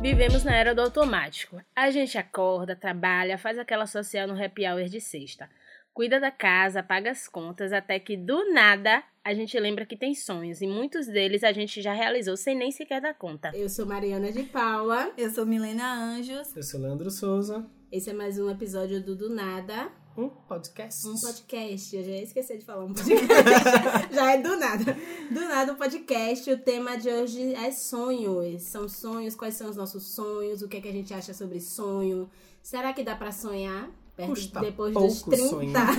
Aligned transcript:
Vivemos 0.00 0.44
na 0.44 0.54
era 0.54 0.74
do 0.74 0.82
automático. 0.82 1.60
A 1.74 1.90
gente 1.90 2.18
acorda, 2.18 2.76
trabalha, 2.76 3.38
faz 3.38 3.58
aquela 3.58 3.86
social 3.86 4.28
no 4.28 4.40
happy 4.40 4.66
hour 4.66 4.84
de 4.84 5.00
sexta. 5.00 5.48
Cuida 5.94 6.20
da 6.20 6.30
casa, 6.30 6.82
paga 6.82 7.10
as 7.10 7.26
contas, 7.26 7.72
até 7.72 7.98
que 7.98 8.16
do 8.16 8.52
nada 8.52 9.02
a 9.24 9.32
gente 9.32 9.58
lembra 9.58 9.86
que 9.86 9.96
tem 9.96 10.14
sonhos. 10.14 10.60
E 10.60 10.66
muitos 10.66 11.06
deles 11.06 11.42
a 11.42 11.52
gente 11.52 11.80
já 11.80 11.94
realizou 11.94 12.36
sem 12.36 12.54
nem 12.54 12.70
sequer 12.70 13.00
dar 13.00 13.14
conta. 13.14 13.50
Eu 13.54 13.70
sou 13.70 13.86
Mariana 13.86 14.30
de 14.30 14.42
Paula. 14.42 15.10
Eu 15.16 15.30
sou 15.30 15.46
Milena 15.46 15.94
Anjos. 15.94 16.54
Eu 16.54 16.62
sou 16.62 16.80
Leandro 16.80 17.10
Souza. 17.10 17.64
Esse 17.90 18.10
é 18.10 18.12
mais 18.12 18.38
um 18.38 18.50
episódio 18.50 19.02
do 19.02 19.16
Do 19.16 19.30
Nada. 19.30 19.90
Um 20.16 20.28
podcast. 20.28 21.08
Um 21.08 21.18
podcast. 21.18 21.96
Eu 21.96 22.04
já 22.04 22.10
esqueci 22.12 22.58
de 22.58 22.64
falar 22.64 22.84
um 22.84 22.94
podcast. 22.94 23.26
já 24.14 24.32
é 24.32 24.40
do 24.40 24.56
nada. 24.56 24.96
Do 25.28 25.40
nada 25.40 25.72
um 25.72 25.76
podcast. 25.76 26.50
O 26.52 26.58
tema 26.58 26.96
de 26.96 27.08
hoje 27.08 27.52
é 27.54 27.72
sonhos. 27.72 28.62
São 28.62 28.88
sonhos. 28.88 29.34
Quais 29.34 29.56
são 29.56 29.68
os 29.68 29.76
nossos 29.76 30.14
sonhos? 30.14 30.62
O 30.62 30.68
que, 30.68 30.76
é 30.76 30.80
que 30.80 30.88
a 30.88 30.92
gente 30.92 31.12
acha 31.12 31.34
sobre 31.34 31.60
sonho? 31.60 32.30
Será 32.62 32.92
que 32.92 33.02
dá 33.02 33.16
pra 33.16 33.32
sonhar? 33.32 33.90
Perto, 34.16 34.60
depois 34.60 34.94
pouco 34.94 35.08
dos 35.08 35.22
30. 35.22 35.48
sonhar. 35.48 35.94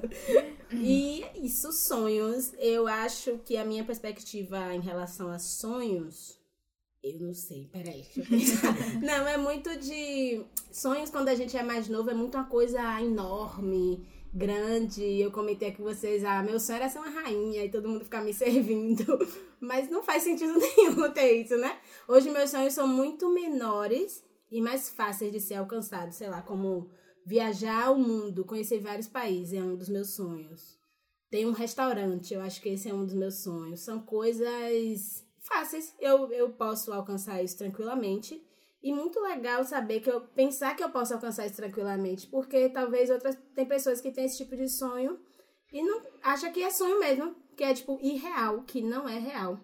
e 0.72 1.22
isso, 1.42 1.70
sonhos. 1.72 2.54
Eu 2.58 2.86
acho 2.86 3.38
que 3.44 3.58
a 3.58 3.64
minha 3.66 3.84
perspectiva 3.84 4.74
em 4.74 4.80
relação 4.80 5.28
a 5.28 5.38
sonhos. 5.38 6.41
Eu 7.02 7.18
não 7.18 7.34
sei, 7.34 7.68
peraí, 7.72 8.02
deixa 8.02 8.20
eu 8.20 8.26
pensar. 8.26 8.74
não, 9.02 9.26
é 9.26 9.36
muito 9.36 9.76
de. 9.76 10.40
Sonhos 10.70 11.10
quando 11.10 11.28
a 11.28 11.34
gente 11.34 11.56
é 11.56 11.62
mais 11.62 11.88
novo 11.88 12.08
é 12.10 12.14
muito 12.14 12.36
uma 12.36 12.44
coisa 12.44 12.80
enorme, 13.00 14.06
grande. 14.32 15.02
Eu 15.02 15.32
comentei 15.32 15.68
aqui 15.68 15.78
com 15.78 15.82
vocês, 15.82 16.24
ah, 16.24 16.42
meu 16.44 16.60
sonho 16.60 16.76
era 16.76 16.88
ser 16.88 17.00
uma 17.00 17.10
rainha 17.10 17.64
e 17.64 17.70
todo 17.70 17.88
mundo 17.88 18.04
ficar 18.04 18.22
me 18.22 18.32
servindo. 18.32 19.18
Mas 19.60 19.90
não 19.90 20.00
faz 20.00 20.22
sentido 20.22 20.54
nenhum 20.58 21.10
ter 21.12 21.42
isso, 21.42 21.56
né? 21.56 21.76
Hoje 22.06 22.30
meus 22.30 22.50
sonhos 22.50 22.72
são 22.72 22.86
muito 22.86 23.28
menores 23.30 24.22
e 24.50 24.60
mais 24.60 24.88
fáceis 24.88 25.32
de 25.32 25.40
ser 25.40 25.54
alcançados, 25.54 26.16
sei 26.16 26.28
lá, 26.28 26.40
como 26.40 26.88
viajar 27.26 27.90
o 27.90 27.98
mundo, 27.98 28.44
conhecer 28.44 28.78
vários 28.78 29.08
países 29.08 29.54
é 29.54 29.62
um 29.62 29.74
dos 29.74 29.88
meus 29.88 30.10
sonhos. 30.10 30.78
Tem 31.30 31.46
um 31.46 31.52
restaurante, 31.52 32.32
eu 32.34 32.42
acho 32.42 32.60
que 32.60 32.68
esse 32.68 32.88
é 32.88 32.94
um 32.94 33.04
dos 33.04 33.14
meus 33.14 33.42
sonhos. 33.42 33.80
São 33.80 34.00
coisas 34.00 35.24
fáceis, 35.42 35.94
eu, 36.00 36.30
eu 36.32 36.50
posso 36.50 36.92
alcançar 36.92 37.42
isso 37.42 37.58
tranquilamente. 37.58 38.42
E 38.82 38.92
muito 38.92 39.20
legal 39.20 39.62
saber 39.64 40.00
que 40.00 40.10
eu 40.10 40.22
pensar 40.22 40.74
que 40.74 40.82
eu 40.82 40.90
posso 40.90 41.14
alcançar 41.14 41.46
isso 41.46 41.54
tranquilamente, 41.56 42.26
porque 42.26 42.68
talvez 42.68 43.10
outras 43.10 43.36
tem 43.54 43.64
pessoas 43.64 44.00
que 44.00 44.10
têm 44.10 44.24
esse 44.24 44.38
tipo 44.38 44.56
de 44.56 44.68
sonho 44.68 45.20
e 45.72 45.82
não 45.84 46.02
acha 46.20 46.50
que 46.50 46.60
é 46.62 46.68
sonho 46.70 46.98
mesmo, 46.98 47.36
que 47.56 47.62
é 47.62 47.72
tipo 47.72 47.98
irreal, 48.02 48.62
que 48.64 48.82
não 48.82 49.08
é 49.08 49.18
real. 49.20 49.60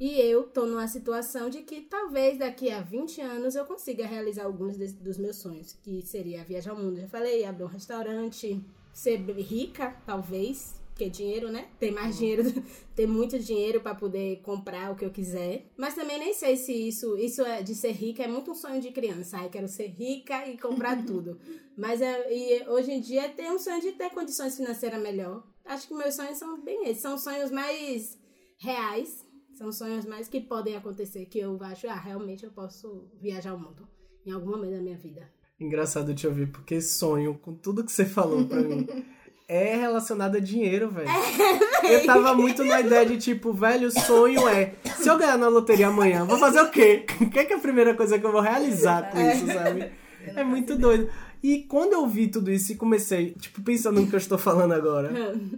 E 0.00 0.18
eu 0.18 0.48
tô 0.48 0.64
numa 0.66 0.88
situação 0.88 1.48
de 1.50 1.62
que 1.62 1.82
talvez 1.82 2.38
daqui 2.38 2.70
a 2.72 2.80
20 2.80 3.20
anos 3.20 3.54
eu 3.54 3.66
consiga 3.66 4.06
realizar 4.06 4.46
alguns 4.46 4.76
des- 4.76 4.94
dos 4.94 5.18
meus 5.18 5.36
sonhos, 5.36 5.74
que 5.74 6.02
seria 6.02 6.42
viajar 6.42 6.72
o 6.72 6.76
mundo, 6.78 6.98
já 6.98 7.06
falei, 7.08 7.44
abrir 7.44 7.64
um 7.64 7.68
restaurante, 7.68 8.64
ser 8.92 9.18
rica, 9.38 9.94
talvez, 10.06 10.79
porque 11.00 11.08
dinheiro, 11.08 11.50
né? 11.50 11.66
Ter 11.78 11.90
mais 11.90 12.18
dinheiro, 12.18 12.42
ter 12.94 13.06
muito 13.06 13.38
dinheiro 13.38 13.80
pra 13.80 13.94
poder 13.94 14.42
comprar 14.42 14.92
o 14.92 14.96
que 14.96 15.04
eu 15.04 15.10
quiser. 15.10 15.70
Mas 15.78 15.94
também 15.94 16.18
nem 16.18 16.34
sei 16.34 16.58
se 16.58 16.72
isso, 16.72 17.16
isso 17.16 17.40
é 17.40 17.62
de 17.62 17.74
ser 17.74 17.92
rica 17.92 18.22
é 18.22 18.28
muito 18.28 18.50
um 18.50 18.54
sonho 18.54 18.82
de 18.82 18.92
criança. 18.92 19.38
Ai, 19.38 19.48
quero 19.48 19.66
ser 19.66 19.86
rica 19.86 20.46
e 20.46 20.58
comprar 20.58 21.00
tudo. 21.06 21.40
Mas 21.74 22.02
é, 22.02 22.30
e 22.30 22.68
hoje 22.68 22.92
em 22.92 23.00
dia 23.00 23.30
ter 23.30 23.50
um 23.50 23.58
sonho 23.58 23.80
de 23.80 23.92
ter 23.92 24.10
condições 24.10 24.56
financeiras 24.56 25.00
melhor. 25.00 25.42
Acho 25.64 25.88
que 25.88 25.94
meus 25.94 26.14
sonhos 26.14 26.36
são 26.36 26.62
bem 26.62 26.86
esses, 26.88 27.00
são 27.00 27.16
sonhos 27.16 27.50
mais 27.50 28.18
reais, 28.58 29.24
são 29.54 29.72
sonhos 29.72 30.04
mais 30.04 30.28
que 30.28 30.40
podem 30.40 30.76
acontecer, 30.76 31.24
que 31.26 31.38
eu 31.38 31.56
acho, 31.62 31.88
ah, 31.88 31.94
realmente 31.94 32.44
eu 32.44 32.50
posso 32.50 33.08
viajar 33.18 33.54
o 33.54 33.58
mundo 33.58 33.88
em 34.26 34.32
algum 34.32 34.50
momento 34.50 34.72
da 34.72 34.82
minha 34.82 34.98
vida. 34.98 35.30
Engraçado 35.58 36.14
te 36.14 36.26
ouvir, 36.26 36.50
porque 36.50 36.80
sonho, 36.80 37.38
com 37.38 37.54
tudo 37.54 37.84
que 37.84 37.92
você 37.92 38.06
falou 38.06 38.46
pra 38.46 38.62
mim, 38.62 38.86
é 39.50 39.74
relacionado 39.74 40.36
a 40.36 40.40
dinheiro, 40.40 40.88
velho. 40.88 41.10
Eu 41.82 42.06
tava 42.06 42.32
muito 42.34 42.62
na 42.62 42.80
ideia 42.80 43.04
de, 43.04 43.18
tipo, 43.18 43.52
velho, 43.52 43.90
sonho 43.90 44.48
é, 44.48 44.74
se 44.96 45.08
eu 45.08 45.18
ganhar 45.18 45.36
na 45.36 45.48
loteria 45.48 45.88
amanhã, 45.88 46.24
vou 46.24 46.38
fazer 46.38 46.60
o 46.60 46.70
quê? 46.70 47.04
O 47.20 47.28
que 47.28 47.40
é, 47.40 47.44
que 47.44 47.52
é 47.52 47.56
a 47.56 47.60
primeira 47.60 47.94
coisa 47.94 48.16
que 48.16 48.24
eu 48.24 48.30
vou 48.30 48.40
realizar 48.40 49.10
com 49.10 49.20
isso, 49.20 49.46
sabe? 49.46 49.90
É 50.36 50.44
muito 50.44 50.76
doido. 50.76 51.10
E 51.42 51.62
quando 51.62 51.94
eu 51.94 52.06
vi 52.06 52.28
tudo 52.28 52.52
isso 52.52 52.70
e 52.70 52.76
comecei, 52.76 53.32
tipo, 53.32 53.60
pensando 53.62 54.00
no 54.00 54.06
que 54.06 54.14
eu 54.14 54.18
estou 54.18 54.38
falando 54.38 54.72
agora, 54.72 55.10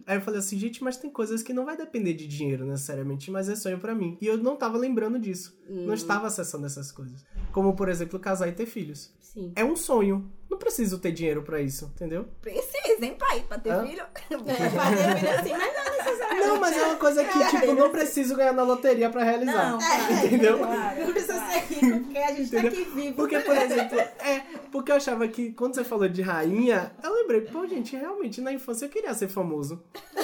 aí 0.06 0.16
eu 0.16 0.22
falei 0.22 0.40
assim, 0.40 0.58
gente, 0.58 0.82
mas 0.82 0.96
tem 0.96 1.10
coisas 1.10 1.42
que 1.42 1.52
não 1.52 1.66
vai 1.66 1.76
depender 1.76 2.14
de 2.14 2.26
dinheiro 2.26 2.64
necessariamente, 2.64 3.30
mas 3.30 3.48
é 3.48 3.56
sonho 3.56 3.78
pra 3.78 3.94
mim. 3.94 4.16
E 4.22 4.26
eu 4.26 4.38
não 4.38 4.56
tava 4.56 4.78
lembrando 4.78 5.18
disso. 5.18 5.54
Não 5.68 5.92
estava 5.92 6.28
acessando 6.28 6.64
essas 6.64 6.90
coisas. 6.90 7.22
Como, 7.52 7.74
por 7.76 7.88
exemplo, 7.88 8.18
casar 8.18 8.48
e 8.48 8.52
ter 8.52 8.66
filhos. 8.66 9.12
Sim. 9.20 9.52
É 9.56 9.64
um 9.64 9.76
sonho. 9.76 10.30
Não 10.50 10.58
preciso 10.58 10.98
ter 10.98 11.12
dinheiro 11.12 11.42
pra 11.42 11.60
isso, 11.60 11.90
entendeu? 11.94 12.26
Precisa, 12.42 13.02
hein, 13.04 13.16
pai? 13.18 13.42
Pra 13.48 13.58
ter 13.58 13.70
Hã? 13.70 13.86
filho. 13.86 14.02
É, 14.30 14.68
fazer 14.70 15.14
vida 15.14 15.40
assim, 15.40 15.52
mas 15.52 15.74
não 15.74 15.96
necessariamente. 15.96 16.46
Não, 16.48 16.60
mas 16.60 16.76
é 16.76 16.82
uma 16.84 16.96
coisa 16.96 17.24
que, 17.24 17.38
tipo, 17.48 17.74
não 17.74 17.90
preciso 17.90 18.36
ganhar 18.36 18.52
na 18.52 18.62
loteria 18.62 19.08
pra 19.08 19.22
realizar. 19.24 19.70
Não, 19.72 19.78
claro, 19.80 20.26
Entendeu? 20.26 20.58
claro, 20.58 21.00
Não 21.00 21.12
precisa 21.12 21.32
claro. 21.34 21.52
ser 21.52 21.74
rico, 21.74 22.00
porque 22.04 22.18
a 22.18 22.32
gente 22.34 22.50
tá 22.50 22.58
aqui 22.60 22.84
vivo. 22.94 23.16
Porque, 23.16 23.38
por 23.38 23.56
exemplo, 23.56 23.98
é, 23.98 24.40
porque 24.70 24.92
eu 24.92 24.96
achava 24.96 25.26
que 25.28 25.52
quando 25.52 25.74
você 25.74 25.84
falou 25.84 26.08
de 26.08 26.20
rainha, 26.20 26.92
eu 27.02 27.14
lembrei, 27.14 27.40
pô, 27.42 27.66
gente, 27.66 27.96
realmente 27.96 28.40
na 28.42 28.52
infância 28.52 28.84
eu 28.84 28.90
queria 28.90 29.14
ser 29.14 29.28
famoso. 29.28 29.82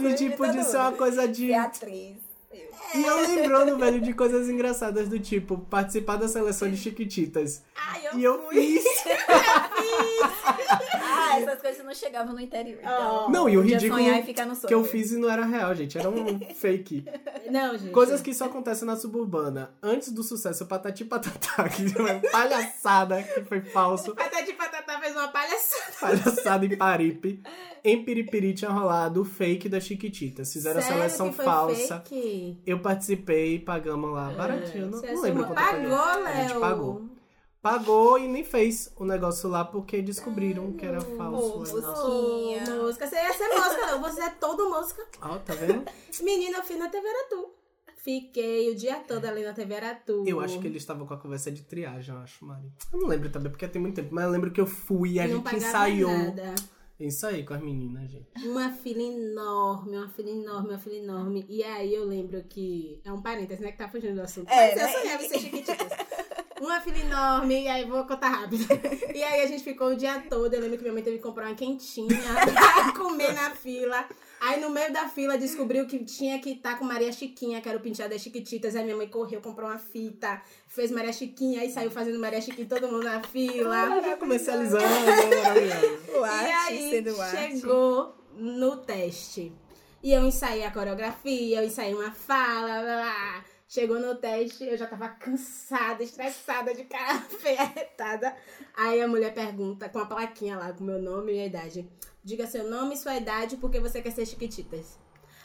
De 0.00 0.14
tipo, 0.14 0.46
de 0.46 0.62
ser 0.64 0.76
uma 0.76 0.92
coisa 0.92 1.26
de. 1.26 1.46
Ser 1.46 1.54
atriz. 1.54 2.16
E 2.94 3.02
eu 3.02 3.20
lembrando, 3.20 3.76
velho, 3.76 4.00
de 4.00 4.12
coisas 4.14 4.48
engraçadas 4.48 5.08
do 5.08 5.18
tipo, 5.18 5.58
participar 5.58 6.16
da 6.16 6.28
seleção 6.28 6.70
de 6.70 6.76
Chiquititas. 6.76 7.62
Ai, 7.74 8.06
eu 8.06 8.18
E 8.18 8.24
eu 8.24 8.48
fiz. 8.48 8.84
Ah, 11.02 11.40
essas 11.40 11.60
coisas 11.60 11.84
não 11.84 11.94
chegavam 11.94 12.32
no 12.32 12.40
interior. 12.40 12.78
Então, 12.80 13.30
Não, 13.30 13.48
e 13.48 13.56
o 13.56 13.60
ridículo 13.60 14.00
sonhar 14.00 14.20
e 14.20 14.22
ficar 14.22 14.46
no 14.46 14.54
sonho. 14.54 14.68
que 14.68 14.74
eu 14.74 14.84
fiz 14.84 15.10
e 15.12 15.16
não 15.18 15.28
era 15.30 15.44
real, 15.44 15.74
gente. 15.74 15.98
Era 15.98 16.08
um 16.08 16.38
fake. 16.54 17.04
Não, 17.50 17.76
gente. 17.76 17.90
Coisas 17.90 18.20
que 18.22 18.32
só 18.34 18.46
acontecem 18.46 18.86
na 18.86 18.96
suburbana. 18.96 19.70
Antes 19.82 20.10
do 20.12 20.22
sucesso, 20.22 20.66
Patati 20.66 21.04
Patatá, 21.04 21.68
que 21.68 21.84
é 21.96 22.00
uma 22.00 22.20
palhaçada 22.30 23.22
que 23.22 23.42
foi 23.42 23.60
falso. 23.60 24.14
Patati 24.14 24.52
Patatá 24.52 24.98
fez 25.00 25.12
uma 25.14 25.28
palhaçada. 25.28 25.92
Palhaçada 26.00 26.66
em 26.66 26.76
Paripe. 26.76 27.42
Em 27.88 28.04
Piripiri 28.04 28.52
tinha 28.52 28.70
rolado 28.70 29.22
o 29.22 29.24
fake 29.24 29.68
da 29.68 29.78
Chiquititas. 29.78 30.52
Fizeram 30.52 30.80
a 30.80 30.82
Sério 30.82 30.98
seleção 30.98 31.28
que 31.30 31.36
foi 31.36 31.44
falsa. 31.44 32.00
fake? 32.00 32.58
Eu 32.66 32.80
participei, 32.80 33.60
pagamos 33.60 34.12
lá. 34.12 34.30
Baratinho, 34.30 34.90
não, 34.90 35.00
não 35.00 35.22
lembro 35.22 35.44
assumou. 35.44 35.44
quanto. 35.46 35.54
Pagou, 35.54 35.98
A 36.26 36.32
gente 36.32 36.50
Léo? 36.52 36.60
pagou. 36.60 37.02
Pagou 37.62 38.18
e 38.18 38.28
nem 38.28 38.44
fez 38.44 38.92
o 38.96 39.04
negócio 39.04 39.48
lá 39.48 39.64
porque 39.64 40.00
descobriram 40.02 40.72
que 40.72 40.84
era 40.86 41.00
falso. 41.00 41.58
moço. 41.58 41.72
o 41.76 41.80
negócio. 41.80 42.08
Mosquinha. 42.12 42.76
Mosca. 42.76 43.06
Você 43.06 43.16
ia 43.16 43.32
ser 43.32 43.48
mosca, 43.48 43.86
não. 43.86 44.00
Você 44.02 44.20
é 44.20 44.30
todo 44.30 44.68
mosca. 44.70 45.06
Ó, 45.22 45.38
tá 45.38 45.54
vendo? 45.54 45.84
Menina, 46.22 46.58
eu 46.58 46.62
fui 46.64 46.76
na 46.76 46.88
TV 46.88 47.06
Aratu. 47.08 47.50
Fiquei 47.96 48.70
o 48.70 48.74
dia 48.76 48.96
todo 49.00 49.24
ali 49.24 49.42
na 49.42 49.52
TV 49.52 49.74
Aratu. 49.74 50.22
Eu 50.26 50.40
acho 50.40 50.60
que 50.60 50.66
eles 50.68 50.82
estavam 50.82 51.06
com 51.06 51.14
a 51.14 51.16
conversa 51.16 51.50
de 51.50 51.62
triagem, 51.62 52.14
eu 52.14 52.20
acho, 52.20 52.44
Mari. 52.44 52.70
Eu 52.92 53.00
não 53.00 53.08
lembro 53.08 53.30
também, 53.30 53.50
porque 53.50 53.66
tem 53.66 53.82
muito 53.82 53.96
tempo. 53.96 54.14
Mas 54.14 54.24
eu 54.24 54.30
lembro 54.30 54.52
que 54.52 54.60
eu 54.60 54.66
fui 54.66 55.14
e 55.14 55.20
a 55.20 55.26
não 55.26 55.38
gente 55.38 55.56
ensaiou. 55.56 56.10
nada. 56.12 56.54
Ensaiei 56.98 57.44
com 57.44 57.52
as 57.52 57.60
meninas, 57.60 58.10
gente. 58.10 58.26
Uma 58.46 58.70
fila 58.70 59.02
enorme, 59.02 59.98
uma 59.98 60.08
fila 60.08 60.30
enorme, 60.30 60.68
uma 60.70 60.78
fila 60.78 60.96
enorme. 60.96 61.44
E 61.48 61.62
aí 61.62 61.94
eu 61.94 62.04
lembro 62.04 62.42
que. 62.48 63.00
É 63.04 63.12
um 63.12 63.20
parênteses, 63.20 63.62
né? 63.62 63.72
Que 63.72 63.78
tá 63.78 63.88
fugindo 63.88 64.14
do 64.14 64.22
assunto. 64.22 64.48
É, 64.50 64.74
Mas 64.74 64.76
né? 64.76 64.82
eu 64.96 65.00
sonhava 65.00 65.22
em 65.22 65.28
ser 65.28 65.38
chiquititas. 65.38 65.88
Uma 66.58 66.80
fila 66.80 66.98
enorme, 66.98 67.64
e 67.64 67.68
aí 67.68 67.84
vou 67.84 68.06
contar 68.06 68.28
rápido. 68.28 68.64
E 69.14 69.22
aí 69.22 69.42
a 69.42 69.46
gente 69.46 69.62
ficou 69.62 69.88
o 69.88 69.96
dia 69.96 70.24
todo. 70.28 70.54
Eu 70.54 70.60
lembro 70.60 70.78
que 70.78 70.82
minha 70.82 70.94
mãe 70.94 71.02
teve 71.02 71.18
que 71.18 71.22
comprar 71.22 71.48
uma 71.48 71.54
quentinha 71.54 72.08
pra 72.54 72.92
comer 72.92 73.34
na 73.34 73.50
fila. 73.50 74.08
Aí 74.46 74.60
no 74.60 74.70
meio 74.70 74.92
da 74.92 75.08
fila 75.08 75.36
descobriu 75.36 75.86
que 75.86 76.04
tinha 76.04 76.38
que 76.38 76.50
estar 76.50 76.78
com 76.78 76.84
Maria 76.84 77.10
Chiquinha, 77.12 77.60
que 77.60 77.68
era 77.68 77.76
o 77.76 77.80
penteado 77.80 78.12
das 78.12 78.22
Chiquititas. 78.22 78.76
Aí 78.76 78.84
minha 78.84 78.96
mãe 78.96 79.08
correu, 79.08 79.40
comprou 79.40 79.68
uma 79.68 79.78
fita, 79.78 80.40
fez 80.68 80.90
Maria 80.90 81.12
Chiquinha, 81.12 81.62
aí 81.62 81.70
saiu 81.70 81.90
fazendo 81.90 82.18
Maria 82.18 82.40
Chiquinha, 82.40 82.66
todo 82.68 82.86
mundo 82.86 83.02
na 83.04 83.22
fila. 83.24 84.16
Comercializando, 84.18 84.84
maravilhoso. 84.84 85.96
O 86.16 86.20
E 86.20 86.28
arte, 86.28 86.52
aí 86.68 86.90
sendo 86.90 87.20
arte. 87.20 87.60
chegou 87.60 88.14
no 88.36 88.76
teste. 88.76 89.52
E 90.02 90.12
eu 90.12 90.24
ensaiei 90.24 90.64
a 90.64 90.70
coreografia, 90.70 91.58
eu 91.60 91.64
ensaiei 91.64 91.94
uma 91.94 92.12
fala, 92.12 92.80
blá, 92.82 92.82
blá. 92.82 93.44
Chegou 93.68 93.98
no 93.98 94.14
teste, 94.14 94.64
eu 94.64 94.76
já 94.76 94.86
tava 94.86 95.08
cansada, 95.08 96.02
estressada, 96.02 96.72
de 96.72 96.84
cara 96.84 97.18
apertada. 97.66 98.36
Aí 98.76 99.00
a 99.02 99.08
mulher 99.08 99.34
pergunta, 99.34 99.88
com 99.88 99.98
a 99.98 100.06
plaquinha 100.06 100.56
lá, 100.56 100.72
com 100.72 100.84
meu 100.84 101.00
nome 101.00 101.34
e 101.34 101.40
a 101.40 101.46
idade. 101.46 101.88
Diga 102.22 102.46
seu 102.46 102.68
nome 102.68 102.94
e 102.94 102.98
sua 102.98 103.16
idade, 103.16 103.56
porque 103.56 103.80
você 103.80 104.00
quer 104.00 104.12
ser 104.12 104.24
chiquititas. 104.24 104.98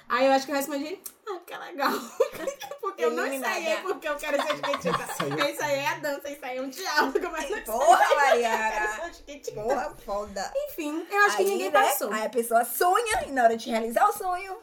Aí 0.07 0.25
eu 0.25 0.33
acho 0.33 0.45
que 0.45 0.51
eu 0.51 0.55
respondi, 0.57 0.99
ah, 1.25 1.39
que 1.45 1.57
legal. 1.57 1.91
porque 2.81 3.05
eu 3.05 3.11
não 3.11 3.25
ensaiei 3.25 3.77
porque 3.77 4.07
eu 4.07 4.17
quero 4.17 4.41
ser 4.41 4.55
chiquitita. 4.57 5.11
Eu 5.41 5.49
ensaiei 5.49 5.85
a 5.85 5.97
dança, 5.99 6.29
ensaiei 6.29 6.59
um 6.59 6.69
diálogo, 6.69 7.31
mas 7.31 7.49
não 7.49 7.61
Porra, 7.61 8.15
Mariana. 8.15 8.71
quero 8.71 9.05
ser 9.05 9.13
chiquitita. 9.15 9.61
Porra, 9.61 9.95
foda. 10.05 10.53
Enfim, 10.67 11.07
eu 11.09 11.17
acho 11.25 11.37
que 11.37 11.43
Aí, 11.43 11.49
ninguém 11.49 11.71
né, 11.71 11.81
passou. 11.81 12.11
Aí 12.11 12.25
a 12.25 12.29
pessoa 12.29 12.65
sonha 12.65 13.23
e 13.27 13.31
na 13.31 13.43
hora 13.43 13.55
de 13.55 13.69
realizar 13.69 14.09
o 14.09 14.13
sonho, 14.13 14.57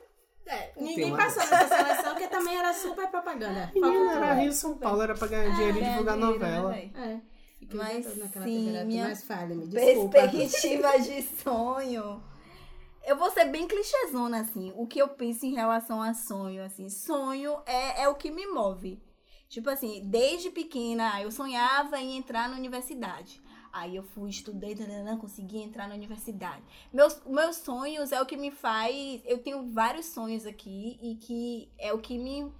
É, 0.49 0.73
ninguém 0.77 1.15
passou 1.15 1.43
nessa 1.47 1.69
seleção, 1.69 2.13
porque 2.15 2.27
também 2.29 2.57
era 2.57 2.73
super 2.73 3.09
propaganda. 3.09 3.71
Menina, 3.75 4.13
era 4.13 4.35
Rio 4.35 4.53
São 4.53 4.77
Paulo, 4.79 5.03
era 5.03 5.15
pra 5.15 5.29
ganhar 5.29 5.55
dinheiro 5.55 5.79
e 5.79 5.83
divulgar 5.85 6.17
novela. 6.17 6.71
né, 6.71 6.91
véi? 6.95 7.05
É. 7.05 7.21
Mas 7.75 8.07
sim, 8.43 8.85
minha 8.87 9.09
desculpa. 9.09 10.21
Perspectiva 10.29 10.99
de 11.01 11.23
sonho. 11.23 12.23
Eu 13.05 13.17
vou 13.17 13.31
ser 13.31 13.47
bem 13.47 13.67
clichêzona, 13.67 14.41
assim. 14.41 14.73
O 14.77 14.87
que 14.87 15.01
eu 15.01 15.09
penso 15.09 15.45
em 15.45 15.55
relação 15.55 16.01
a 16.01 16.15
sonho, 16.15 16.65
assim. 16.65 16.89
Sonho 16.89 17.59
é, 17.67 18.03
é 18.03 18.09
o 18.09 18.15
que 18.15 18.31
me 18.31 18.47
move. 18.47 19.03
Tipo 19.49 19.71
assim, 19.71 20.03
desde 20.05 20.51
pequena 20.51 21.21
eu 21.23 21.31
sonhava 21.31 21.99
em 21.99 22.17
entrar 22.17 22.49
na 22.49 22.57
universidade. 22.57 23.41
Aí 23.73 23.97
eu 23.97 24.03
fui, 24.03 24.31
estudei, 24.31 24.75
tanana, 24.75 25.17
consegui 25.17 25.59
entrar 25.59 25.89
na 25.89 25.95
universidade. 25.95 26.63
Meus, 26.93 27.21
meus 27.27 27.57
sonhos 27.57 28.13
é 28.13 28.21
o 28.21 28.27
que 28.27 28.37
me 28.37 28.51
faz. 28.51 29.23
Eu 29.25 29.39
tenho 29.39 29.71
vários 29.71 30.07
sonhos 30.07 30.47
aqui 30.47 30.99
e 31.03 31.17
que 31.17 31.69
é 31.79 31.93
o 31.93 31.99
que 31.99 32.19
me 32.19 32.53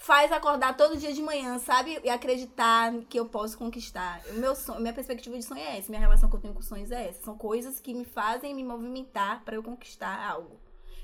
faz 0.00 0.32
acordar 0.32 0.76
todo 0.76 0.96
dia 0.96 1.12
de 1.12 1.20
manhã, 1.20 1.58
sabe? 1.58 2.00
E 2.02 2.08
acreditar 2.08 2.90
que 3.08 3.20
eu 3.20 3.26
posso 3.26 3.56
conquistar. 3.58 4.22
O 4.30 4.34
meu 4.34 4.56
sonho, 4.56 4.80
minha 4.80 4.94
perspectiva 4.94 5.36
de 5.36 5.44
sonho 5.44 5.60
é 5.60 5.76
essa, 5.76 5.90
minha 5.90 6.00
relação 6.00 6.28
que 6.28 6.36
eu 6.36 6.40
tenho 6.40 6.54
com 6.54 6.62
sonhos 6.62 6.90
é 6.90 7.08
essa. 7.08 7.22
São 7.22 7.36
coisas 7.36 7.78
que 7.78 7.92
me 7.92 8.06
fazem 8.06 8.54
me 8.54 8.64
movimentar 8.64 9.44
para 9.44 9.56
eu 9.56 9.62
conquistar 9.62 10.26
algo. 10.26 10.58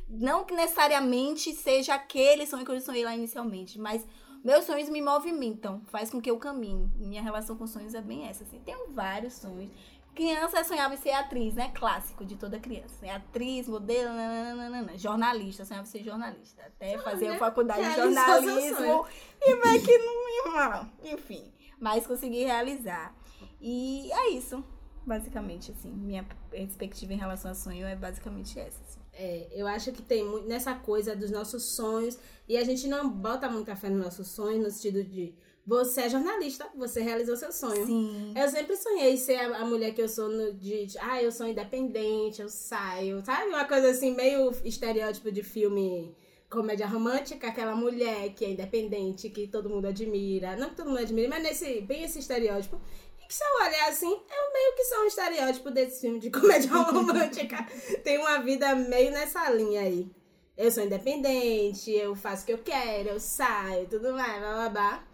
Não 0.09 0.45
que 0.45 0.55
necessariamente 0.55 1.53
seja 1.53 1.95
aquele 1.95 2.47
sonho 2.47 2.65
que 2.65 2.71
eu 2.71 2.81
sonhei 2.81 3.05
lá 3.05 3.15
inicialmente, 3.15 3.79
mas 3.79 4.07
meus 4.47 4.65
sonhos 4.65 4.89
me 4.89 5.03
movimentam, 5.03 5.83
faz 5.87 6.09
com 6.09 6.21
que 6.21 6.31
eu 6.31 6.39
caminhe. 6.39 6.89
Minha 6.95 7.21
relação 7.21 7.57
com 7.57 7.67
sonhos 7.67 7.95
é 7.95 8.01
bem 8.01 8.29
essa, 8.29 8.45
assim. 8.45 8.61
Tenho 8.61 8.93
vários 8.93 9.33
sonhos. 9.35 9.73
Criança 10.15 10.63
sonhava 10.63 10.95
em 10.95 10.97
ser 10.97 11.11
atriz, 11.11 11.55
né? 11.55 11.73
Clássico 11.75 12.25
de 12.25 12.37
toda 12.37 12.61
criança. 12.61 13.05
É 13.05 13.11
atriz, 13.11 13.67
modelo, 13.67 14.15
nananana. 14.15 14.97
jornalista, 14.97 15.65
sonhava 15.65 15.85
em 15.85 15.91
ser 15.91 16.05
jornalista. 16.05 16.63
Até 16.63 16.97
fazer 16.99 17.27
a 17.27 17.39
faculdade 17.39 17.89
de 17.89 17.97
jornalismo 17.97 19.05
e 19.43 19.57
ver 19.57 19.83
que 19.83 19.99
não. 19.99 20.93
Enfim, 21.03 21.53
mas 21.81 22.07
consegui 22.07 22.45
realizar. 22.45 23.13
E 23.61 24.13
é 24.13 24.29
isso, 24.31 24.65
basicamente, 25.05 25.73
assim. 25.73 25.91
Minha 25.91 26.25
perspectiva 26.49 27.13
em 27.13 27.19
relação 27.19 27.51
a 27.51 27.55
sonho 27.55 27.85
é 27.85 27.97
basicamente 27.97 28.61
essa. 28.61 28.81
assim. 28.85 29.01
É, 29.19 29.49
eu 29.53 29.67
acho 29.67 29.93
que 29.93 30.03
tem 30.03 30.25
muito 30.25 30.47
nessa 30.47 30.75
coisa 30.75 31.17
dos 31.17 31.31
nossos 31.31 31.63
sonhos 31.63 32.19
e 32.47 32.57
a 32.57 32.65
gente 32.65 32.87
não 32.87 33.09
bota 33.09 33.49
muita 33.49 33.75
fé 33.75 33.89
nos 33.89 34.05
nossos 34.05 34.29
sonhos 34.29 34.63
no 34.63 34.71
sentido 34.71 35.03
de 35.03 35.35
você 35.67 36.03
é 36.03 36.09
jornalista, 36.09 36.69
você 36.77 37.03
realizou 37.03 37.37
seu 37.37 37.51
sonho. 37.51 37.85
Sim. 37.87 38.33
Eu 38.37 38.49
sempre 38.49 38.77
sonhei 38.77 39.17
ser 39.17 39.37
a, 39.37 39.59
a 39.59 39.65
mulher 39.65 39.93
que 39.93 40.01
eu 40.01 40.09
sou 40.09 40.29
no, 40.29 40.53
de, 40.53 40.87
de, 40.87 40.99
ah, 41.01 41.21
eu 41.21 41.33
sou 41.33 41.47
independente, 41.47 42.41
eu 42.41 42.49
saio, 42.49 43.25
sabe? 43.25 43.49
Uma 43.49 43.65
coisa 43.65 43.91
assim, 43.91 44.15
meio 44.15 44.53
estereótipo 44.65 45.33
de 45.33 45.43
filme 45.43 46.15
comédia 46.49 46.87
romântica, 46.87 47.49
aquela 47.49 47.75
mulher 47.75 48.33
que 48.33 48.45
é 48.45 48.51
independente, 48.51 49.29
que 49.29 49.49
todo 49.49 49.69
mundo 49.69 49.87
admira. 49.87 50.55
Não 50.57 50.71
que 50.71 50.77
todo 50.77 50.89
mundo 50.89 51.01
admira, 51.01 51.29
mas 51.29 51.43
nesse, 51.43 51.81
bem 51.81 52.05
esse 52.05 52.21
estereótipo. 52.21 52.81
Que 53.27 53.35
se 53.35 53.43
eu 53.45 53.67
olhar 53.67 53.89
assim, 53.89 54.11
eu 54.11 54.53
meio 54.53 54.77
que 54.77 54.85
sou 54.85 54.99
um 55.03 55.07
estereótipo 55.07 55.71
desse 55.71 56.01
filme 56.01 56.19
de 56.21 56.31
comédia 56.31 56.71
romântica. 56.73 57.57
Tem 58.05 58.19
uma 58.19 58.39
vida 58.39 58.75
meio 58.75 59.11
nessa 59.11 59.51
linha 59.51 59.81
aí. 59.83 60.11
Eu 60.57 60.71
sou 60.71 60.85
independente, 60.85 61.91
eu 61.91 62.15
faço 62.17 62.43
o 62.45 62.47
que 62.47 62.53
eu 62.53 62.59
quero, 62.59 63.11
eu 63.11 63.21
saio, 63.21 63.87
tudo 63.89 64.13
mais, 64.13 64.39
blá 64.41 64.53
blá 64.55 64.69
blá. 64.71 65.05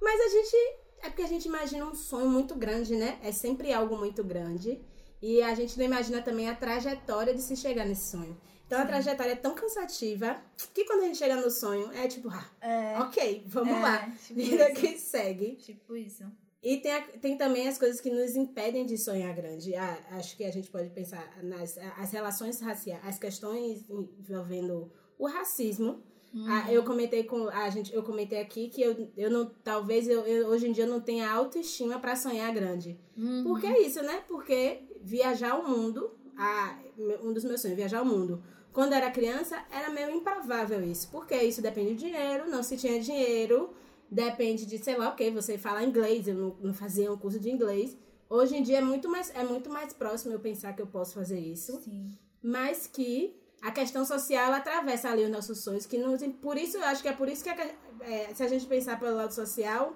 Mas 0.00 0.20
a 0.20 0.28
gente. 0.28 0.56
É 1.02 1.08
porque 1.08 1.22
a 1.22 1.28
gente 1.28 1.46
imagina 1.46 1.86
um 1.86 1.94
sonho 1.94 2.28
muito 2.28 2.54
grande, 2.54 2.94
né? 2.94 3.18
É 3.22 3.32
sempre 3.32 3.72
algo 3.72 3.96
muito 3.96 4.22
grande. 4.22 4.78
E 5.22 5.40
a 5.42 5.54
gente 5.54 5.78
não 5.78 5.84
imagina 5.86 6.20
também 6.20 6.48
a 6.48 6.54
trajetória 6.54 7.32
de 7.34 7.40
se 7.40 7.56
chegar 7.56 7.86
nesse 7.86 8.10
sonho. 8.10 8.38
Então 8.66 8.78
a 8.80 8.84
trajetória 8.86 9.32
é 9.32 9.36
tão 9.36 9.54
cansativa 9.54 10.36
que 10.74 10.84
quando 10.84 11.02
a 11.02 11.06
gente 11.06 11.18
chega 11.18 11.36
no 11.36 11.50
sonho 11.50 11.90
é 11.92 12.06
tipo, 12.06 12.28
ah, 12.28 12.46
É, 12.60 12.98
ok, 13.00 13.44
vamos 13.46 13.74
É, 13.76 13.80
lá. 13.80 14.10
tipo 14.26 14.40
Vida 14.40 14.70
isso. 14.70 14.80
que 14.80 14.98
segue. 14.98 15.56
tipo 15.56 15.96
isso. 15.96 16.24
E 16.62 16.76
tem, 16.76 16.92
a- 16.92 17.00
tem 17.20 17.36
também 17.38 17.66
as 17.68 17.78
coisas 17.78 18.00
que 18.00 18.10
nos 18.10 18.36
impedem 18.36 18.84
de 18.84 18.98
sonhar 18.98 19.34
grande. 19.34 19.74
Ah, 19.74 19.98
acho 20.12 20.36
que 20.36 20.44
a 20.44 20.50
gente 20.50 20.70
pode 20.70 20.90
pensar 20.90 21.42
nas 21.42 21.78
as 21.96 22.10
relações 22.12 22.60
raciais, 22.60 23.00
as 23.04 23.18
questões 23.18 23.84
envolvendo 24.18 24.90
o 25.18 25.26
racismo. 25.26 26.02
Ah, 26.46 26.72
eu 26.72 26.84
comentei 26.84 27.24
com 27.24 27.48
a 27.48 27.68
gente, 27.70 27.92
eu 27.92 28.04
comentei 28.04 28.38
aqui 28.40 28.68
que 28.68 28.80
eu, 28.80 29.10
eu 29.16 29.30
não, 29.30 29.46
talvez 29.64 30.06
eu, 30.06 30.20
eu- 30.26 30.46
hoje 30.48 30.68
em 30.68 30.72
dia 30.72 30.84
eu 30.84 30.88
não 30.88 31.00
tenha 31.00 31.28
autoestima 31.30 31.98
para 31.98 32.14
sonhar 32.14 32.52
grande. 32.54 32.96
Por 33.42 33.60
que 33.60 33.66
isso, 33.78 34.00
né? 34.02 34.22
Porque 34.28 34.82
viajar 35.02 35.58
o 35.58 35.66
mundo, 35.68 36.12
ah, 36.36 36.78
um 37.24 37.32
dos 37.32 37.42
meus 37.44 37.60
sonhos, 37.60 37.76
viajar 37.76 38.02
o 38.02 38.06
mundo. 38.06 38.42
Quando 38.72 38.92
era 38.92 39.10
criança, 39.10 39.56
era 39.72 39.90
meio 39.90 40.10
improvável 40.10 40.80
isso. 40.84 41.10
Porque 41.10 41.34
isso 41.42 41.60
depende 41.60 41.94
de 41.94 42.04
dinheiro, 42.06 42.48
não 42.48 42.62
se 42.62 42.76
tinha 42.76 43.00
dinheiro, 43.00 43.70
depende 44.10 44.66
de, 44.66 44.78
sei 44.78 44.96
lá, 44.96 45.10
o 45.10 45.14
que, 45.16 45.30
você 45.30 45.56
fala 45.56 45.84
inglês, 45.84 46.26
eu 46.26 46.34
não, 46.34 46.56
não 46.60 46.74
fazia 46.74 47.12
um 47.12 47.16
curso 47.16 47.38
de 47.38 47.50
inglês. 47.50 47.96
Hoje 48.28 48.56
em 48.56 48.62
dia 48.62 48.78
é 48.78 48.80
muito, 48.80 49.08
mais, 49.08 49.30
é 49.34 49.44
muito 49.44 49.68
mais 49.70 49.92
próximo 49.92 50.32
eu 50.32 50.40
pensar 50.40 50.72
que 50.74 50.82
eu 50.82 50.86
posso 50.86 51.14
fazer 51.14 51.38
isso 51.38 51.80
Sim. 51.80 52.16
mas 52.42 52.86
que 52.86 53.36
a 53.60 53.70
questão 53.72 54.04
social 54.06 54.46
ela 54.46 54.56
atravessa 54.58 55.10
ali 55.10 55.24
os 55.24 55.30
nossos 55.30 55.62
sonhos, 55.62 55.84
que 55.84 55.98
nos, 55.98 56.22
por 56.40 56.56
isso 56.56 56.76
eu 56.78 56.84
acho 56.84 57.02
que 57.02 57.08
é 57.08 57.12
por 57.12 57.28
isso 57.28 57.42
que 57.44 57.50
a- 57.50 57.74
é, 58.00 58.32
se 58.34 58.42
a 58.42 58.48
gente 58.48 58.66
pensar 58.66 58.98
pelo 58.98 59.16
lado 59.16 59.32
social, 59.34 59.94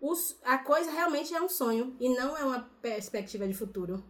os, 0.00 0.36
a 0.44 0.58
coisa 0.58 0.90
realmente 0.90 1.34
é 1.34 1.40
um 1.42 1.48
sonho 1.48 1.94
e 2.00 2.08
não 2.08 2.36
é 2.36 2.44
uma 2.44 2.60
perspectiva 2.80 3.46
de 3.46 3.54
futuro. 3.54 4.02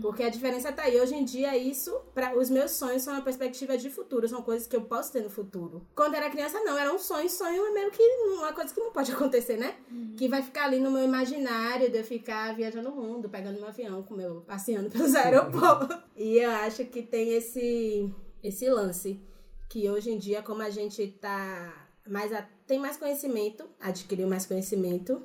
Porque 0.00 0.22
a 0.22 0.28
diferença 0.30 0.72
tá 0.72 0.82
aí. 0.84 0.98
Hoje 1.00 1.14
em 1.14 1.24
dia, 1.24 1.56
isso, 1.58 1.90
para 2.14 2.38
os 2.38 2.48
meus 2.48 2.70
sonhos 2.70 3.02
são 3.02 3.12
uma 3.12 3.22
perspectiva 3.22 3.76
de 3.76 3.90
futuro, 3.90 4.26
são 4.28 4.40
coisas 4.40 4.66
que 4.66 4.74
eu 4.74 4.82
posso 4.82 5.12
ter 5.12 5.22
no 5.22 5.28
futuro. 5.28 5.86
Quando 5.94 6.14
era 6.14 6.30
criança, 6.30 6.58
não, 6.60 6.78
era 6.78 6.92
um 6.92 6.98
sonho. 6.98 7.28
Sonho 7.28 7.66
é 7.66 7.70
meio 7.70 7.90
que 7.90 8.02
uma 8.38 8.52
coisa 8.52 8.72
que 8.72 8.80
não 8.80 8.92
pode 8.92 9.10
acontecer, 9.12 9.56
né? 9.58 9.76
Que 10.16 10.28
vai 10.28 10.42
ficar 10.42 10.64
ali 10.66 10.78
no 10.78 10.90
meu 10.90 11.04
imaginário 11.04 11.90
de 11.90 11.98
eu 11.98 12.04
ficar 12.04 12.54
viajando 12.54 12.88
o 12.90 12.96
mundo, 12.96 13.28
pegando 13.28 13.60
um 13.60 13.66
avião 13.66 14.02
com 14.02 14.14
meu, 14.14 14.40
passeando 14.42 14.88
pelos 14.90 15.14
aeroportos. 15.16 15.96
e 16.16 16.38
eu 16.38 16.50
acho 16.50 16.84
que 16.86 17.02
tem 17.02 17.34
esse, 17.34 18.10
esse 18.42 18.68
lance. 18.70 19.20
Que 19.68 19.90
hoje 19.90 20.10
em 20.10 20.18
dia, 20.18 20.40
como 20.42 20.62
a 20.62 20.70
gente 20.70 21.06
tá 21.20 21.88
mais 22.08 22.32
a- 22.32 22.48
tem 22.66 22.78
mais 22.78 22.96
conhecimento, 22.96 23.68
adquiriu 23.80 24.28
mais 24.28 24.46
conhecimento, 24.46 25.22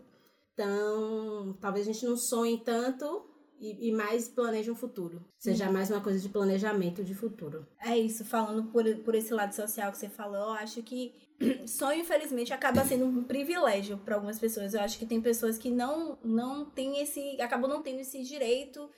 então 0.54 1.56
talvez 1.62 1.88
a 1.88 1.92
gente 1.94 2.06
não 2.06 2.18
sonhe 2.18 2.57
tanto 2.57 3.29
e, 3.59 3.89
e 3.89 3.91
mais 3.91 4.27
planeje 4.27 4.71
um 4.71 4.75
futuro. 4.75 5.23
Seja 5.38 5.71
mais 5.71 5.89
uma 5.89 6.01
coisa 6.01 6.19
de 6.19 6.29
planejamento 6.29 7.03
de 7.03 7.13
futuro. 7.13 7.67
É 7.79 7.97
isso, 7.97 8.23
falando 8.23 8.63
por, 8.71 8.83
por 8.97 9.15
esse 9.15 9.33
lado 9.33 9.53
social 9.53 9.91
que 9.91 9.97
você 9.97 10.09
falou, 10.09 10.38
eu 10.38 10.51
acho 10.53 10.81
que 10.81 11.13
sonho, 11.68 12.01
infelizmente, 12.01 12.54
acaba 12.54 12.83
sendo 12.85 13.06
um 13.06 13.23
privilégio 13.23 13.97
para 13.97 14.16
algumas 14.16 14.39
pessoas. 14.39 14.73
Eu 14.73 14.81
acho 14.81 14.97
que 14.97 15.06
tem 15.06 15.21
pessoas 15.21 15.57
que 15.57 15.69
não, 15.69 16.18
não 16.23 16.66
têm 16.66 17.01
esse. 17.01 17.39
acabam 17.42 17.69
não 17.69 17.81
tendo 17.81 17.99
esse 17.99 18.23
direito 18.23 18.89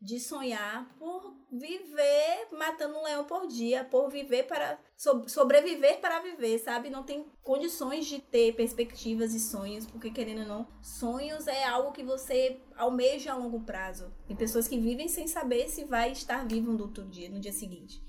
de 0.00 0.20
sonhar 0.20 0.88
por 0.98 1.36
viver 1.50 2.48
matando 2.52 2.98
um 2.98 3.02
leão 3.02 3.24
por 3.24 3.46
dia, 3.46 3.84
por 3.84 4.08
viver 4.10 4.44
para. 4.46 4.78
so- 4.96 5.28
sobreviver 5.28 6.00
para 6.00 6.20
viver, 6.20 6.58
sabe? 6.58 6.90
Não 6.90 7.02
tem 7.02 7.26
condições 7.42 8.06
de 8.06 8.18
ter 8.20 8.54
perspectivas 8.54 9.34
e 9.34 9.40
sonhos, 9.40 9.86
porque 9.86 10.10
querendo 10.10 10.42
ou 10.42 10.46
não, 10.46 10.68
sonhos 10.82 11.46
é 11.48 11.64
algo 11.64 11.92
que 11.92 12.02
você 12.02 12.60
almeja 12.76 13.32
a 13.32 13.36
longo 13.36 13.60
prazo. 13.60 14.12
Tem 14.26 14.36
pessoas 14.36 14.68
que 14.68 14.78
vivem 14.78 15.08
sem 15.08 15.26
saber 15.26 15.68
se 15.68 15.84
vai 15.84 16.12
estar 16.12 16.46
vivo 16.46 16.72
no 16.72 16.84
outro 16.84 17.04
dia, 17.06 17.28
no 17.28 17.40
dia 17.40 17.52
seguinte. 17.52 18.00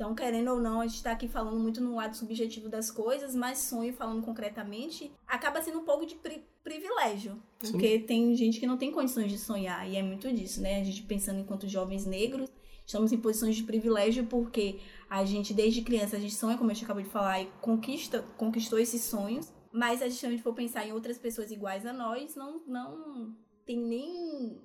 Então, 0.00 0.14
querendo 0.14 0.52
ou 0.52 0.58
não, 0.58 0.80
a 0.80 0.86
gente 0.86 1.02
tá 1.02 1.12
aqui 1.12 1.28
falando 1.28 1.60
muito 1.60 1.78
no 1.78 1.94
lado 1.94 2.16
subjetivo 2.16 2.70
das 2.70 2.90
coisas, 2.90 3.34
mas 3.34 3.58
sonho, 3.58 3.92
falando 3.92 4.24
concretamente, 4.24 5.12
acaba 5.26 5.60
sendo 5.60 5.80
um 5.80 5.84
pouco 5.84 6.06
de 6.06 6.14
pri- 6.14 6.42
privilégio. 6.64 7.34
Sim. 7.62 7.72
Porque 7.72 7.98
tem 7.98 8.34
gente 8.34 8.58
que 8.58 8.66
não 8.66 8.78
tem 8.78 8.90
condições 8.90 9.30
de 9.30 9.36
sonhar, 9.36 9.86
e 9.86 9.96
é 9.96 10.02
muito 10.02 10.32
disso, 10.32 10.62
né? 10.62 10.80
A 10.80 10.84
gente 10.84 11.02
pensando 11.02 11.38
enquanto 11.40 11.68
jovens 11.68 12.06
negros, 12.06 12.48
estamos 12.86 13.12
em 13.12 13.18
posições 13.18 13.56
de 13.56 13.62
privilégio 13.62 14.24
porque 14.24 14.80
a 15.10 15.22
gente, 15.26 15.52
desde 15.52 15.82
criança, 15.82 16.16
a 16.16 16.18
gente 16.18 16.34
sonha, 16.34 16.56
como 16.56 16.70
a 16.70 16.72
gente 16.72 16.84
acabou 16.84 17.02
de 17.02 17.10
falar, 17.10 17.42
e 17.42 17.50
conquista, 17.60 18.22
conquistou 18.38 18.78
esses 18.78 19.02
sonhos. 19.02 19.52
Mas 19.70 20.00
a 20.00 20.08
gente, 20.08 20.18
se 20.18 20.24
a 20.26 20.30
gente 20.30 20.42
for 20.42 20.54
pensar 20.54 20.86
em 20.86 20.92
outras 20.92 21.18
pessoas 21.18 21.50
iguais 21.50 21.84
a 21.84 21.92
nós, 21.92 22.34
não, 22.34 22.62
não 22.66 23.36
tem 23.66 23.76
nem 23.76 24.62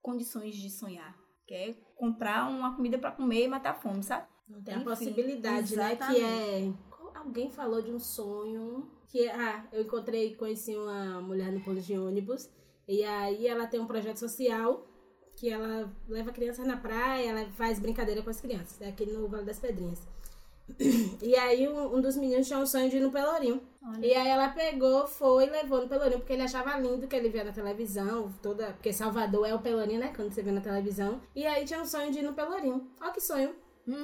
condições 0.00 0.54
de 0.54 0.70
sonhar. 0.70 1.18
Quer 1.48 1.74
comprar 1.96 2.48
uma 2.48 2.76
comida 2.76 2.96
pra 2.96 3.10
comer 3.10 3.44
e 3.44 3.48
matar 3.48 3.70
a 3.70 3.74
fome, 3.74 4.04
sabe? 4.04 4.30
Não 4.52 4.62
tem 4.62 4.74
a 4.74 4.80
possibilidade, 4.80 5.74
né? 5.74 5.96
Que 5.96 6.20
é. 6.22 6.72
Alguém 7.14 7.50
falou 7.50 7.80
de 7.80 7.90
um 7.90 7.98
sonho 7.98 8.90
que 9.08 9.28
ah, 9.28 9.64
eu 9.72 9.82
encontrei, 9.82 10.34
conheci 10.34 10.74
uma 10.76 11.20
mulher 11.20 11.52
no 11.52 11.60
ponto 11.60 11.80
de 11.80 11.96
ônibus 11.96 12.48
e 12.86 13.04
aí 13.04 13.46
ela 13.46 13.66
tem 13.66 13.80
um 13.80 13.86
projeto 13.86 14.18
social 14.18 14.86
que 15.36 15.48
ela 15.48 15.90
leva 16.08 16.32
crianças 16.32 16.66
na 16.66 16.76
praia, 16.76 17.28
ela 17.28 17.50
faz 17.52 17.78
brincadeira 17.78 18.22
com 18.22 18.30
as 18.30 18.40
crianças, 18.40 18.80
é 18.80 18.88
aqui 18.88 19.06
no 19.06 19.28
Vale 19.28 19.44
das 19.44 19.58
Pedrinhas. 19.58 20.00
E 21.20 21.36
aí 21.36 21.68
um, 21.68 21.96
um 21.96 22.00
dos 22.00 22.16
meninos 22.16 22.46
tinha 22.46 22.58
um 22.58 22.66
sonho 22.66 22.88
de 22.88 22.96
ir 22.96 23.00
no 23.00 23.10
Pelourinho. 23.10 23.60
Olha. 23.84 24.06
E 24.06 24.14
aí 24.14 24.28
ela 24.28 24.48
pegou, 24.48 25.06
foi 25.06 25.46
e 25.46 25.50
levou 25.50 25.82
no 25.82 25.88
Pelourinho, 25.88 26.18
porque 26.18 26.32
ele 26.32 26.42
achava 26.42 26.78
lindo 26.78 27.06
que 27.06 27.16
ele 27.16 27.28
via 27.28 27.44
na 27.44 27.52
televisão, 27.52 28.32
toda. 28.40 28.72
Porque 28.72 28.92
Salvador 28.92 29.46
é 29.46 29.54
o 29.54 29.58
Pelourinho, 29.60 30.00
né? 30.00 30.12
Quando 30.14 30.32
você 30.32 30.42
vê 30.42 30.50
na 30.50 30.60
televisão. 30.60 31.20
E 31.34 31.46
aí 31.46 31.64
tinha 31.64 31.80
um 31.80 31.84
sonho 31.84 32.10
de 32.10 32.20
ir 32.20 32.22
no 32.22 32.32
Pelourinho. 32.32 32.88
Olha 33.00 33.12
que 33.12 33.20
sonho. 33.20 33.54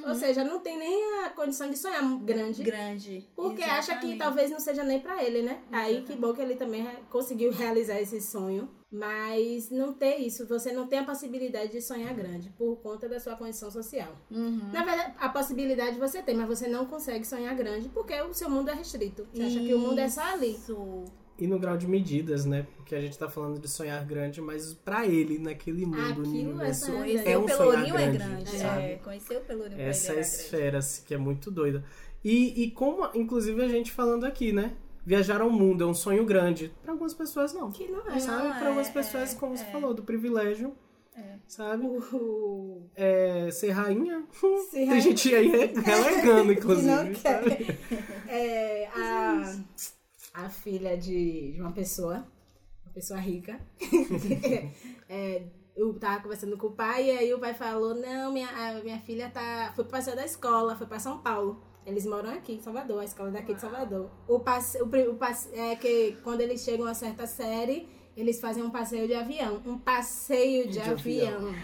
Ou 0.07 0.15
seja, 0.15 0.43
não 0.45 0.61
tem 0.61 0.77
nem 0.79 1.25
a 1.25 1.31
condição 1.31 1.71
de 1.71 1.77
sonhar 1.77 2.03
grande. 2.19 2.63
Grande. 2.63 3.29
Porque 3.35 3.63
acha 3.63 3.93
que 3.93 4.07
Exatamente. 4.07 4.19
talvez 4.19 4.51
não 4.51 4.61
seja 4.61 4.83
nem 4.83 5.01
pra 5.01 5.23
ele, 5.23 5.43
né? 5.43 5.63
Aí 5.71 6.03
que 6.03 6.17
bom 6.17 6.33
que 6.33 6.43
ele 6.43 6.57
também 6.57 6.87
conseguiu 7.11 7.53
realizar 7.53 8.01
esse 8.01 8.21
sonho. 8.21 8.69
Mas 8.91 9.69
não 9.71 9.93
ter 9.93 10.17
isso, 10.17 10.47
você 10.47 10.73
não 10.73 10.87
tem 10.87 11.01
a 11.01 11.05
possibilidade 11.05 11.73
de 11.73 11.83
sonhar 11.83 12.15
grande 12.15 12.49
por 12.57 12.77
conta 12.77 13.07
da 13.07 13.21
sua 13.21 13.37
condição 13.37 13.71
social. 13.71 14.17
Uhum. 14.31 14.73
Na 14.73 14.83
verdade, 14.83 15.15
a 15.19 15.29
possibilidade 15.29 15.99
você 15.99 16.23
tem, 16.23 16.35
mas 16.35 16.49
você 16.49 16.67
não 16.67 16.87
consegue 16.87 17.27
sonhar 17.27 17.55
grande 17.55 17.91
porque 17.91 18.19
o 18.23 18.33
seu 18.33 18.49
mundo 18.49 18.71
é 18.71 18.75
restrito. 18.75 19.29
Você 19.31 19.43
acha 19.43 19.61
que 19.61 19.75
o 19.75 19.79
mundo 19.79 19.99
é 19.99 20.09
só 20.09 20.23
ali. 20.23 20.59
E 21.39 21.47
no 21.47 21.59
grau 21.59 21.77
de 21.77 21.87
medidas, 21.87 22.45
né? 22.45 22.67
Porque 22.77 22.95
a 22.95 23.01
gente 23.01 23.17
tá 23.17 23.29
falando 23.29 23.61
de 23.61 23.69
sonhar 23.69 24.05
grande, 24.05 24.41
mas 24.41 24.75
pra 24.75 25.07
ele, 25.07 25.39
naquele 25.39 25.87
mundo, 25.87 26.01
Aquilo 26.01 26.27
no 26.27 26.37
é 26.37 26.41
universo, 26.49 26.91
grande. 26.91 27.17
é 27.29 27.39
o 27.39 27.45
um 27.45 27.49
sonhar 27.49 27.59
Pelourinho 27.59 27.97
é 27.97 28.11
grande, 28.11 28.17
grande. 28.45 28.59
sabe? 28.59 28.83
É, 28.83 28.97
conhecer 28.97 29.37
o 29.37 29.41
Pelourinho 29.43 29.81
Essa 29.81 30.11
é 30.11 30.15
grande. 30.15 30.29
esfera, 30.29 30.79
assim, 30.79 31.03
que 31.07 31.15
é 31.15 31.19
muito 31.19 31.51
doida. 31.51 31.85
E, 32.25 32.65
e 32.65 32.71
como, 32.73 33.09
inclusive, 33.15 33.63
a 33.63 33.69
gente 33.69 33.93
falando 33.93 34.25
aqui, 34.27 34.53
né? 34.53 34.73
Viajar 35.07 35.41
ao 35.41 35.49
mundo 35.49 35.85
é 35.85 35.87
um 35.87 35.95
sonho 35.95 36.25
grande. 36.27 36.73
Pra 36.83 36.93
algumas 36.93 37.15
pessoas, 37.15 37.55
não. 37.55 37.71
Que 37.71 37.87
não 37.87 38.07
é. 38.11 38.19
Sabe? 38.19 38.59
Pra 38.59 38.67
algumas 38.67 38.89
é, 38.89 38.93
pessoas, 38.93 39.33
é, 39.33 39.37
como 39.39 39.57
você 39.57 39.65
é. 39.65 39.71
falou, 39.71 39.95
do 39.95 40.03
privilégio. 40.03 40.75
Sabe? 41.49 41.87
O- 41.87 42.83
É, 42.95 43.49
ser 43.51 43.71
rainha. 43.71 44.23
Ser 44.33 44.71
Tem 44.71 44.85
rainha. 44.87 45.01
gente 45.01 45.35
aí 45.35 45.49
re- 45.49 45.73
relegando, 45.75 46.53
inclusive. 46.53 46.87
não 46.87 47.13
quer. 47.13 47.77
É, 48.29 48.87
a, 48.95 49.57
a 50.45 50.49
filha 50.49 50.97
de, 50.97 51.53
de 51.53 51.61
uma 51.61 51.73
pessoa, 51.73 52.25
uma 52.85 52.93
pessoa 52.95 53.19
rica, 53.19 53.59
é, 55.09 55.43
eu 55.77 55.93
tava 55.95 56.23
conversando 56.23 56.57
com 56.57 56.69
o 56.69 56.73
pai 56.73 57.07
e 57.07 57.11
aí 57.11 57.35
o 57.35 57.41
pai 57.41 57.55
falou, 57.55 57.95
não, 57.95 58.33
minha, 58.33 58.49
a 58.49 58.83
minha 58.83 58.99
filha 59.01 59.31
tá, 59.31 59.73
foi 59.75 59.85
passeio 59.85 60.17
da 60.17 60.25
escola, 60.25 60.77
foi 60.77 60.87
pra 60.87 60.99
São 60.99 61.19
Paulo. 61.19 61.61
Eles 61.85 62.05
moram 62.05 62.31
aqui 62.31 62.53
em 62.53 62.61
Salvador, 62.61 63.01
a 63.01 63.05
escola 63.05 63.31
daqui 63.31 63.55
de 63.55 63.61
Salvador. 63.61 64.11
O 64.29 64.41
passe, 64.41 64.81
o, 64.81 65.15
passe, 65.15 65.49
é 65.55 65.75
que 65.75 66.17
quando 66.23 66.43
eles 66.43 66.61
chegam 66.61 66.87
a 66.87 66.95
certa 66.95 67.27
série, 67.27 67.89
eles 68.17 68.41
fazem 68.41 68.63
um 68.63 68.71
passeio 68.71 69.07
de 69.07 69.15
avião. 69.15 69.63
Um 69.65 69.79
passeio 69.79 70.67
de, 70.67 70.75
De 70.75 70.81
avião. 70.81 71.55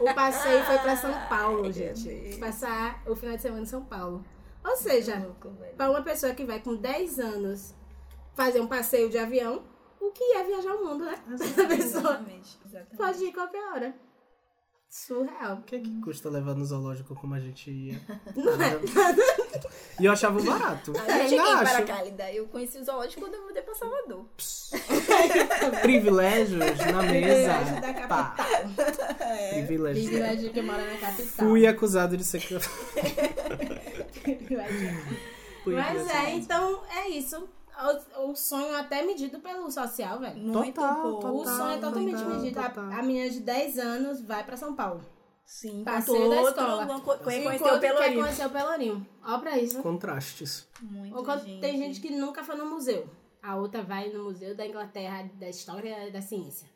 O 0.00 0.14
passeio 0.14 0.62
foi 0.64 0.78
pra 0.78 0.96
São 0.96 1.12
Paulo, 1.30 1.72
gente. 1.72 2.36
Passar 2.38 3.02
o 3.06 3.16
final 3.16 3.36
de 3.36 3.42
semana 3.42 3.62
em 3.62 3.66
São 3.66 3.84
Paulo. 3.84 4.22
Ou 4.62 4.76
seja, 4.76 5.34
para 5.76 5.90
uma 5.90 6.02
pessoa 6.02 6.34
que 6.34 6.44
vai 6.44 6.60
com 6.60 6.76
10 6.76 7.18
anos 7.18 7.74
fazer 8.34 8.60
um 8.60 8.66
passeio 8.66 9.08
de 9.08 9.18
avião, 9.18 9.62
o 10.00 10.10
que 10.10 10.24
é 10.34 10.44
viajar 10.44 10.74
o 10.74 10.84
mundo, 10.84 11.04
né? 11.04 11.14
A 11.26 11.66
pessoa 11.66 11.74
Exatamente. 11.74 12.58
exatamente. 12.64 12.96
pode 12.96 13.24
ir 13.24 13.32
qualquer 13.32 13.72
hora. 13.72 13.94
Surreal. 14.88 15.56
O 15.56 15.62
que 15.62 15.74
é 15.74 15.80
que 15.80 16.00
custa 16.02 16.30
levar 16.30 16.54
no 16.54 16.64
zoológico 16.64 17.16
como 17.16 17.34
a 17.34 17.40
gente 17.40 17.68
ia? 17.68 18.00
Não 18.36 18.52
é? 18.62 18.78
E 19.98 20.04
eu 20.04 20.12
achava 20.12 20.40
barato. 20.40 20.92
Ainda 20.96 21.24
aqui 21.24 21.34
em 21.34 21.40
acho. 21.40 21.64
Paracálida, 21.64 22.32
eu 22.32 22.46
conheci 22.46 22.78
o 22.78 22.84
zoológico 22.84 23.22
quando 23.22 23.34
eu 23.34 23.44
mudei 23.44 23.60
pra 23.62 23.74
Salvador. 23.74 24.24
Privilégios 25.82 26.78
na 26.78 27.02
mesa. 27.02 27.54
Privilégio 27.54 27.80
da 27.80 28.06
Pá. 28.06 28.36
É. 29.18 29.50
Privilégios. 29.64 30.06
Privilégio 30.06 30.52
que 30.52 30.62
mora 30.62 30.84
na 30.84 30.96
capital. 30.98 31.48
Fui 31.48 31.66
acusado 31.66 32.16
de 32.16 32.24
ser. 32.24 32.40
Privilégio. 34.22 34.94
Mas 35.66 36.08
é, 36.08 36.30
então 36.34 36.84
é 36.88 37.08
isso. 37.08 37.48
O, 38.16 38.30
o 38.30 38.36
sonho 38.36 38.74
é 38.74 38.80
até 38.80 39.02
medido 39.02 39.40
pelo 39.40 39.70
social, 39.70 40.18
velho. 40.20 40.36
Muito 40.36 40.74
Total, 40.74 41.02
pouco. 41.02 41.20
total. 41.20 41.36
O 41.36 41.44
sonho 41.44 41.72
é 41.72 41.78
totalmente 41.78 42.16
total, 42.18 42.30
medido. 42.36 42.60
A, 42.60 42.68
total. 42.70 42.84
a 42.92 43.02
menina 43.02 43.30
de 43.30 43.40
10 43.40 43.78
anos 43.78 44.20
vai 44.22 44.44
pra 44.44 44.56
São 44.56 44.74
Paulo. 44.74 45.04
Sim, 45.46 45.84
Passeio 45.84 46.30
da 46.30 46.40
outro 46.40 46.62
escola. 46.62 47.00
co- 47.00 47.18
conheceu 47.18 47.50
o 47.74 47.80
quer 47.80 47.80
Pelourinho. 47.80 48.20
conhecer 48.22 48.46
o 48.46 48.50
Pelourinho. 48.50 49.06
Ó 49.22 49.38
pra 49.38 49.58
isso. 49.58 49.82
Contrastes. 49.82 50.66
Muito, 50.80 51.14
Ou 51.16 51.22
quando 51.24 51.44
tem 51.60 51.76
gente 51.76 52.00
que 52.00 52.10
nunca 52.10 52.42
foi 52.42 52.56
no 52.56 52.64
museu. 52.66 53.06
A 53.42 53.56
outra 53.56 53.82
vai 53.82 54.08
no 54.10 54.24
Museu 54.24 54.56
da 54.56 54.66
Inglaterra, 54.66 55.28
da 55.34 55.50
História 55.50 56.10
da 56.10 56.22
Ciência. 56.22 56.66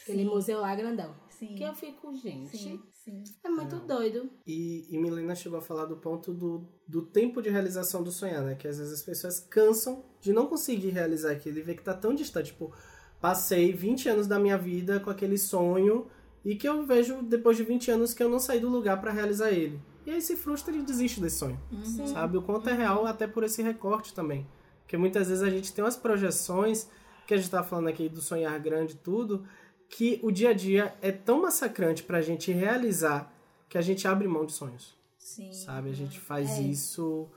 Aquele 0.00 0.22
Sim. 0.24 0.30
museu 0.30 0.60
lá 0.60 0.74
grandão. 0.74 1.14
Sim. 1.28 1.54
Que 1.54 1.64
eu 1.64 1.74
fico, 1.74 2.14
gente, 2.14 2.56
Sim, 2.56 2.82
sim. 3.04 3.22
é 3.42 3.48
muito 3.48 3.76
doido. 3.80 4.30
E, 4.46 4.86
e 4.90 4.98
Milena 4.98 5.34
chegou 5.34 5.58
a 5.58 5.62
falar 5.62 5.84
do 5.84 5.96
ponto 5.96 6.32
do, 6.32 6.66
do 6.86 7.02
tempo 7.02 7.42
de 7.42 7.50
realização 7.50 8.02
do 8.02 8.10
sonhar, 8.10 8.42
né? 8.42 8.54
Que 8.54 8.68
às 8.68 8.78
vezes 8.78 8.92
as 8.92 9.02
pessoas 9.02 9.40
cansam 9.40 10.04
de 10.20 10.32
não 10.32 10.46
conseguir 10.46 10.90
realizar 10.90 11.32
aquilo 11.32 11.58
e 11.58 11.62
ver 11.62 11.76
que 11.76 11.82
tá 11.82 11.94
tão 11.94 12.14
distante. 12.14 12.52
Tipo, 12.52 12.72
passei 13.20 13.72
20 13.72 14.08
anos 14.08 14.26
da 14.26 14.38
minha 14.38 14.58
vida 14.58 15.00
com 15.00 15.10
aquele 15.10 15.38
sonho 15.38 16.06
e 16.44 16.54
que 16.54 16.68
eu 16.68 16.84
vejo 16.84 17.22
depois 17.22 17.56
de 17.56 17.62
20 17.62 17.90
anos 17.90 18.14
que 18.14 18.22
eu 18.22 18.28
não 18.28 18.38
saí 18.38 18.60
do 18.60 18.68
lugar 18.68 19.00
pra 19.00 19.12
realizar 19.12 19.50
ele. 19.50 19.80
E 20.06 20.10
aí 20.10 20.20
se 20.20 20.36
frustra 20.36 20.74
e 20.74 20.82
desiste 20.82 21.20
desse 21.20 21.38
sonho. 21.38 21.58
Sim. 21.82 22.06
Sabe? 22.06 22.36
O 22.36 22.42
quanto 22.42 22.68
é 22.68 22.74
real 22.74 23.06
até 23.06 23.26
por 23.26 23.42
esse 23.42 23.62
recorte 23.62 24.12
também. 24.12 24.46
Porque 24.82 24.96
muitas 24.96 25.28
vezes 25.28 25.42
a 25.42 25.48
gente 25.48 25.72
tem 25.72 25.82
umas 25.82 25.96
projeções, 25.96 26.88
que 27.26 27.32
a 27.32 27.36
gente 27.38 27.50
tá 27.50 27.62
falando 27.62 27.88
aqui 27.88 28.08
do 28.08 28.20
sonhar 28.20 28.58
grande 28.60 28.92
e 28.92 28.96
tudo, 28.96 29.46
que 29.88 30.18
o 30.22 30.30
dia 30.30 30.50
a 30.50 30.52
dia 30.52 30.94
é 31.00 31.12
tão 31.12 31.42
massacrante 31.42 32.02
pra 32.02 32.20
gente 32.20 32.50
realizar 32.52 33.32
que 33.68 33.78
a 33.78 33.82
gente 33.82 34.06
abre 34.08 34.26
mão 34.28 34.44
de 34.44 34.52
sonhos. 34.52 34.94
Sim. 35.18 35.52
Sabe? 35.52 35.90
A 35.90 35.94
gente 35.94 36.18
faz 36.20 36.50
É. 36.58 36.62
isso. 36.62 37.28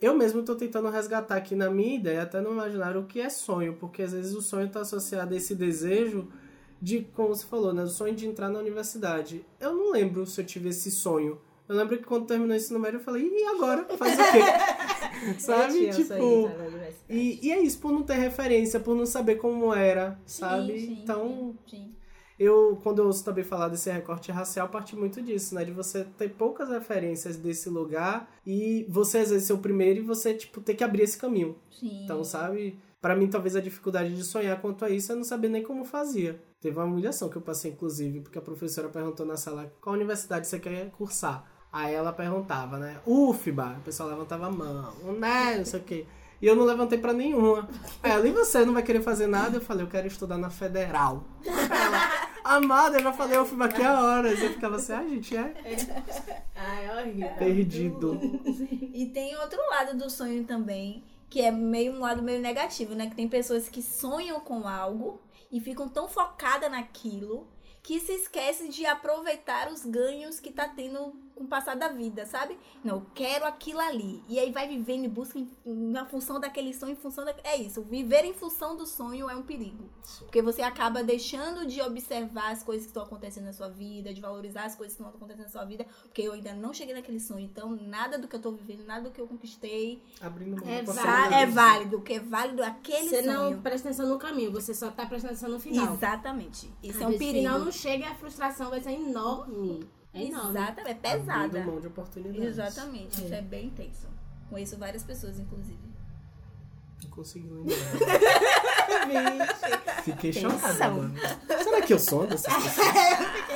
Eu 0.00 0.16
mesmo 0.16 0.42
tô 0.42 0.54
tentando 0.56 0.88
resgatar 0.88 1.36
aqui 1.36 1.54
na 1.54 1.70
minha 1.70 1.94
ideia, 1.96 2.22
até 2.22 2.40
no 2.40 2.52
imaginário, 2.52 3.00
o 3.02 3.04
que 3.06 3.20
é 3.20 3.28
sonho, 3.28 3.74
porque 3.78 4.02
às 4.02 4.12
vezes 4.12 4.34
o 4.34 4.40
sonho 4.40 4.68
tá 4.70 4.80
associado 4.80 5.34
a 5.34 5.36
esse 5.36 5.54
desejo 5.54 6.26
de, 6.80 7.02
como 7.14 7.28
você 7.28 7.44
falou, 7.44 7.74
né? 7.74 7.82
O 7.82 7.88
sonho 7.88 8.14
de 8.16 8.26
entrar 8.26 8.48
na 8.48 8.58
universidade. 8.58 9.44
Eu 9.60 9.74
não 9.74 9.92
lembro 9.92 10.24
se 10.26 10.40
eu 10.40 10.46
tive 10.46 10.70
esse 10.70 10.90
sonho. 10.90 11.38
Eu 11.70 11.76
lembro 11.76 11.96
que 11.96 12.02
quando 12.02 12.26
terminou 12.26 12.56
esse 12.56 12.72
número 12.72 12.96
eu 12.96 13.00
falei, 13.00 13.30
e 13.32 13.44
agora? 13.44 13.84
Faz 13.96 14.18
o 14.18 14.32
quê? 14.32 15.38
Sabe? 15.38 15.84
Eu 15.84 15.94
tipo. 15.94 16.48
na 16.48 16.64
universidade. 16.64 16.94
E, 17.08 17.38
e 17.46 17.52
é 17.52 17.60
isso, 17.60 17.78
por 17.78 17.92
não 17.92 18.02
ter 18.02 18.14
referência, 18.14 18.80
por 18.80 18.96
não 18.96 19.06
saber 19.06 19.36
como 19.36 19.72
era, 19.72 20.18
sabe? 20.26 20.80
sim, 20.80 20.98
então, 21.00 21.54
sim, 21.68 21.76
sim. 21.76 21.94
eu, 22.36 22.76
quando 22.82 22.98
eu 22.98 23.06
ouço 23.06 23.24
também 23.24 23.44
falar 23.44 23.68
desse 23.68 23.88
recorte 23.88 24.32
racial, 24.32 24.68
parte 24.68 24.96
muito 24.96 25.22
disso, 25.22 25.54
né? 25.54 25.64
De 25.64 25.70
você 25.70 26.02
ter 26.18 26.30
poucas 26.30 26.70
referências 26.70 27.36
desse 27.36 27.70
lugar 27.70 28.28
e 28.44 28.84
você, 28.88 29.18
às 29.18 29.30
vezes, 29.30 29.46
ser 29.46 29.52
o 29.52 29.58
primeiro 29.58 30.00
e 30.00 30.02
você, 30.02 30.34
tipo, 30.34 30.60
ter 30.60 30.74
que 30.74 30.82
abrir 30.82 31.04
esse 31.04 31.18
caminho. 31.18 31.56
Sim. 31.70 32.02
Então, 32.02 32.24
sabe? 32.24 32.80
Pra 33.00 33.14
mim, 33.14 33.28
talvez 33.28 33.54
a 33.54 33.60
dificuldade 33.60 34.12
de 34.16 34.24
sonhar 34.24 34.60
quanto 34.60 34.84
a 34.84 34.90
isso 34.90 35.12
é 35.12 35.14
não 35.14 35.22
saber 35.22 35.48
nem 35.48 35.62
como 35.62 35.84
fazia. 35.84 36.42
Teve 36.60 36.76
uma 36.76 36.84
humilhação 36.84 37.28
que 37.28 37.36
eu 37.36 37.42
passei, 37.42 37.70
inclusive, 37.70 38.20
porque 38.22 38.38
a 38.38 38.42
professora 38.42 38.88
perguntou 38.88 39.24
na 39.24 39.36
sala 39.36 39.72
qual 39.80 39.94
universidade 39.94 40.48
você 40.48 40.58
quer 40.58 40.90
cursar. 40.90 41.49
Aí 41.72 41.94
ela 41.94 42.12
perguntava, 42.12 42.78
né? 42.78 42.98
UFBA. 43.06 43.76
O 43.78 43.82
pessoal 43.82 44.08
levantava 44.08 44.46
a 44.46 44.50
mão. 44.50 44.92
Né? 45.18 45.56
Não 45.58 45.64
sei 45.64 45.80
o 45.80 45.82
quê. 45.84 46.06
E 46.42 46.46
eu 46.46 46.56
não 46.56 46.64
levantei 46.64 46.98
pra 46.98 47.12
nenhuma. 47.12 47.68
Aí 48.02 48.10
ela, 48.10 48.26
e 48.26 48.32
você 48.32 48.64
não 48.64 48.72
vai 48.72 48.82
querer 48.82 49.02
fazer 49.02 49.26
nada? 49.26 49.58
Eu 49.58 49.60
falei, 49.60 49.84
eu 49.84 49.88
quero 49.90 50.06
estudar 50.06 50.38
na 50.38 50.48
Federal. 50.48 51.22
Ela, 51.44 52.28
amada, 52.42 52.96
eu 52.96 53.02
já 53.02 53.12
falei 53.12 53.38
UFBA 53.38 53.66
aqui 53.66 53.82
há 53.82 54.00
horas. 54.00 54.42
Eu 54.42 54.50
ficava 54.50 54.76
assim, 54.76 54.92
ah, 54.92 55.02
gente, 55.06 55.36
é 55.36 55.52
Ai, 56.56 56.86
é 56.86 57.00
horrível. 57.00 57.30
perdido. 57.38 58.20
E 58.94 59.06
tem 59.12 59.36
outro 59.36 59.58
lado 59.68 59.96
do 59.98 60.08
sonho 60.08 60.44
também, 60.44 61.04
que 61.28 61.42
é 61.42 61.50
meio 61.50 61.92
um 61.92 62.00
lado 62.00 62.22
meio 62.22 62.40
negativo, 62.40 62.94
né? 62.94 63.08
Que 63.08 63.16
tem 63.16 63.28
pessoas 63.28 63.68
que 63.68 63.82
sonham 63.82 64.40
com 64.40 64.66
algo 64.66 65.20
e 65.52 65.60
ficam 65.60 65.88
tão 65.88 66.08
focadas 66.08 66.70
naquilo 66.70 67.46
que 67.82 68.00
se 68.00 68.12
esquece 68.12 68.68
de 68.68 68.86
aproveitar 68.86 69.70
os 69.70 69.84
ganhos 69.84 70.38
que 70.40 70.50
tá 70.50 70.68
tendo 70.68 71.14
com 71.40 71.44
o 71.44 71.48
passar 71.48 71.74
da 71.74 71.88
vida, 71.88 72.26
sabe? 72.26 72.58
Não, 72.84 72.96
eu 72.96 73.06
quero 73.14 73.46
aquilo 73.46 73.80
ali. 73.80 74.22
E 74.28 74.38
aí 74.38 74.52
vai 74.52 74.68
vivendo 74.68 75.04
e 75.06 75.08
busca 75.08 75.38
em, 75.38 75.50
na 75.64 76.04
função 76.04 76.38
daquele 76.38 76.74
sonho, 76.74 76.92
em 76.92 76.96
função 76.96 77.24
da... 77.24 77.34
É 77.42 77.56
isso, 77.56 77.80
viver 77.82 78.26
em 78.26 78.34
função 78.34 78.76
do 78.76 78.86
sonho 78.86 79.28
é 79.30 79.34
um 79.34 79.42
perigo. 79.42 79.88
Porque 80.18 80.42
você 80.42 80.60
acaba 80.60 81.02
deixando 81.02 81.66
de 81.66 81.80
observar 81.80 82.50
as 82.52 82.62
coisas 82.62 82.84
que 82.84 82.90
estão 82.90 83.04
acontecendo 83.04 83.44
na 83.44 83.54
sua 83.54 83.68
vida, 83.68 84.12
de 84.12 84.20
valorizar 84.20 84.64
as 84.64 84.74
coisas 84.76 84.94
que 84.94 85.02
estão 85.02 85.14
acontecendo 85.16 85.44
na 85.44 85.48
sua 85.50 85.64
vida, 85.64 85.86
porque 86.02 86.20
eu 86.20 86.32
ainda 86.32 86.52
não 86.52 86.74
cheguei 86.74 86.94
naquele 86.94 87.18
sonho. 87.18 87.40
Então, 87.40 87.70
nada 87.70 88.18
do 88.18 88.28
que 88.28 88.36
eu 88.36 88.40
tô 88.42 88.52
vivendo, 88.52 88.84
nada 88.86 89.04
do 89.08 89.10
que 89.10 89.20
eu 89.20 89.26
conquistei 89.26 90.02
Abrindo 90.20 90.60
mão 90.62 90.68
É 90.68 90.82
válido. 90.82 91.34
é 91.34 91.46
válido. 91.46 91.96
O 91.96 92.02
que 92.02 92.12
é 92.14 92.20
válido 92.20 92.62
é 92.62 92.66
aquele 92.66 93.08
Você 93.08 93.22
sonho. 93.22 93.50
não 93.54 93.62
presta 93.62 93.88
atenção 93.88 94.08
no 94.10 94.18
caminho, 94.18 94.52
você 94.52 94.74
só 94.74 94.90
tá 94.90 95.06
prestando 95.06 95.32
atenção 95.32 95.48
no 95.50 95.58
final. 95.58 95.94
Exatamente. 95.94 96.70
Isso 96.82 96.98
Às 96.98 97.02
é 97.04 97.06
um 97.06 97.16
perigo. 97.16 97.38
Se 97.38 97.42
não, 97.42 97.64
não 97.64 97.72
chega, 97.72 98.08
a 98.10 98.14
frustração 98.14 98.68
vai 98.68 98.80
ser 98.82 98.92
enorme. 98.92 99.88
É 100.12 100.24
enorme. 100.24 100.50
Exatamente. 100.50 100.88
É 100.88 100.92
Abrindo 100.92 101.00
pesada. 101.24 101.64
mão 101.64 101.80
de 101.80 101.86
oportunidades. 101.86 102.42
Exatamente. 102.44 103.24
Isso 103.24 103.34
é 103.34 103.42
bem 103.42 103.66
intenso. 103.66 104.08
Conheço 104.48 104.76
várias 104.76 105.04
pessoas, 105.04 105.38
inclusive. 105.38 105.78
Não 107.02 107.10
consegui 107.10 107.48
lembrar. 107.48 107.76
Fiquei 110.04 110.32
chocada 110.32 110.84
agora. 110.84 111.10
Será 111.62 111.82
que 111.82 111.92
eu 111.92 111.98
sou 111.98 112.26
dessas 112.26 112.52
pessoas? 112.62 112.88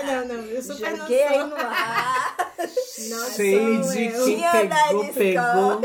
Não, 0.06 0.28
não, 0.28 0.34
eu 0.34 0.62
não 0.64 0.76
Joguei 0.96 1.22
aí 1.24 1.38
sou. 1.40 1.48
no 1.48 1.56
ar. 1.56 2.36
Não 2.58 3.18
Sei 3.30 3.78
de 3.80 4.04
eu. 4.04 4.40
da 4.40 4.50
pegou, 4.52 5.04
pegou. 5.12 5.80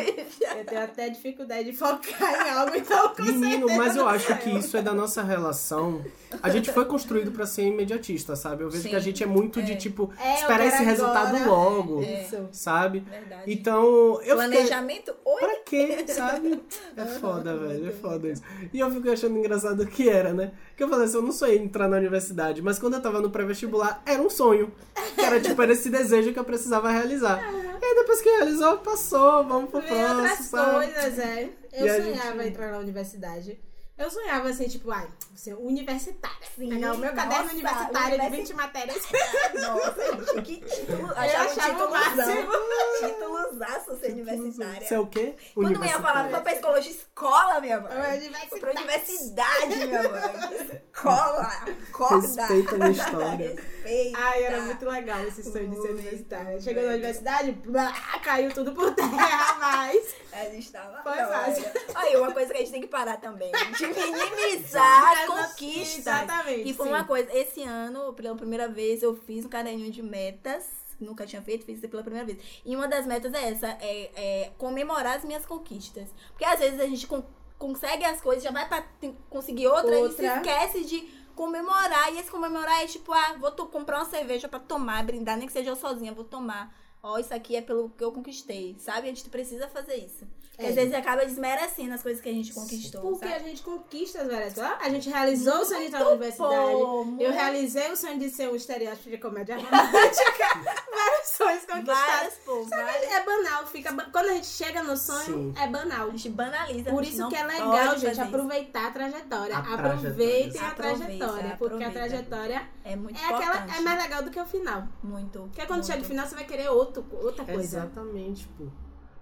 Eu 0.57 0.65
tenho 0.65 0.83
até 0.83 1.09
dificuldade 1.09 1.71
de 1.71 1.77
focar 1.77 2.47
em 2.47 2.49
algo, 2.51 2.75
então 2.75 3.13
com 3.15 3.23
Menino, 3.23 3.67
mas 3.77 3.95
eu 3.95 4.07
acho 4.07 4.35
que 4.37 4.49
isso 4.51 4.77
é 4.77 4.81
da 4.81 4.93
nossa 4.93 5.23
relação. 5.23 6.03
A 6.43 6.49
gente 6.49 6.71
foi 6.71 6.85
construído 6.85 7.31
pra 7.31 7.45
ser 7.45 7.63
imediatista, 7.63 8.35
sabe? 8.35 8.63
Eu 8.63 8.69
vejo 8.69 8.83
Sim. 8.83 8.89
que 8.89 8.95
a 8.95 8.99
gente 8.99 9.23
é 9.23 9.25
muito 9.25 9.61
de, 9.63 9.71
É. 9.73 9.75
tipo, 9.75 10.11
É, 10.19 10.35
esperar 10.35 10.65
esse 10.67 10.83
resultado 10.83 11.35
agora. 11.35 11.49
logo, 11.49 12.01
Isso. 12.03 12.47
sabe? 12.51 12.99
Verdade. 12.99 13.43
Então, 13.47 13.85
eu 14.21 14.21
fiquei... 14.21 14.35
Planejamento, 14.35 15.15
oi? 15.25 15.39
Pra 15.39 15.55
quê, 15.65 16.05
sabe? 16.07 16.61
É 16.95 17.05
foda, 17.05 17.57
velho, 17.57 17.89
é 17.89 17.91
foda 17.91 18.27
isso. 18.29 18.43
E 18.71 18.79
eu 18.79 18.91
fico 18.91 19.09
achando 19.09 19.37
engraçado 19.37 19.85
que 19.87 20.07
era, 20.07 20.33
né? 20.33 20.51
Que 20.77 20.83
eu 20.83 20.89
falei 20.89 21.05
assim, 21.05 21.15
eu 21.17 21.23
não 21.23 21.31
sonhei 21.31 21.57
entrar 21.57 21.87
na 21.87 21.97
universidade, 21.97 22.61
mas 22.61 22.77
quando 22.77 22.93
eu 22.93 23.01
tava 23.01 23.19
no 23.21 23.29
pré-vestibular, 23.31 24.01
era 24.05 24.21
um 24.21 24.29
sonho. 24.29 24.71
Que 25.15 25.21
era 25.21 25.39
tipo, 25.39 25.59
era 25.61 25.71
esse 25.73 25.89
desejo 25.89 26.31
que 26.31 26.39
eu 26.39 26.43
precisava 26.59 26.89
realizar. 26.91 27.39
E 27.81 27.85
aí 27.85 27.95
depois 27.95 28.21
que 28.21 28.29
realizou, 28.29 28.77
passou, 28.79 29.43
vamos 29.47 29.69
pro 29.69 29.81
Vem 29.81 29.89
próximo, 29.89 30.19
outras 30.21 30.39
sabe? 30.45 30.71
coisas, 30.93 31.19
é. 31.19 31.49
Eu 31.73 31.85
E 31.87 32.01
sonhava 32.03 32.37
gente- 32.43 32.47
entrar 32.49 32.71
na 32.71 32.77
universidade. 32.79 33.59
Eu 33.99 34.09
sonhava 34.09 34.47
assim, 34.49 34.67
tipo, 34.69 34.89
ai, 34.91 35.07
ser 35.35 35.53
universitária. 35.55 36.37
Sim, 36.55 36.69
Pegar 36.69 36.93
o 36.93 36.97
meu 36.97 37.13
caderno 37.13 37.43
nossa, 37.43 37.53
universitário 37.53 38.09
de 38.09 38.15
universi- 38.15 38.37
20 38.47 38.53
matérias. 38.55 39.03
Nossa, 39.53 40.33
gente, 40.35 40.41
que 40.41 40.57
título. 40.61 41.07
Eu 41.07 41.17
Achava 41.17 41.43
o 41.43 41.51
achava 41.51 41.69
o 41.69 41.87
títulozão. 41.87 42.25
máximo. 42.25 42.51
Títulozaço 42.99 43.95
ser 43.99 44.11
universitária. 44.11 44.83
Isso 44.85 44.93
é 44.93 44.99
o 44.99 45.07
quê? 45.07 45.35
Quando 45.53 45.79
minha 45.79 45.99
falava, 45.99 46.41
pra 46.41 46.53
escola 46.53 46.81
de 46.81 46.89
escola, 46.89 47.59
minha 47.61 47.79
mãe. 47.79 47.91
Universitária. 47.91 48.47
Foi 48.49 48.59
pra 48.59 48.71
universidade, 48.71 49.75
minha 49.75 50.03
mãe. 50.03 50.81
Escola, 50.93 51.41
acorda. 51.89 52.27
Respeita 52.45 52.75
a 52.75 52.77
minha 52.77 52.91
história. 52.91 53.55
Respeita. 53.83 54.17
Ai, 54.19 54.43
era 54.43 54.61
muito 54.61 54.85
legal 54.85 55.25
esse 55.27 55.43
sonho 55.43 55.69
de 55.69 55.75
ser 55.75 55.81
Muito, 55.81 55.93
universitária. 55.93 56.61
Chegou 56.61 56.83
na 56.83 56.89
universidade, 56.89 57.51
blá, 57.51 57.91
caiu 58.23 58.53
tudo 58.53 58.71
por 58.73 58.93
terra, 58.95 59.55
mas... 59.59 60.15
A 60.41 60.49
gente 60.49 60.71
tava. 60.71 61.01
Fácil. 61.03 61.63
olha. 61.65 61.73
Aí, 61.95 62.15
uma 62.17 62.31
coisa 62.31 62.51
que 62.51 62.57
a 62.57 62.59
gente 62.61 62.71
tem 62.71 62.81
que 62.81 62.87
parar 62.87 63.17
também. 63.17 63.51
De 63.51 63.87
minimizar 63.87 65.11
as 65.11 65.25
conquistas. 65.25 65.97
exatamente, 65.99 66.69
E 66.69 66.73
foi 66.73 66.87
sim. 66.87 66.93
uma 66.93 67.03
coisa. 67.03 67.29
Esse 67.37 67.63
ano, 67.63 68.13
pela 68.13 68.35
primeira 68.35 68.67
vez, 68.67 69.01
eu 69.03 69.15
fiz 69.15 69.45
um 69.45 69.49
caderninho 69.49 69.91
de 69.91 70.01
metas. 70.01 70.67
Nunca 70.99 71.25
tinha 71.25 71.41
feito, 71.41 71.65
fiz 71.65 71.79
pela 71.79 72.03
primeira 72.03 72.25
vez. 72.25 72.39
E 72.65 72.75
uma 72.75 72.87
das 72.87 73.05
metas 73.05 73.33
é 73.33 73.49
essa: 73.49 73.67
é, 73.81 74.11
é 74.45 74.51
comemorar 74.57 75.17
as 75.17 75.23
minhas 75.23 75.45
conquistas. 75.45 76.09
Porque 76.29 76.43
às 76.45 76.59
vezes 76.59 76.79
a 76.79 76.85
gente 76.87 77.07
con- 77.07 77.23
consegue 77.57 78.03
as 78.05 78.19
coisas, 78.21 78.43
já 78.43 78.51
vai 78.51 78.67
pra 78.67 78.83
conseguir 79.29 79.67
outra, 79.67 79.91
e 79.95 80.11
se 80.11 80.21
Outra. 80.21 80.35
esquece 80.37 80.83
de 80.83 80.99
comemorar. 81.35 82.13
E 82.13 82.19
esse 82.19 82.29
comemorar 82.29 82.83
é 82.83 82.87
tipo, 82.87 83.13
ah, 83.13 83.35
vou 83.39 83.51
comprar 83.67 83.99
uma 83.99 84.05
cerveja 84.05 84.47
pra 84.49 84.59
tomar, 84.59 85.03
brindar, 85.05 85.37
nem 85.37 85.47
que 85.47 85.53
seja 85.53 85.69
eu 85.69 85.75
sozinha, 85.75 86.13
vou 86.13 86.25
tomar. 86.25 86.73
Ó, 87.01 87.17
isso 87.17 87.33
aqui 87.33 87.55
é 87.55 87.61
pelo 87.61 87.89
que 87.89 88.03
eu 88.03 88.11
conquistei, 88.11 88.75
sabe? 88.79 89.07
A 89.09 89.13
gente 89.13 89.29
precisa 89.29 89.67
fazer 89.67 89.95
isso. 89.95 90.27
Porque 90.59 90.65
É. 90.65 90.69
às 90.71 90.75
vezes 90.75 90.93
acaba 90.93 91.25
desmerecendo 91.25 91.93
as 91.93 92.03
coisas 92.03 92.21
que 92.21 92.27
a 92.27 92.33
gente 92.33 92.51
conquistou. 92.53 92.99
Porque 93.01 93.25
sabe? 93.29 93.33
a 93.33 93.39
gente 93.47 93.61
conquista 93.63 94.21
as 94.23 94.27
várias 94.27 94.53
coisas. 94.53 94.73
A 94.81 94.89
gente 94.89 95.09
realizou 95.09 95.61
o 95.61 95.65
sonho 95.65 95.89
na 95.89 95.99
universidade. 96.09 96.37
Pô, 96.37 96.99
Eu 96.99 97.05
muito. 97.05 97.31
realizei 97.31 97.89
o 97.89 97.95
sonho 97.95 98.19
de 98.19 98.29
ser 98.29 98.49
um 98.49 98.55
estereótipo 98.57 99.09
de 99.09 99.17
comédia 99.19 99.55
romântica. 99.55 99.69
vários 100.93 101.29
sonhos 101.29 101.63
conquistados. 101.65 101.85
Várias, 101.85 102.33
pô, 102.45 102.63
várias. 102.65 103.03
É 103.09 103.23
banal, 103.23 103.67
fica 103.67 103.93
quando 104.11 104.25
a 104.25 104.33
gente 104.33 104.47
chega 104.47 104.83
no 104.83 104.97
sonho, 104.97 105.23
Sim. 105.25 105.53
é 105.57 105.67
banal. 105.67 106.07
A 106.07 106.11
gente 106.11 106.29
banaliza. 106.29 106.89
Por 106.89 107.03
isso 107.05 107.25
que 107.29 107.35
é 107.37 107.43
legal, 107.43 107.97
gente, 107.97 108.19
aproveitar 108.19 108.87
a 108.87 108.91
trajetória. 108.91 109.55
A 109.55 109.73
Aproveitem 109.75 110.51
trajetória. 110.51 110.67
a 110.67 110.75
trajetória, 110.75 111.53
Aproveita, 111.53 111.57
porque 111.57 111.83
a 111.85 111.91
trajetória 111.91 112.67
É 112.83 112.95
muito 112.97 113.17
é 113.17 113.25
aquela 113.33 113.77
é 113.77 113.79
mais 113.79 114.03
legal 114.03 114.23
do 114.23 114.29
que 114.29 114.39
o 114.41 114.45
final. 114.45 114.83
Muito. 115.01 115.39
Porque 115.39 115.65
quando 115.65 115.79
muito. 115.79 115.85
chega 115.87 115.99
no 115.99 116.05
final 116.05 116.27
você 116.27 116.35
vai 116.35 116.43
querer 116.45 116.69
outro, 116.69 117.05
outra 117.13 117.45
coisa. 117.45 117.77
Exatamente, 117.77 118.45
pô. 118.57 118.65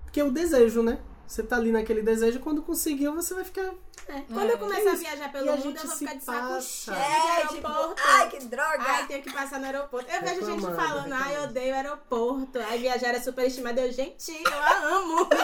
Porque 0.04 0.24
o 0.24 0.32
desejo, 0.32 0.82
né? 0.82 0.98
Você 1.28 1.44
tá 1.44 1.58
ali 1.58 1.72
naquele 1.72 2.02
desejo, 2.02 2.40
quando 2.40 2.62
conseguiu, 2.62 3.14
você 3.14 3.34
vai 3.34 3.44
ficar. 3.44 3.70
É. 4.08 4.22
Quando 4.34 4.50
eu 4.50 4.58
começar 4.58 4.82
É 4.82 4.90
a 4.90 4.94
isso. 4.94 5.04
viajar 5.04 5.28
E 5.28 5.32
pelo 5.34 5.50
a 5.50 5.52
mundo, 5.58 5.64
gente 5.64 5.78
eu 5.82 5.88
vou 5.88 5.98
ficar 5.98 6.14
de 6.16 6.24
saco 6.24 6.62
cheio 6.62 6.96
de 6.98 7.04
É, 7.04 7.48
tipo, 7.48 7.68
aeroporto. 7.68 8.02
ai, 8.06 8.30
que 8.30 8.46
droga. 8.46 8.84
Ai, 8.88 9.08
tenho 9.08 9.22
que 9.24 9.34
passar 9.34 9.60
no 9.60 9.66
aeroporto. 9.66 10.10
Eu 10.10 10.22
vejo 10.22 10.46
gente 10.46 10.62
falando, 10.62 11.12
ai, 11.14 11.36
eu 11.36 11.44
odeio 11.44 11.76
aeroporto. 11.76 12.60
Ai, 12.60 12.78
viajar 12.80 13.14
é 13.14 13.20
superestimado. 13.20 13.82
Eu, 13.82 13.92
gente, 13.92 14.32
eu 14.32 14.58
a 14.64 14.78
amo. 14.86 15.28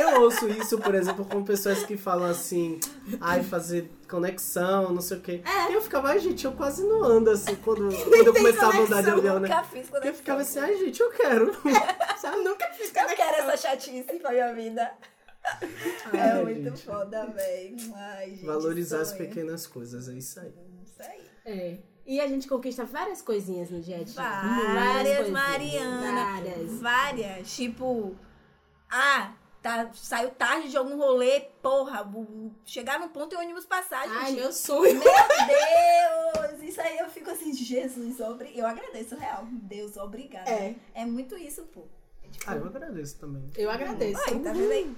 Eu 0.00 0.22
ouço 0.22 0.48
isso, 0.48 0.78
por 0.78 0.94
exemplo, 0.94 1.24
com 1.24 1.42
pessoas 1.44 1.84
que 1.84 1.96
falam 1.96 2.28
assim, 2.28 2.78
ai, 3.20 3.42
fazer 3.42 3.90
conexão, 4.08 4.92
não 4.92 5.00
sei 5.00 5.18
o 5.18 5.20
quê. 5.20 5.42
É. 5.44 5.70
E 5.70 5.74
eu 5.74 5.80
ficava, 5.80 6.08
ai, 6.08 6.18
gente, 6.18 6.44
eu 6.44 6.52
quase 6.52 6.82
não 6.84 7.02
ando 7.02 7.30
assim 7.30 7.56
quando, 7.56 7.88
quando 8.04 8.26
eu 8.26 8.32
começava 8.32 8.76
a 8.76 8.80
andar 8.80 9.02
de 9.02 9.10
conexão, 9.10 9.18
avião, 9.18 9.40
né? 9.40 9.48
Nunca 9.48 9.64
fiz 9.64 9.88
quando 9.88 9.92
Porque 9.92 10.08
eu 10.08 10.14
ficava 10.14 10.40
assim, 10.42 10.58
ai, 10.58 10.76
gente, 10.76 11.00
eu 11.00 11.10
quero. 11.10 11.52
Eu 12.28 12.44
nunca 12.44 12.66
fiz 12.72 12.92
Eu 12.94 13.16
quero 13.16 13.36
essa 13.36 13.56
chatice 13.56 14.18
pra 14.20 14.32
minha 14.32 14.52
vida. 14.52 14.92
É 16.12 16.18
Ai, 16.20 16.42
muito 16.42 16.62
gente. 16.62 16.84
foda, 16.84 17.26
velho. 17.26 17.76
Valorizar 18.44 19.00
as 19.00 19.12
pequenas 19.12 19.66
coisas, 19.66 20.08
é 20.08 20.12
isso 20.12 20.40
aí. 20.40 20.52
Isso 20.84 21.02
aí. 21.02 21.20
É. 21.46 21.78
E 22.06 22.20
a 22.20 22.26
gente 22.26 22.48
conquista 22.48 22.84
várias 22.84 23.22
coisinhas 23.22 23.70
no 23.70 23.80
dia 23.80 23.96
a 23.96 24.02
dia. 24.02 24.14
Várias, 24.14 25.16
coisinhas. 25.16 25.30
Mariana. 25.30 26.42
Várias. 26.42 26.80
Várias. 26.80 27.56
Tipo, 27.56 28.16
ah, 28.90 29.32
tá, 29.62 29.90
saiu 29.94 30.30
tarde 30.30 30.68
de 30.70 30.76
algum 30.76 30.96
rolê, 30.96 31.40
porra, 31.62 32.06
chegar 32.64 32.98
no 32.98 33.08
ponto 33.08 33.34
e 33.34 33.36
o 33.36 33.40
ônibus 33.40 33.66
passar, 33.66 34.06
gente. 34.08 34.16
Ai, 34.18 34.32
meu 34.32 34.52
sonho. 34.52 34.94
Meu 34.94 35.02
Deus! 35.02 36.62
Isso 36.62 36.80
aí 36.80 36.98
eu 36.98 37.08
fico 37.08 37.30
assim, 37.30 37.52
Jesus, 37.52 38.20
obri... 38.20 38.56
eu 38.58 38.66
agradeço, 38.66 39.16
real. 39.16 39.46
Deus, 39.50 39.96
obrigada. 39.96 40.50
É. 40.50 40.74
É 40.94 41.04
muito 41.04 41.36
isso, 41.36 41.62
pô. 41.64 41.86
É 42.22 42.28
tipo, 42.28 42.50
Ah, 42.50 42.56
eu 42.56 42.66
agradeço 42.66 43.18
também. 43.18 43.50
Eu 43.56 43.70
agradeço. 43.70 44.20
Ai, 44.26 44.38
tá 44.38 44.52
vendo 44.52 44.70
aí? 44.70 44.96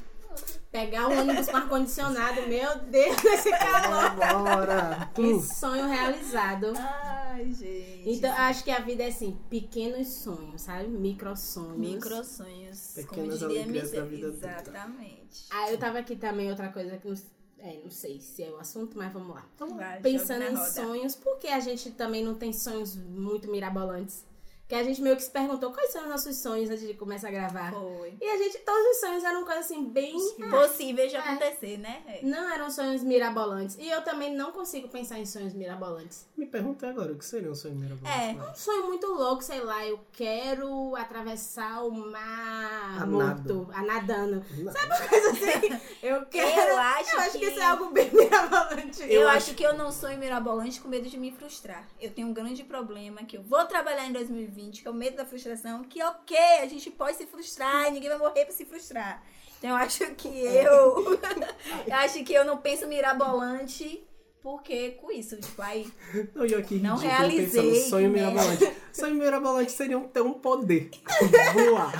Pegar 0.70 1.08
um 1.08 1.20
ônibus 1.20 1.48
com 1.48 1.56
ar-condicionado, 1.56 2.42
meu 2.46 2.78
Deus, 2.78 3.24
esse 3.24 3.50
calor. 3.50 4.14
Bora! 4.14 5.10
Que 5.14 5.40
sonho 5.40 5.88
realizado. 5.88 6.72
Ai, 6.76 7.52
gente. 7.52 8.04
Então, 8.06 8.32
acho 8.32 8.62
que 8.62 8.70
a 8.70 8.78
vida 8.78 9.02
é 9.02 9.08
assim, 9.08 9.36
pequenos 9.50 10.06
sonhos, 10.08 10.62
sabe? 10.62 10.86
Micro 10.86 11.36
sonhos. 11.36 11.76
Micro 11.76 12.24
sonhos. 12.24 12.92
Pequenas 12.94 13.40
como 13.40 13.48
diria 13.50 13.62
alegrias 13.64 13.90
da 13.90 14.04
vida. 14.04 14.28
Exatamente. 14.28 15.46
Ah, 15.50 15.70
eu 15.72 15.78
tava 15.78 15.98
aqui 15.98 16.14
também, 16.14 16.48
outra 16.48 16.68
coisa 16.68 16.96
que 16.98 17.08
não, 17.08 17.16
é, 17.58 17.80
não 17.82 17.90
sei 17.90 18.20
se 18.20 18.44
é 18.44 18.50
o 18.50 18.58
assunto, 18.58 18.96
mas 18.96 19.12
vamos 19.12 19.34
lá. 19.34 19.44
Vai, 19.58 20.00
Pensando 20.00 20.44
jogue 20.44 20.54
em 20.54 20.72
sonhos, 20.72 21.16
porque 21.16 21.48
a 21.48 21.58
gente 21.58 21.90
também 21.90 22.24
não 22.24 22.34
tem 22.34 22.52
sonhos 22.52 22.94
muito 22.96 23.50
mirabolantes. 23.50 24.24
Que 24.70 24.76
a 24.76 24.85
gente 24.85 25.02
meio 25.02 25.16
que 25.16 25.22
se 25.22 25.30
perguntou 25.30 25.72
quais 25.72 25.90
são 25.90 26.02
os 26.04 26.09
nossos 26.09 26.37
sonhos 26.38 26.70
antes 26.70 26.87
de 26.87 26.94
começar 26.94 27.26
a 27.26 27.30
gravar. 27.33 27.72
Foi. 27.72 28.14
E 28.20 28.24
a 28.24 28.38
gente, 28.38 28.56
todos 28.59 28.87
os 28.92 29.00
sonhos 29.00 29.24
eram 29.24 29.44
coisas 29.44 29.64
assim, 29.64 29.85
bem. 29.85 30.14
Possível 30.48 31.09
de 31.09 31.16
É. 31.16 31.18
acontecer, 31.18 31.76
né? 31.76 32.20
Não 32.22 32.48
eram 32.52 32.70
sonhos 32.70 33.02
mirabolantes. 33.02 33.76
E 33.80 33.90
eu 33.90 34.00
também 34.02 34.33
não 34.33 34.52
consigo 34.52 34.87
pensar 34.88 35.18
em 35.18 35.26
sonhos 35.26 35.52
mirabolantes. 35.54 36.24
Me 36.37 36.46
perguntei 36.46 36.88
agora, 36.88 37.12
o 37.12 37.16
que 37.18 37.24
seria 37.24 37.50
um 37.50 37.54
sonho 37.54 37.74
mirabolante? 37.74 38.16
É. 38.16 38.33
Um 38.50 38.54
sonho 38.54 38.87
muito 38.87 39.09
louco, 39.09 39.42
sei 39.42 39.61
lá, 39.61 39.85
eu 39.85 39.98
quero 40.12 40.94
atravessar 40.94 41.83
o 41.85 41.90
mar 41.90 43.02
A 43.02 43.06
morto, 43.06 43.68
a 43.74 43.83
nadando. 43.83 44.44
Não. 44.56 44.72
Sabe 44.72 44.87
uma 44.87 45.09
coisa 45.09 45.30
assim? 45.33 45.80
Eu 46.00 46.24
quero. 46.26 46.70
Eu 46.70 46.78
acho 46.78 47.14
eu 47.16 47.20
acho 47.20 47.33
que... 47.33 47.38
que- 47.40 47.44
isso 47.46 47.61
é 47.61 47.64
algo 47.64 47.90
bem 47.90 48.09
mirabolante. 48.14 49.02
Eu, 49.02 49.09
Eu 49.22 49.28
acho 49.28 49.37
acho- 49.38 49.54
que 49.54 49.62
eu 49.64 49.74
não 49.76 49.90
sou 49.92 50.09
mirabolante 50.16 50.80
com 50.80 50.88
medo 50.88 51.09
de 51.09 51.18
me 51.18 51.30
frustrar. 51.33 51.87
Eu 52.00 52.11
tenho 52.12 52.28
um 52.28 52.33
grande 52.33 52.62
problema 52.64 53.22
que 53.24 53.37
eu 53.37 53.42
vou 53.42 53.64
trabalhar 53.66 54.06
em 54.06 54.12
2020, 54.12 54.60
que 54.68 54.87
é 54.87 54.90
o 54.90 54.94
medo 54.94 55.16
da 55.16 55.25
frustração, 55.25 55.83
que 55.85 56.03
ok, 56.03 56.37
a 56.61 56.66
gente 56.66 56.90
pode 56.90 57.16
se 57.16 57.27
frustrar 57.27 57.87
e 57.88 57.92
ninguém 57.92 58.09
vai 58.11 58.18
morrer 58.18 58.44
pra 58.44 58.53
se 58.55 58.64
frustrar. 58.64 59.23
Então 59.59 59.70
eu 59.70 59.77
acho 59.77 60.05
que 60.14 60.29
eu. 60.29 61.18
eu 61.87 61.94
acho 61.94 62.23
que 62.25 62.33
eu 62.35 62.44
não 62.44 62.59
penso 62.59 62.87
mirabolante 62.87 64.05
porque 64.42 64.92
com 64.92 65.12
isso, 65.12 65.37
tipo, 65.37 65.61
aí. 65.61 65.87
Não, 66.35 66.46
e 66.46 66.53
eu 66.53 66.61
aqui 66.61 66.77
Não 66.79 66.96
ridículo 66.96 67.18
realizei, 67.18 67.70
pensando, 67.73 67.90
sonho 67.90 68.09
né? 68.09 68.18
mirabolante. 68.20 68.73
sonho 68.90 69.14
mirabolante 69.16 69.73
seria 69.73 69.99
um- 69.99 70.09
ter 70.09 70.23
um 70.23 70.33
poder. 70.33 70.88
Voar. 71.53 71.92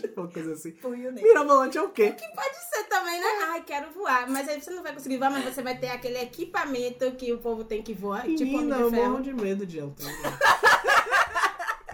tipo, 0.00 0.26
coisa 0.28 0.54
assim. 0.54 0.74
O 0.82 0.88
Mirabolante 0.88 1.76
é 1.76 1.82
o 1.82 1.90
quê? 1.90 2.14
Pode 2.34 2.56
ser 2.70 2.84
também, 2.84 3.20
né? 3.20 3.26
Ai, 3.48 3.62
quero 3.64 3.90
voar. 3.92 4.26
Mas 4.30 4.48
aí 4.48 4.58
você 4.62 4.70
não 4.70 4.82
vai 4.82 4.94
conseguir 4.94 5.18
voar, 5.18 5.30
mas 5.30 5.44
você 5.44 5.60
vai 5.60 5.76
ter 5.76 5.88
aquele 5.88 6.16
equipamento 6.20 7.12
que 7.12 7.30
o 7.34 7.38
povo 7.38 7.64
tem 7.64 7.82
que 7.82 7.92
voar. 7.92 8.22
tipo 8.22 8.44
Menina, 8.44 8.76
de 8.76 8.80
eu 8.82 8.90
Ferro. 8.90 9.10
morro 9.10 9.22
de 9.22 9.34
medo 9.34 9.66
de 9.66 9.78
altura. 9.78 10.10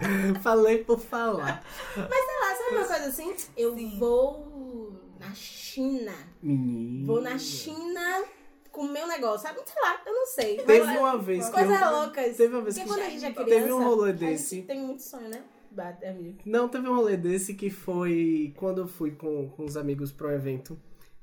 Falei 0.41 0.83
por 0.83 0.99
falar. 0.99 1.63
Mas 1.95 2.25
sei 2.25 2.39
lá, 2.39 2.55
sabe 2.55 2.75
uma 2.75 2.85
coisa 2.85 3.05
assim? 3.05 3.35
Eu 3.57 3.75
Sim. 3.75 3.97
vou 3.99 4.93
na 5.19 5.33
China. 5.33 6.13
Menina. 6.41 7.05
Vou 7.07 7.21
na 7.21 7.37
China 7.37 8.23
com 8.71 8.81
o 8.81 8.91
meu 8.91 9.07
negócio, 9.07 9.47
sabe? 9.47 9.59
Sei 9.65 9.81
lá, 9.81 10.01
eu 10.05 10.13
não 10.13 10.25
sei. 10.25 10.57
Teve 10.57 10.83
Mas, 10.85 10.97
uma 10.99 11.17
vez 11.17 11.45
que 11.45 11.51
Coisas 11.53 11.81
eu... 11.81 11.91
loucas. 11.91 12.37
Teve 12.37 12.55
uma 12.55 12.61
vez 12.61 12.75
Porque 12.75 12.89
que 12.89 12.95
quando 12.95 13.05
a 13.05 13.09
gente 13.09 13.25
é 13.25 13.31
criança, 13.31 13.51
teve 13.53 13.73
um 13.73 13.83
rolê 13.83 14.09
a 14.09 14.13
gente 14.15 14.19
desse. 14.31 14.61
tem 14.63 14.79
muito 14.81 15.01
sonho, 15.03 15.29
né? 15.29 15.43
Bate, 15.71 16.05
amigo. 16.05 16.39
Não, 16.45 16.67
teve 16.67 16.87
um 16.89 16.95
rolê 16.95 17.15
desse 17.15 17.53
que 17.53 17.69
foi 17.69 18.53
quando 18.57 18.81
eu 18.81 18.87
fui 18.87 19.11
com, 19.11 19.49
com 19.49 19.63
os 19.63 19.77
amigos 19.77 20.11
pro 20.11 20.29
evento 20.31 20.77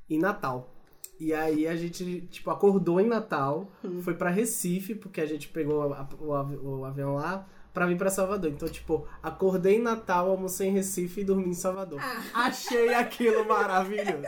em 0.08 0.18
Natal. 0.18 0.74
E 1.20 1.34
aí 1.34 1.66
a 1.66 1.74
gente, 1.76 2.22
tipo, 2.30 2.48
acordou 2.50 3.00
em 3.00 3.06
Natal, 3.06 3.70
Hum. 3.84 4.00
foi 4.02 4.14
pra 4.14 4.30
Recife, 4.30 4.94
porque 4.94 5.20
a 5.20 5.26
gente 5.26 5.48
pegou 5.48 5.82
a- 5.92 6.08
o, 6.20 6.78
o 6.78 6.84
avião 6.84 7.16
lá 7.16 7.46
pra 7.78 7.86
vir 7.86 7.96
pra 7.96 8.10
Salvador. 8.10 8.50
Então, 8.50 8.68
tipo, 8.68 9.06
acordei 9.22 9.76
em 9.76 9.80
Natal, 9.80 10.28
almocei 10.30 10.66
em 10.66 10.72
Recife 10.72 11.20
e 11.20 11.24
dormi 11.24 11.50
em 11.50 11.54
Salvador. 11.54 12.00
Ah. 12.02 12.46
Achei 12.46 12.92
aquilo 12.92 13.44
maravilhoso. 13.46 14.26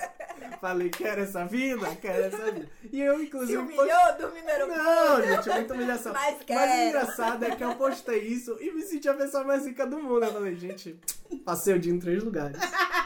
Falei, 0.60 0.88
quero 0.88 1.22
essa 1.22 1.44
vida, 1.44 1.84
quero 2.00 2.26
essa 2.26 2.52
vida. 2.52 2.68
E 2.92 3.00
eu, 3.00 3.18
Se 3.18 3.24
inclusive. 3.24 3.58
humilhou, 3.58 3.88
dormindo 4.20 4.44
no 4.44 4.50
aeroporto. 4.50 4.82
Não, 4.84 5.22
gente, 5.22 5.50
muita 5.50 5.74
humilhação. 5.74 6.12
Mas 6.12 6.36
Mas 6.48 6.70
o 6.70 6.88
engraçado 6.88 7.44
é 7.44 7.56
que 7.56 7.64
eu 7.64 7.74
postei 7.74 8.20
isso 8.20 8.56
e 8.60 8.70
me 8.70 8.82
senti 8.82 9.08
a 9.08 9.14
pessoa 9.14 9.42
mais 9.42 9.66
rica 9.66 9.84
do 9.84 9.98
mundo. 9.98 10.24
Eu 10.24 10.32
falei, 10.32 10.54
gente, 10.54 10.96
passei 11.44 11.74
o 11.74 11.78
dia 11.80 11.92
em 11.92 11.98
três 11.98 12.22
lugares. 12.22 12.56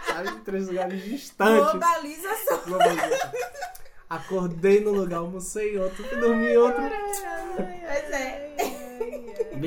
Sabe? 0.06 0.28
Em 0.28 0.40
três 0.40 0.68
lugares 0.68 1.02
distantes. 1.04 1.70
Globalização. 1.70 2.60
Globalização. 2.66 3.30
Acordei 4.10 4.80
no 4.80 4.92
lugar, 4.92 5.20
almocei 5.20 5.74
em 5.74 5.78
outro, 5.78 6.04
fui 6.04 6.18
dormir 6.18 6.50
em 6.50 6.56
outro. 6.58 6.82
Pois 7.56 8.10
é. 8.10 8.33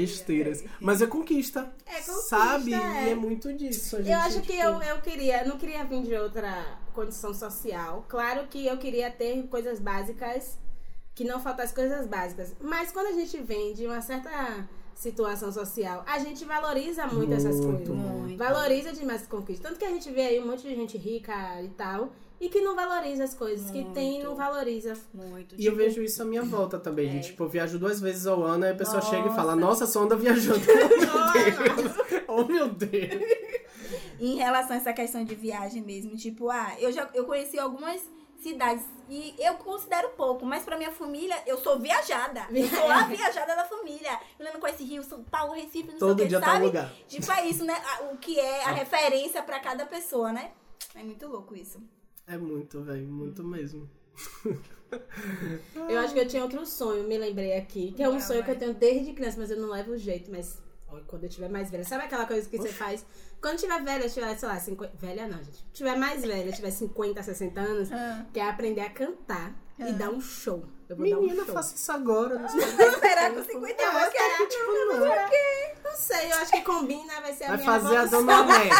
Besteiras. 0.01 0.63
Mas 0.79 1.01
é 1.01 1.07
conquista. 1.07 1.71
É 1.85 1.95
conquista, 2.01 2.13
Sabe? 2.29 2.73
é. 2.73 3.07
E 3.07 3.09
é 3.11 3.15
muito 3.15 3.51
disso. 3.53 3.95
a 3.97 3.99
gente, 4.01 4.11
Eu 4.11 4.19
acho 4.19 4.41
que 4.41 4.53
eu, 4.57 4.81
eu 4.81 5.01
queria, 5.01 5.43
não 5.45 5.57
queria 5.57 5.83
vir 5.83 6.03
de 6.03 6.15
outra 6.15 6.77
condição 6.93 7.33
social. 7.33 8.05
Claro 8.07 8.47
que 8.47 8.65
eu 8.65 8.77
queria 8.77 9.09
ter 9.11 9.43
coisas 9.47 9.79
básicas, 9.79 10.57
que 11.15 11.23
não 11.23 11.39
faltassem 11.39 11.75
coisas 11.75 12.05
básicas. 12.07 12.53
Mas 12.61 12.91
quando 12.91 13.07
a 13.07 13.11
gente 13.13 13.37
vem 13.41 13.73
de 13.73 13.85
uma 13.85 14.01
certa 14.01 14.67
situação 14.95 15.51
social, 15.51 16.03
a 16.07 16.17
gente 16.19 16.43
valoriza 16.45 17.05
muito, 17.07 17.33
essas 17.33 17.59
Muito, 17.59 17.91
coisas. 17.91 18.05
muito. 18.11 18.37
Valoriza 18.37 18.91
demais 18.93 19.21
as 19.21 19.27
conquistas. 19.27 19.67
Tanto 19.67 19.79
que 19.79 19.85
a 19.85 19.89
gente 19.91 20.09
vê 20.11 20.21
aí 20.21 20.39
um 20.39 20.47
monte 20.47 20.63
de 20.63 20.75
gente 20.75 20.97
rica 20.97 21.61
e 21.61 21.69
tal, 21.69 22.11
e 22.39 22.49
que 22.49 22.61
não 22.61 22.75
valoriza 22.75 23.23
as 23.23 23.33
coisas. 23.33 23.69
Que 23.71 23.83
tem 23.93 24.19
e 24.19 24.23
não 24.23 24.35
valoriza. 24.35 24.93
Muito. 25.13 25.55
E 25.55 25.65
eu 25.65 25.71
tipo, 25.73 25.75
vejo 25.77 26.01
isso 26.01 26.21
à 26.21 26.25
minha 26.25 26.43
volta 26.43 26.77
também, 26.79 27.09
gente. 27.11 27.27
Tipo, 27.27 27.43
eu 27.45 27.49
viajo 27.49 27.79
duas 27.79 27.99
vezes 27.99 28.27
ao 28.27 28.43
ano, 28.43 28.65
aí 28.65 28.71
a 28.71 28.75
pessoa 28.75 28.97
Nossa. 28.97 29.09
chega 29.09 29.29
e 29.29 29.35
fala, 29.35 29.55
nossa, 29.55 29.85
só 29.87 30.01
anda 30.03 30.15
viajando. 30.15 30.61
Oh, 30.67 31.33
meu 31.33 31.73
Deus. 31.73 31.97
Oh, 32.29 32.43
meu 32.43 32.67
Deus. 32.69 33.23
Em 34.19 34.35
relação 34.35 34.73
a 34.75 34.79
essa 34.79 34.93
questão 34.93 35.23
de 35.23 35.33
viagem 35.33 35.81
mesmo, 35.81 36.15
tipo, 36.15 36.49
ah, 36.49 36.75
eu 36.79 36.91
já 36.91 37.09
eu 37.13 37.25
conheci 37.25 37.57
algumas 37.57 38.01
cidades 38.39 38.83
e 39.09 39.33
eu 39.39 39.55
considero 39.55 40.09
pouco, 40.09 40.45
mas 40.45 40.63
pra 40.63 40.77
minha 40.77 40.91
família 40.91 41.35
eu 41.47 41.57
sou 41.57 41.79
viajada. 41.79 42.45
Eu 42.51 42.67
sou 42.67 42.89
a 42.91 43.03
viajada 43.03 43.55
da 43.55 43.63
família. 43.63 44.19
Eu 44.37 44.53
não 44.53 44.59
conhece 44.59 44.83
Rio, 44.83 45.03
São 45.03 45.23
Paulo, 45.23 45.53
Recife, 45.53 45.91
não 45.93 45.97
Todo 45.99 46.17
sei 46.17 46.25
o 46.25 46.27
que, 46.27 46.27
dia 46.27 46.39
tá 46.39 46.45
no 46.47 46.51
sabe? 46.53 46.65
lugar. 46.65 46.93
Tipo, 47.07 47.31
é 47.31 47.45
isso, 47.47 47.63
né? 47.65 47.73
A- 47.73 48.03
O 48.11 48.17
que 48.17 48.39
é 48.39 48.63
a 48.65 48.71
referência 48.71 49.41
pra 49.41 49.59
cada 49.59 49.85
pessoa, 49.85 50.31
né? 50.33 50.51
É 50.93 51.01
muito 51.03 51.27
louco 51.27 51.55
isso. 51.55 51.81
É 52.27 52.37
muito, 52.37 52.81
velho, 52.81 53.07
muito 53.07 53.43
mesmo. 53.43 53.89
Eu 55.89 55.99
acho 55.99 56.13
que 56.13 56.19
eu 56.21 56.27
tinha 56.27 56.41
outro 56.43 56.65
sonho, 56.65 57.03
me 57.07 57.17
lembrei 57.17 57.57
aqui. 57.57 57.91
Que 57.91 58.03
é 58.03 58.09
um 58.09 58.15
Ah, 58.15 58.19
sonho 58.21 58.41
que 58.43 58.51
eu 58.51 58.57
tenho 58.57 58.73
desde 58.73 59.11
criança, 59.13 59.37
mas 59.37 59.51
eu 59.51 59.57
não 59.57 59.69
levo 59.69 59.97
jeito. 59.97 60.31
Mas 60.31 60.61
quando 61.07 61.23
eu 61.25 61.29
tiver 61.29 61.49
mais 61.49 61.69
velha. 61.69 61.83
Sabe 61.83 62.05
aquela 62.05 62.25
coisa 62.25 62.47
que 62.49 62.57
você 62.57 62.69
faz? 62.69 63.05
Quando 63.41 63.57
tiver 63.59 63.83
velha, 63.83 64.07
tiver, 64.09 64.37
sei 64.37 64.47
lá, 64.47 64.57
50. 64.57 64.93
Velha 64.97 65.27
não, 65.27 65.37
gente. 65.43 65.65
Tiver 65.73 65.97
mais 65.97 66.21
velha, 66.21 66.51
tiver 66.53 66.71
50, 66.71 67.21
60 67.21 67.59
anos, 67.59 67.91
Ah. 67.91 68.25
que 68.33 68.39
é 68.39 68.49
aprender 68.49 68.79
a 68.81 68.89
cantar 68.89 69.53
e 69.77 69.91
dar 69.91 70.09
um 70.09 70.21
show. 70.21 70.63
Eu 70.87 70.95
vou 70.95 71.03
Menina, 71.03 71.35
dar 71.35 71.41
um 71.41 71.45
show. 71.47 71.53
faça 71.55 71.75
isso 71.75 71.91
agora. 71.91 72.39
Não 72.39 72.47
sei. 72.49 72.61
Vai 72.61 72.87
esperar 72.87 73.33
com 73.33 73.43
50 73.43 73.83
Eu 73.83 73.91
vou 73.91 74.01
anos. 74.01 74.13
esperar, 74.13 74.47
Tipo, 74.47 74.71
não, 74.71 74.99
não. 74.99 75.05
não 75.91 75.97
sei, 75.97 76.31
eu 76.31 76.37
acho 76.37 76.51
que 76.53 76.61
combina, 76.61 77.21
vai 77.21 77.33
ser 77.33 77.43
a 77.43 77.47
Vai 77.49 77.57
minha 77.57 77.71
fazer 77.71 77.87
a 77.97 78.03
evolução. 78.03 78.19
Dona 78.25 78.41
Onete. 78.55 78.75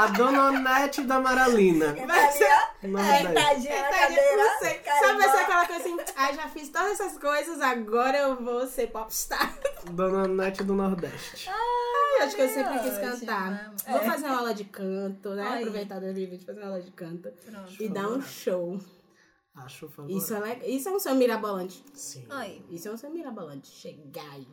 A 0.00 0.06
Dona 0.06 0.46
Onete 0.48 1.02
da 1.02 1.20
Maralina. 1.20 1.94
Vai 2.06 2.32
ser- 2.32 2.88
Nordeste. 2.88 3.26
É, 3.26 3.32
tadinha 3.32 3.82
na 3.82 3.88
cadeira. 3.90 4.36
não 4.36 4.58
sei. 4.58 4.80
Sabe, 4.82 5.22
ser 5.22 5.28
aquela 5.28 5.66
coisa 5.66 5.80
assim, 5.82 5.96
ah, 6.16 6.32
já 6.32 6.48
fiz 6.48 6.68
todas 6.70 6.92
essas 6.98 7.18
coisas, 7.18 7.60
agora 7.60 8.16
eu 8.16 8.42
vou 8.42 8.66
ser 8.66 8.86
popstar. 8.86 9.54
Dona 9.90 10.22
Onete 10.24 10.64
do 10.64 10.74
Nordeste. 10.74 11.50
Eu 11.50 12.24
acho 12.24 12.34
que 12.36 12.42
eu 12.42 12.48
sempre 12.48 12.78
quis 12.78 12.94
ótimo. 12.96 13.10
cantar. 13.20 13.74
É. 13.84 13.92
Vou 13.92 14.00
fazer 14.00 14.26
uma 14.26 14.38
aula 14.38 14.54
de 14.54 14.64
canto, 14.64 15.30
né? 15.30 15.46
Aí. 15.46 15.58
Aproveitar 15.60 16.00
2020 16.00 16.44
fazer 16.46 16.60
uma 16.60 16.68
aula 16.70 16.80
de 16.82 16.90
canto. 16.92 17.30
Pronto. 17.44 17.82
E 17.82 17.88
dar 17.88 18.08
um 18.08 18.22
show. 18.22 18.80
Acho 19.54 19.88
favorável. 19.88 20.16
Isso 20.16 20.34
é. 20.34 20.66
Isso 20.68 20.88
é 20.88 20.92
um 20.92 20.98
sonho 21.00 21.16
mirabolante. 21.16 21.84
Sim. 21.92 22.24
Aí. 22.30 22.64
Isso 22.70 22.88
é 22.88 22.92
um 22.92 22.96
sonho 22.96 23.12
mirabolante. 23.12 23.68
Chegar 23.68 24.30
aí 24.32 24.46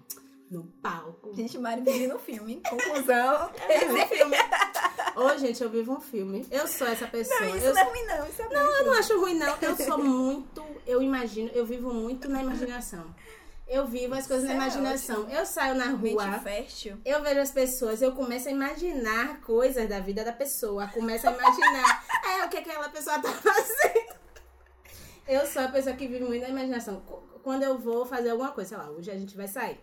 no 0.50 0.64
palco. 0.82 1.34
Gente, 1.36 1.58
Mari 1.58 1.82
vive 1.82 2.08
no 2.08 2.18
filme. 2.20 2.62
Conclusão. 2.70 3.50
É 3.70 3.86
um 3.86 4.08
filme. 4.08 4.36
Ô, 5.20 5.38
gente, 5.38 5.64
eu 5.64 5.70
vivo 5.70 5.94
um 5.94 6.00
filme. 6.00 6.46
Eu 6.52 6.68
sou 6.68 6.86
essa 6.88 7.08
pessoa. 7.08 7.40
Não, 7.40 7.56
isso 7.58 7.66
eu 7.66 7.74
não 7.74 7.82
é 7.82 7.86
ruim, 7.86 8.06
não. 8.06 8.28
Isso 8.28 8.42
é 8.42 8.50
Não, 8.50 8.76
eu 8.76 8.86
não 8.86 8.94
acho 8.94 9.20
ruim, 9.20 9.34
não. 9.38 9.58
Eu 9.62 9.76
sou 9.76 9.98
muito. 9.98 10.64
Eu 10.86 11.02
imagino, 11.02 11.50
eu 11.54 11.66
vivo 11.66 11.92
muito 11.94 12.30
na 12.30 12.42
imaginação. 12.44 13.16
Eu 13.68 13.86
vivo 13.86 14.14
as 14.14 14.28
coisas 14.28 14.46
Isso 14.48 14.56
na 14.58 14.64
é 14.64 14.68
imaginação. 14.68 15.30
Eu 15.30 15.46
saio 15.46 15.76
na 15.76 15.88
rua. 15.88 16.24
Eu 17.04 17.22
vejo 17.22 17.40
as 17.42 17.52
pessoas, 17.52 18.02
eu 18.02 18.12
começo 18.14 18.48
a 18.48 18.52
imaginar 18.52 19.42
coisas 19.42 19.90
da 19.90 20.00
vida 20.00 20.24
da 20.24 20.32
pessoa. 20.32 20.88
Começo 20.88 21.28
a 21.28 21.32
imaginar 21.34 22.06
é, 22.40 22.46
o 22.46 22.50
que 22.50 22.58
aquela 22.58 22.88
pessoa 22.90 23.20
tá 23.20 23.30
fazendo. 23.30 24.16
Eu 25.28 25.46
sou 25.48 25.64
a 25.64 25.68
pessoa 25.68 25.96
que 25.96 26.08
vive 26.08 26.24
muito 26.24 26.44
na 26.44 26.50
imaginação. 26.50 27.02
Qu- 27.02 27.40
Quando 27.44 27.64
eu 27.64 27.78
vou 27.78 28.06
fazer 28.06 28.30
alguma 28.30 28.52
coisa, 28.52 28.70
sei 28.70 28.78
lá, 28.78 28.90
hoje 28.90 29.12
a 29.12 29.18
gente 29.18 29.36
vai 29.36 29.48
sair. 29.48 29.80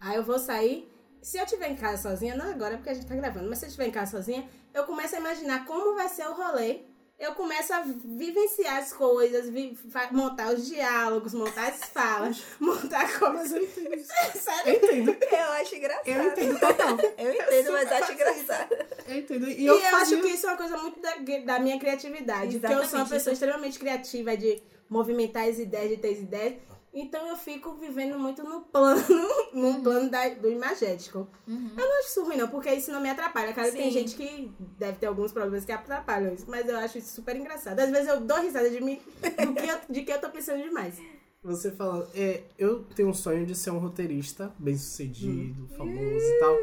Aí 0.00 0.16
eu 0.16 0.22
vou 0.24 0.38
sair. 0.38 0.92
Se 1.22 1.38
eu 1.38 1.44
estiver 1.44 1.70
em 1.70 1.76
casa 1.76 2.02
sozinha, 2.10 2.34
não 2.36 2.50
agora 2.50 2.76
porque 2.76 2.90
a 2.90 2.94
gente 2.94 3.06
tá 3.06 3.14
gravando, 3.14 3.48
mas 3.48 3.58
se 3.60 3.64
eu 3.64 3.68
estiver 3.68 3.86
em 3.86 3.92
casa 3.92 4.10
sozinha, 4.10 4.46
eu 4.74 4.84
começo 4.84 5.14
a 5.16 5.18
imaginar 5.18 5.64
como 5.66 5.94
vai 5.94 6.08
ser 6.08 6.26
o 6.26 6.32
rolê. 6.34 6.80
Eu 7.18 7.34
começo 7.34 7.72
a 7.72 7.82
vivenciar 8.04 8.78
as 8.78 8.92
coisas, 8.92 9.48
vi- 9.48 9.78
montar 10.10 10.52
os 10.52 10.66
diálogos, 10.66 11.32
montar 11.34 11.68
as 11.68 11.84
falas, 11.84 12.42
montar 12.58 13.16
coisas. 13.16 13.52
Eu 13.52 13.62
entendo. 13.62 14.04
Sério? 14.34 14.62
Eu 14.66 14.74
entendo. 14.76 15.16
Eu 15.30 15.52
acho 15.52 15.74
engraçado. 15.76 16.08
Eu 16.08 16.26
entendo 16.28 16.58
total. 16.58 16.96
Eu 17.18 17.32
entendo, 17.32 17.72
mas 17.72 17.92
acho 17.92 18.12
engraçado. 18.12 18.74
Eu 19.06 19.16
entendo. 19.18 19.48
E 19.48 19.60
E 19.60 19.66
eu, 19.66 19.74
eu, 19.76 19.80
fazia... 19.90 20.16
acho 20.16 20.26
que 20.26 20.32
isso 20.34 20.46
é 20.46 20.50
uma 20.50 20.56
coisa 20.56 20.76
muito 20.78 21.00
da, 21.00 21.14
da 21.44 21.58
minha 21.60 21.78
criatividade. 21.78 22.58
Porque 22.58 22.74
eu 22.74 22.78
sou 22.78 22.78
uma 22.78 22.84
Exatamente, 22.86 23.08
pessoa 23.10 23.18
isso. 23.18 23.44
extremamente 23.44 23.78
criativa 23.78 24.36
de 24.36 24.60
movimentar 24.88 25.48
as 25.48 25.58
ideias, 25.60 25.90
de 25.90 25.96
ter 25.98 26.08
as 26.14 26.18
ideias. 26.18 26.54
Então 26.94 27.26
eu 27.28 27.36
fico 27.36 27.74
vivendo 27.76 28.18
muito 28.18 28.42
no 28.44 28.60
plano, 28.60 29.02
no 29.54 29.66
Uhum. 29.68 29.82
plano 29.82 30.10
da- 30.10 30.28
do 30.28 30.50
imagético. 30.50 31.26
Eu 31.48 31.54
não 31.88 31.98
acho 32.00 32.08
isso 32.08 32.24
ruim, 32.24 32.36
não, 32.36 32.48
porque 32.48 32.70
isso 32.72 32.92
não 32.92 33.00
me 33.00 33.08
atrapalha. 33.08 33.52
Cara, 33.54 33.72
tem 33.72 33.90
gente 33.90 34.14
que 34.14 34.50
deve 34.78 34.98
ter 34.98 35.06
alguns 35.06 35.32
problemas 35.32 35.64
que 35.64 35.72
atrapalham 35.72 36.34
isso, 36.34 36.44
mas 36.48 36.68
eu 36.68 36.76
acho 36.76 36.98
isso 36.98 37.14
super 37.14 37.34
engraçado. 37.34 37.80
Às 37.80 37.90
vezes 37.90 38.08
eu 38.08 38.20
dou 38.20 38.40
risada 38.42 38.68
de 38.68 38.80
mim, 38.80 39.00
do 39.46 39.54
que 39.54 39.66
eu, 39.66 39.78
de 39.88 40.02
que 40.02 40.12
eu 40.12 40.20
tô 40.20 40.28
pensando 40.28 40.62
demais. 40.62 41.00
Você 41.42 41.72
fala, 41.72 42.08
é, 42.14 42.42
eu 42.58 42.84
tenho 42.94 43.08
um 43.08 43.14
sonho 43.14 43.44
de 43.46 43.54
ser 43.54 43.70
um 43.70 43.78
roteirista 43.78 44.54
bem 44.58 44.74
Hum. 44.74 44.78
sucedido, 44.78 45.68
famoso 45.76 46.26
e 46.26 46.38
tal. 46.38 46.56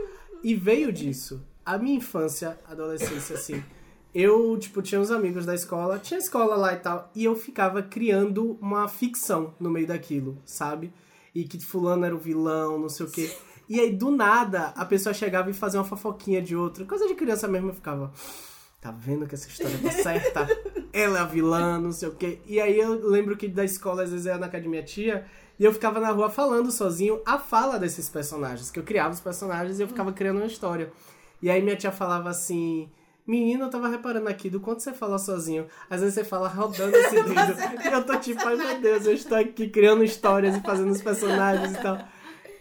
E 0.44 0.56
veio 0.56 0.94
disso. 0.94 1.44
A 1.66 1.78
minha 1.78 1.98
infância, 1.98 2.58
adolescência, 2.66 3.36
assim, 3.36 3.62
eu, 4.14 4.58
tipo, 4.58 4.82
tinha 4.82 5.00
uns 5.00 5.12
amigos 5.12 5.46
da 5.46 5.54
escola, 5.54 6.00
tinha 6.00 6.18
escola 6.18 6.56
lá 6.56 6.74
e 6.74 6.78
tal, 6.78 7.12
e 7.16 7.24
eu 7.24 7.36
ficava 7.36 7.84
criando 7.84 8.58
uma 8.60 8.88
ficção 8.88 9.54
no 9.60 9.70
meio 9.70 9.88
daquilo, 9.88 10.38
sabe? 10.44 10.92
E 11.34 11.44
que 11.44 11.64
fulano 11.64 12.06
era 12.06 12.16
o 12.16 12.20
vilão, 12.20 12.80
não 12.80 12.90
sei 12.90 13.06
o 13.06 13.10
quê. 13.10 13.32
E 13.68 13.80
aí, 13.80 13.96
do 13.96 14.10
nada, 14.10 14.74
a 14.76 14.84
pessoa 14.84 15.14
chegava 15.14 15.50
e 15.52 15.54
fazia 15.54 15.80
uma 15.80 15.86
fofoquinha 15.86 16.42
de 16.42 16.56
outra. 16.56 16.86
Coisa 16.86 17.08
de 17.08 17.14
criança 17.14 17.48
mesmo, 17.48 17.70
eu 17.70 17.76
ficava... 17.76 18.12
Tá 18.82 18.92
vendo 18.92 19.28
que 19.28 19.36
essa 19.36 19.48
história 19.48 19.78
tá 19.78 19.92
certa? 19.92 20.48
Ela 20.94 21.20
é 21.20 21.22
a 21.22 21.26
vilã, 21.26 21.78
não 21.78 21.92
sei 21.92 22.08
o 22.08 22.16
quê. 22.16 22.40
E 22.48 22.60
aí 22.60 22.80
eu 22.80 23.08
lembro 23.08 23.38
que 23.38 23.48
da 23.48 23.64
escola, 23.64 24.04
às 24.04 24.10
vezes, 24.10 24.26
eu 24.26 24.34
ia 24.34 24.40
na 24.40 24.48
de 24.48 24.68
minha 24.68 24.82
tia, 24.82 25.26
e 25.60 25.66
eu 25.66 25.74
ficava 25.74 26.00
na 26.00 26.10
rua 26.10 26.30
falando 26.30 26.72
sozinho 26.72 27.22
a 27.26 27.38
fala 27.38 27.78
desses 27.78 28.10
personagens. 28.10 28.72
Que 28.72 28.80
eu 28.80 28.84
criava 28.84 29.14
os 29.14 29.20
personagens 29.20 29.80
e 29.80 29.84
eu 29.84 29.88
ficava 29.88 30.12
criando 30.14 30.38
uma 30.38 30.48
história. 30.48 30.92
E 31.42 31.50
aí 31.50 31.62
minha 31.62 31.76
tia 31.76 31.92
falava 31.92 32.30
assim... 32.30 32.90
Menino, 33.30 33.66
eu 33.66 33.70
tava 33.70 33.88
reparando 33.88 34.28
aqui 34.28 34.50
do 34.50 34.60
quanto 34.60 34.82
você 34.82 34.92
fala 34.92 35.20
sozinho. 35.20 35.68
Às 35.88 36.02
vezes 36.02 36.16
você 36.16 36.24
fala 36.24 36.48
rodando 36.48 36.98
esse 36.98 37.14
dedo. 37.22 37.86
E 37.86 37.94
eu 37.94 38.04
tô 38.04 38.18
tipo, 38.18 38.42
ai 38.44 38.56
meu 38.56 38.82
Deus, 38.82 39.06
eu 39.06 39.14
estou 39.14 39.38
aqui 39.38 39.70
criando 39.70 40.04
histórias 40.04 40.58
e 40.58 40.62
fazendo 40.62 40.90
os 40.90 41.00
personagens 41.00 41.76
e 41.76 41.80
tal. 41.80 42.00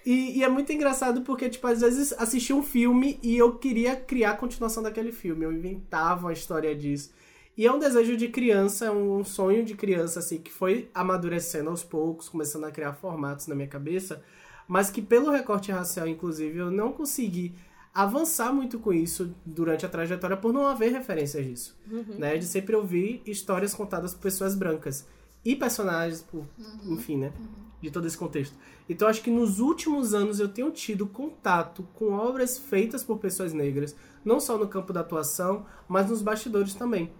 E, 0.05 0.39
e 0.39 0.45
é 0.45 0.49
muito 0.49 0.71
engraçado 0.71 1.23
porque, 1.23 1.49
tipo, 1.49 1.67
às 1.67 1.81
vezes 1.81 2.13
assisti 2.19 2.53
um 2.53 2.63
filme 2.63 3.19
e 3.23 3.35
eu 3.35 3.55
queria 3.55 3.97
criar 3.97 4.33
a 4.33 4.37
continuação 4.37 4.83
daquele 4.83 5.11
filme. 5.11 5.47
Eu 5.47 5.53
inventava 5.53 6.27
uma 6.27 6.35
história 6.35 6.77
disso. 6.77 7.15
E 7.57 7.67
é 7.67 7.73
um 7.73 7.79
desejo 7.79 8.15
de 8.15 8.29
criança, 8.29 8.85
é 8.85 8.91
um 8.91 9.25
sonho 9.25 9.65
de 9.65 9.75
criança, 9.75 10.19
assim, 10.19 10.37
que 10.37 10.53
foi 10.53 10.91
amadurecendo 10.93 11.71
aos 11.71 11.83
poucos, 11.83 12.29
começando 12.29 12.65
a 12.65 12.71
criar 12.71 12.93
formatos 12.93 13.47
na 13.47 13.55
minha 13.55 13.69
cabeça, 13.69 14.23
mas 14.69 14.91
que 14.91 15.01
pelo 15.01 15.31
recorte 15.31 15.73
racial, 15.73 16.07
inclusive, 16.07 16.59
eu 16.59 16.71
não 16.71 16.93
consegui 16.93 17.55
avançar 17.99 18.53
muito 18.53 18.79
com 18.79 18.93
isso 18.93 19.35
durante 19.45 19.85
a 19.85 19.89
trajetória 19.89 20.37
por 20.37 20.53
não 20.53 20.69
haver 20.69 20.93
referências 20.93 21.45
disso. 21.45 21.77
Né? 22.17 22.39
De 22.39 22.45
sempre 22.45 22.77
ouvir 22.77 23.21
histórias 23.27 23.75
contadas 23.75 24.15
por 24.15 24.21
pessoas 24.21 24.55
brancas. 24.55 25.05
E 25.45 25.57
personagens, 25.57 26.21
por, 26.21 26.47
enfim, 26.87 27.17
né? 27.17 27.33
De 27.83 27.91
todo 27.91 28.07
esse 28.07 28.17
contexto. 28.17 28.57
Então, 28.89 29.09
acho 29.09 29.21
que 29.21 29.33
nos 29.33 29.59
últimos 29.59 30.15
anos 30.15 30.39
eu 30.39 30.49
tenho 30.49 30.71
tido 30.71 31.09
contato 31.09 31.89
com 31.95 32.13
obras 32.13 32.57
feitas 32.57 33.03
por 33.03 33.19
pessoas 33.19 33.53
negras, 33.53 33.97
não 34.25 34.39
só 34.39 34.57
no 34.57 34.69
campo 34.69 34.93
da 34.93 35.01
atuação, 35.01 35.67
mas 35.89 36.09
nos 36.09 36.23
bastidores 36.23 36.75
também. 36.75 37.11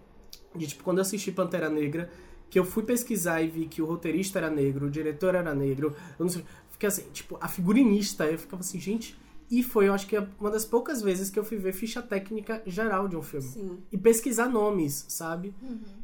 De 0.55 0.69
tipo, 0.69 0.85
quando 0.85 0.99
eu 0.99 1.03
assisti 1.03 1.33
Pantera 1.33 1.69
Negra, 1.69 2.09
que 2.49 2.57
eu 2.59 2.65
fui 2.65 2.85
pesquisar 2.85 3.43
e 3.43 3.49
vi 3.49 3.67
que 3.67 3.83
o 3.83 3.85
roteirista 3.85 4.39
era 4.39 4.49
negro, 4.49 4.87
o 4.87 4.91
diretor 4.91 5.35
era 5.35 5.53
negro, 5.55 5.95
eu 6.19 6.25
não 6.25 6.31
sei, 6.31 6.45
fiquei 6.71 6.87
assim, 6.87 7.03
tipo, 7.13 7.37
a 7.41 7.49
figurinista, 7.49 8.27
eu 8.27 8.39
ficava 8.39 8.61
assim, 8.61 8.81
gente, 8.81 9.17
E 9.51 9.63
foi, 9.63 9.89
eu 9.89 9.95
acho 9.95 10.07
que, 10.07 10.17
uma 10.39 10.51
das 10.51 10.65
poucas 10.65 11.01
vezes 11.01 11.31
que 11.31 11.39
eu 11.39 11.45
fui 11.45 11.57
ver 11.57 11.73
ficha 11.73 12.03
técnica 12.03 12.63
geral 12.67 13.09
de 13.09 13.17
um 13.17 13.23
filme. 13.23 13.47
Sim. 13.47 13.79
E 13.91 13.97
pesquisar 13.97 14.49
nomes, 14.49 15.07
sabe? 15.09 15.55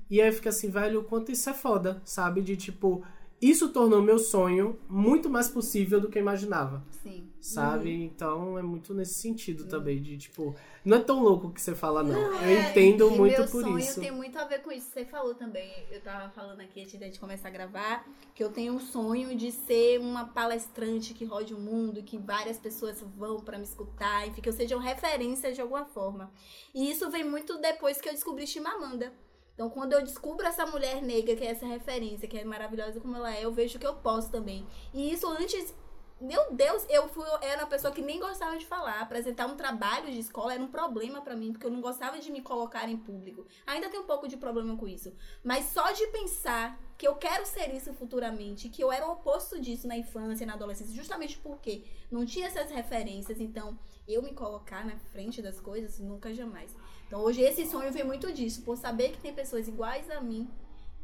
E 0.09 0.21
aí 0.21 0.33
fica 0.33 0.49
assim, 0.49 0.71
velho, 0.71 1.01
o 1.01 1.05
quanto 1.05 1.31
isso 1.33 1.49
é 1.51 1.55
foda, 1.55 2.01
sabe? 2.05 2.41
De 2.41 2.57
tipo, 2.57 3.03
isso 3.51 3.69
tornou 3.71 4.01
meu 4.03 4.19
sonho 4.19 4.79
muito 4.89 5.29
mais 5.29 5.49
possível 5.49 6.01
do 6.01 6.09
que 6.09 6.19
eu 6.19 6.23
imaginava, 6.23 6.85
Sim. 7.03 7.29
sabe? 7.41 7.91
Uhum. 7.91 8.03
Então 8.05 8.59
é 8.59 8.63
muito 8.63 8.95
nesse 8.95 9.15
sentido 9.15 9.67
também, 9.67 10.01
de 10.01 10.17
tipo, 10.17 10.55
não 10.85 10.97
é 10.97 11.01
tão 11.01 11.23
louco 11.23 11.49
o 11.49 11.53
que 11.53 11.61
você 11.61 11.75
fala, 11.75 12.03
não. 12.03 12.15
eu 12.15 12.35
É, 12.37 12.71
entendo 12.71 13.11
muito 13.11 13.37
meu 13.39 13.49
por 13.49 13.63
sonho 13.63 13.79
isso. 13.79 14.01
tem 14.01 14.11
muito 14.13 14.39
a 14.39 14.45
ver 14.45 14.63
com 14.63 14.71
isso 14.73 14.89
você 14.93 15.05
falou 15.05 15.35
também. 15.35 15.71
Eu 15.91 16.01
tava 16.01 16.31
falando 16.31 16.61
aqui 16.61 16.81
antes 16.83 16.99
da 16.99 17.07
gente 17.07 17.21
começar 17.21 17.49
a 17.49 17.51
gravar 17.51 18.07
que 18.35 18.43
eu 18.43 18.51
tenho 18.51 18.73
um 18.75 18.81
sonho 18.81 19.37
de 19.37 19.51
ser 19.53 19.99
uma 20.01 20.27
palestrante 20.27 21.13
que 21.15 21.25
rode 21.25 21.53
o 21.55 21.59
mundo, 21.59 22.03
que 22.03 22.17
várias 22.19 22.59
pessoas 22.59 23.01
vão 23.17 23.41
pra 23.41 23.59
me 23.59 23.65
escutar, 23.65 24.27
enfim, 24.27 24.41
que 24.41 24.49
eu 24.49 24.53
seja 24.53 24.77
uma 24.77 24.85
referência 24.85 25.53
de 25.53 25.61
alguma 25.61 25.85
forma. 25.85 26.33
E 26.75 26.91
isso 26.91 27.11
vem 27.11 27.25
muito 27.25 27.59
depois 27.59 28.01
que 28.01 28.09
eu 28.09 28.13
descobri 28.13 28.47
Chimamanda. 28.47 29.13
Então, 29.55 29.71
quando 29.71 29.93
eu 29.93 30.03
descubro 30.03 30.47
essa 30.47 30.67
mulher 30.67 31.01
negra, 31.01 31.37
que 31.37 31.45
é 31.45 31.51
essa 31.51 31.67
referência, 31.67 32.29
que 32.29 32.37
é 32.37 32.45
maravilhosa 32.45 33.01
como 33.01 33.17
ela 33.17 33.35
é, 33.35 33.45
eu 33.45 33.53
vejo 33.53 33.79
que 33.79 33.87
eu 33.87 33.95
posso 33.95 34.31
também. 34.31 34.67
E 34.93 35.13
isso 35.13 35.27
antes 35.29 35.73
meu 36.21 36.53
Deus, 36.53 36.87
eu 36.89 37.09
fui, 37.09 37.25
era 37.43 37.63
uma 37.63 37.69
pessoa 37.69 37.93
que 37.93 38.01
nem 38.01 38.21
gostava 38.21 38.57
de 38.57 38.65
falar. 38.65 39.01
Apresentar 39.01 39.47
um 39.47 39.57
trabalho 39.57 40.11
de 40.11 40.19
escola 40.19 40.55
era 40.55 40.63
um 40.63 40.69
problema 40.69 41.21
pra 41.21 41.37
mim, 41.37 41.53
porque 41.53 41.67
eu 41.67 41.71
não 41.71 41.81
gostava 41.81 42.19
de 42.19 42.31
me 42.31 42.41
colocar 42.41 42.89
em 42.89 42.97
público. 42.97 43.45
Ainda 43.67 43.91
tenho 43.91 44.05
um 44.05 44.07
pouco 44.07 44.29
de 44.29 44.37
problema 44.37 44.77
com 44.77 44.87
isso. 44.87 45.13
Mas 45.43 45.67
só 45.67 45.91
de 45.93 46.07
pensar 46.07 46.81
que 46.97 47.07
eu 47.07 47.17
quero 47.17 47.45
ser 47.45 47.75
isso 47.75 47.93
futuramente, 47.93 48.69
que 48.69 48.83
eu 48.83 48.93
era 48.93 49.07
o 49.07 49.13
oposto 49.13 49.61
disso 49.61 49.89
na 49.89 49.97
infância, 49.97 50.47
na 50.47 50.55
adolescência, 50.55 50.95
justamente 50.95 51.37
porque 51.39 51.85
não 52.11 52.25
tinha 52.25 52.47
essas 52.47 52.71
referências. 52.71 53.41
Então, 53.41 53.79
eu 54.07 54.23
me 54.23 54.33
colocar 54.33 54.87
na 54.87 54.97
frente 55.13 55.43
das 55.43 55.61
coisas, 55.61 55.99
nunca 55.99 56.33
jamais. 56.33 56.75
Então, 57.07 57.21
hoje 57.21 57.41
esse 57.43 57.67
sonho 57.67 57.93
vem 57.93 58.05
muito 58.05 58.33
disso, 58.33 58.63
por 58.63 58.77
saber 58.77 59.11
que 59.13 59.21
tem 59.21 59.33
pessoas 59.35 59.69
iguais 59.69 60.11
a 60.11 60.21
mim, 60.21 60.51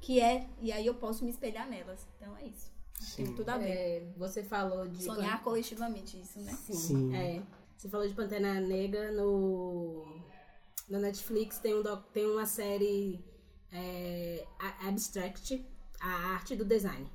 que 0.00 0.20
é, 0.20 0.46
e 0.60 0.72
aí 0.72 0.86
eu 0.86 0.94
posso 0.94 1.24
me 1.24 1.30
espelhar 1.30 1.68
nelas. 1.68 2.06
Então, 2.16 2.36
é 2.38 2.44
isso. 2.46 2.70
Tem 3.16 3.26
Sim. 3.26 3.34
tudo 3.34 3.48
a 3.48 3.56
ver. 3.58 3.68
É, 3.70 4.02
você 4.16 4.42
falou 4.42 4.86
de. 4.86 5.02
Sonhar 5.02 5.42
coletivamente 5.42 6.20
isso, 6.20 6.38
né? 6.40 6.52
Sim. 6.66 6.74
Sim. 6.74 7.16
É. 7.16 7.42
Você 7.76 7.88
falou 7.88 8.06
de 8.06 8.14
Pantera 8.14 8.60
Negra 8.60 9.10
no. 9.12 10.04
Na 10.88 10.98
Netflix 10.98 11.58
tem, 11.58 11.74
um 11.74 11.82
doc- 11.82 12.04
tem 12.12 12.26
uma 12.26 12.44
série 12.44 13.24
é, 13.72 14.44
Abstract, 14.86 15.64
a 16.00 16.08
arte 16.34 16.56
do 16.56 16.64
design. 16.64 17.06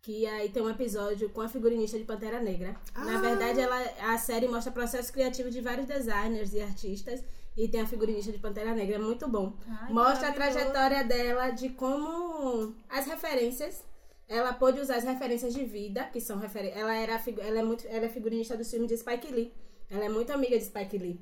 Que 0.00 0.24
aí 0.26 0.48
tem 0.48 0.62
um 0.62 0.70
episódio 0.70 1.28
com 1.30 1.40
a 1.40 1.48
figurinista 1.48 1.98
de 1.98 2.04
Pantera 2.04 2.40
Negra. 2.40 2.76
Na 2.94 3.20
verdade, 3.20 3.60
ela, 3.60 3.76
a 4.14 4.16
série 4.16 4.46
mostra 4.46 4.70
o 4.70 4.74
processo 4.74 5.12
criativo 5.12 5.50
de 5.50 5.60
vários 5.60 5.86
designers 5.86 6.54
e 6.54 6.60
artistas. 6.62 7.22
E 7.56 7.68
tem 7.68 7.80
a 7.80 7.86
figurinista 7.86 8.30
de 8.30 8.38
Pantera 8.38 8.74
Negra. 8.74 8.96
É 8.96 8.98
muito 8.98 9.26
bom. 9.28 9.54
Ai, 9.66 9.92
Mostra 9.92 10.28
a 10.28 10.32
trajetória 10.32 11.02
dela 11.04 11.50
de 11.50 11.70
como 11.70 12.74
as 12.88 13.06
referências. 13.06 13.82
Ela 14.28 14.52
pôde 14.52 14.80
usar 14.80 14.96
as 14.96 15.04
referências 15.04 15.54
de 15.54 15.64
vida, 15.64 16.04
que 16.12 16.20
são 16.20 16.36
referen 16.38 16.72
ela 16.74 16.94
era 16.94 17.20
ela 17.40 17.60
é 17.60 17.62
muito 17.62 17.86
ela 17.88 18.06
é 18.06 18.08
figurinista 18.08 18.56
do 18.56 18.64
filme 18.64 18.86
de 18.86 18.96
Spike 18.96 19.32
Lee. 19.32 19.52
Ela 19.88 20.04
é 20.04 20.08
muito 20.08 20.32
amiga 20.32 20.58
de 20.58 20.64
Spike 20.64 20.98
Lee. 20.98 21.20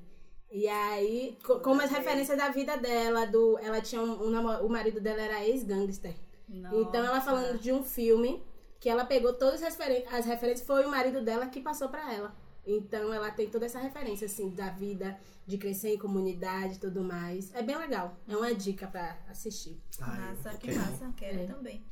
E 0.51 0.67
aí, 0.69 1.37
co- 1.45 1.61
como 1.61 1.83
as 1.83 1.91
referências 1.91 2.39
da 2.39 2.49
vida 2.49 2.77
dela, 2.79 3.27
do 3.27 3.59
ela 3.59 3.81
tinha 3.81 4.01
um, 4.01 4.29
um 4.31 4.65
o 4.65 4.69
marido 4.71 5.01
dela 5.01 5.21
era 5.21 5.45
ex-gangster. 5.45 6.15
Então 6.81 7.05
ela 7.05 7.21
falando 7.21 7.59
de 7.59 7.73
um 7.73 7.83
filme 7.83 8.43
que 8.81 8.89
ela 8.89 9.05
pegou 9.05 9.33
todas 9.35 9.63
as, 9.63 9.77
referen- 9.77 10.05
as 10.11 10.25
referências, 10.27 10.67
foi 10.67 10.85
o 10.85 10.91
marido 10.91 11.23
dela 11.23 11.47
que 11.47 11.61
passou 11.61 11.89
pra 11.89 12.13
ela. 12.13 12.35
Então 12.67 13.13
ela 13.13 13.31
tem 13.31 13.49
toda 13.49 13.67
essa 13.67 13.79
referência 13.79 14.27
assim 14.27 14.51
da 14.51 14.71
vida, 14.71 15.19
de 15.47 15.59
crescer 15.59 15.95
em 15.95 15.99
comunidade 15.99 16.75
e 16.77 16.79
tudo 16.79 17.03
mais. 17.03 17.55
É 17.55 17.63
bem 17.63 17.77
legal. 17.77 18.17
É 18.29 18.37
uma 18.37 18.55
dica 18.55 18.87
pra 18.87 19.19
assistir. 19.29 19.79
Ai, 20.01 20.19
Massa, 20.21 20.51
que 20.59 20.73
massa. 20.75 21.13
Quero 21.17 21.41
É. 21.41 21.47
também. 21.47 21.85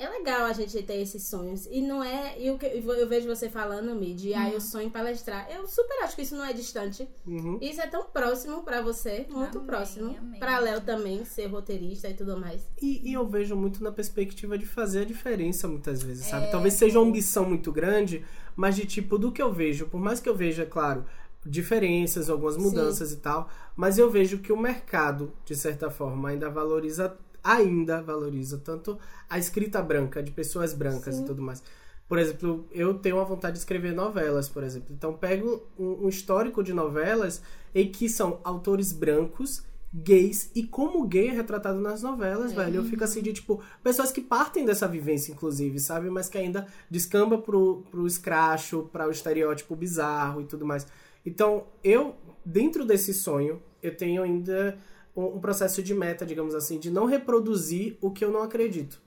É 0.00 0.08
legal 0.08 0.44
a 0.44 0.52
gente 0.52 0.80
ter 0.84 0.94
esses 1.00 1.26
sonhos. 1.26 1.66
E 1.66 1.80
não 1.82 2.04
é. 2.04 2.40
E 2.40 2.48
o 2.52 2.56
que 2.56 2.66
eu 2.66 3.08
vejo 3.08 3.26
você 3.26 3.50
falando, 3.50 3.92
Mi, 3.96 4.14
de 4.14 4.32
ah, 4.32 4.48
eu 4.48 4.60
sonho 4.60 4.86
em 4.86 4.90
palestrar. 4.90 5.50
Eu 5.50 5.66
super 5.66 6.04
acho 6.04 6.14
que 6.14 6.22
isso 6.22 6.36
não 6.36 6.44
é 6.44 6.52
distante. 6.52 7.08
Uhum. 7.26 7.58
Isso 7.60 7.80
é 7.80 7.86
tão 7.88 8.04
próximo 8.04 8.62
pra 8.62 8.80
você, 8.80 9.26
muito 9.28 9.58
Amém, 9.58 9.66
próximo. 9.66 10.16
amém. 10.16 10.38
Pra 10.38 10.60
Léo 10.60 10.82
também, 10.82 11.24
ser 11.24 11.46
roteirista 11.46 12.08
e 12.08 12.14
tudo 12.14 12.38
mais. 12.38 12.62
E, 12.80 13.10
e 13.10 13.12
eu 13.12 13.26
vejo 13.26 13.56
muito 13.56 13.82
na 13.82 13.90
perspectiva 13.90 14.56
de 14.56 14.66
fazer 14.66 15.00
a 15.00 15.04
diferença 15.04 15.66
muitas 15.66 16.00
vezes, 16.00 16.26
sabe? 16.26 16.46
É, 16.46 16.50
Talvez 16.52 16.74
seja 16.74 17.00
uma 17.00 17.08
ambição 17.08 17.44
muito 17.44 17.72
grande, 17.72 18.24
mas 18.58 18.74
de 18.74 18.84
tipo, 18.84 19.16
do 19.16 19.30
que 19.30 19.40
eu 19.40 19.52
vejo, 19.52 19.86
por 19.86 20.00
mais 20.00 20.18
que 20.18 20.28
eu 20.28 20.34
veja, 20.34 20.66
claro, 20.66 21.04
diferenças, 21.46 22.28
algumas 22.28 22.56
mudanças 22.56 23.12
e 23.12 23.18
tal, 23.18 23.48
mas 23.76 23.98
eu 23.98 24.10
vejo 24.10 24.38
que 24.38 24.52
o 24.52 24.58
mercado, 24.58 25.32
de 25.44 25.54
certa 25.54 25.88
forma, 25.92 26.30
ainda 26.30 26.50
valoriza, 26.50 27.16
ainda 27.42 28.02
valoriza 28.02 28.58
tanto 28.58 28.98
a 29.30 29.38
escrita 29.38 29.80
branca, 29.80 30.20
de 30.20 30.32
pessoas 30.32 30.74
brancas 30.74 31.20
e 31.20 31.24
tudo 31.24 31.40
mais. 31.40 31.62
Por 32.08 32.18
exemplo, 32.18 32.66
eu 32.72 32.94
tenho 32.94 33.14
uma 33.14 33.24
vontade 33.24 33.52
de 33.52 33.60
escrever 33.60 33.94
novelas, 33.94 34.48
por 34.48 34.64
exemplo. 34.64 34.88
Então, 34.92 35.12
pego 35.12 35.62
um, 35.78 36.06
um 36.06 36.08
histórico 36.08 36.60
de 36.60 36.72
novelas 36.72 37.40
em 37.72 37.88
que 37.92 38.08
são 38.08 38.40
autores 38.42 38.90
brancos, 38.90 39.62
gays, 39.92 40.50
e 40.54 40.64
como 40.64 41.06
gay 41.06 41.28
é 41.28 41.32
retratado 41.32 41.80
nas 41.80 42.02
novelas, 42.02 42.52
velho. 42.52 42.76
Eu 42.76 42.84
fico 42.84 43.04
assim 43.04 43.22
de, 43.22 43.32
tipo, 43.32 43.62
pessoas 43.82 44.12
que 44.12 44.20
partem 44.20 44.64
dessa 44.64 44.86
vivência, 44.86 45.32
inclusive, 45.32 45.78
sabe? 45.78 46.10
Mas 46.10 46.28
que 46.28 46.36
ainda 46.36 46.66
descamba 46.90 47.38
pro, 47.38 47.82
pro 47.90 48.06
escracho, 48.06 48.88
para 48.92 49.08
o 49.08 49.10
estereótipo 49.10 49.74
bizarro 49.74 50.42
e 50.42 50.44
tudo 50.44 50.66
mais. 50.66 50.86
Então, 51.24 51.64
eu, 51.82 52.14
dentro 52.44 52.84
desse 52.84 53.14
sonho, 53.14 53.62
eu 53.82 53.96
tenho 53.96 54.22
ainda 54.22 54.78
um, 55.16 55.36
um 55.36 55.40
processo 55.40 55.82
de 55.82 55.94
meta, 55.94 56.24
digamos 56.24 56.54
assim, 56.54 56.78
de 56.78 56.90
não 56.90 57.06
reproduzir 57.06 57.96
o 58.00 58.10
que 58.10 58.24
eu 58.24 58.30
não 58.30 58.42
acredito 58.42 59.00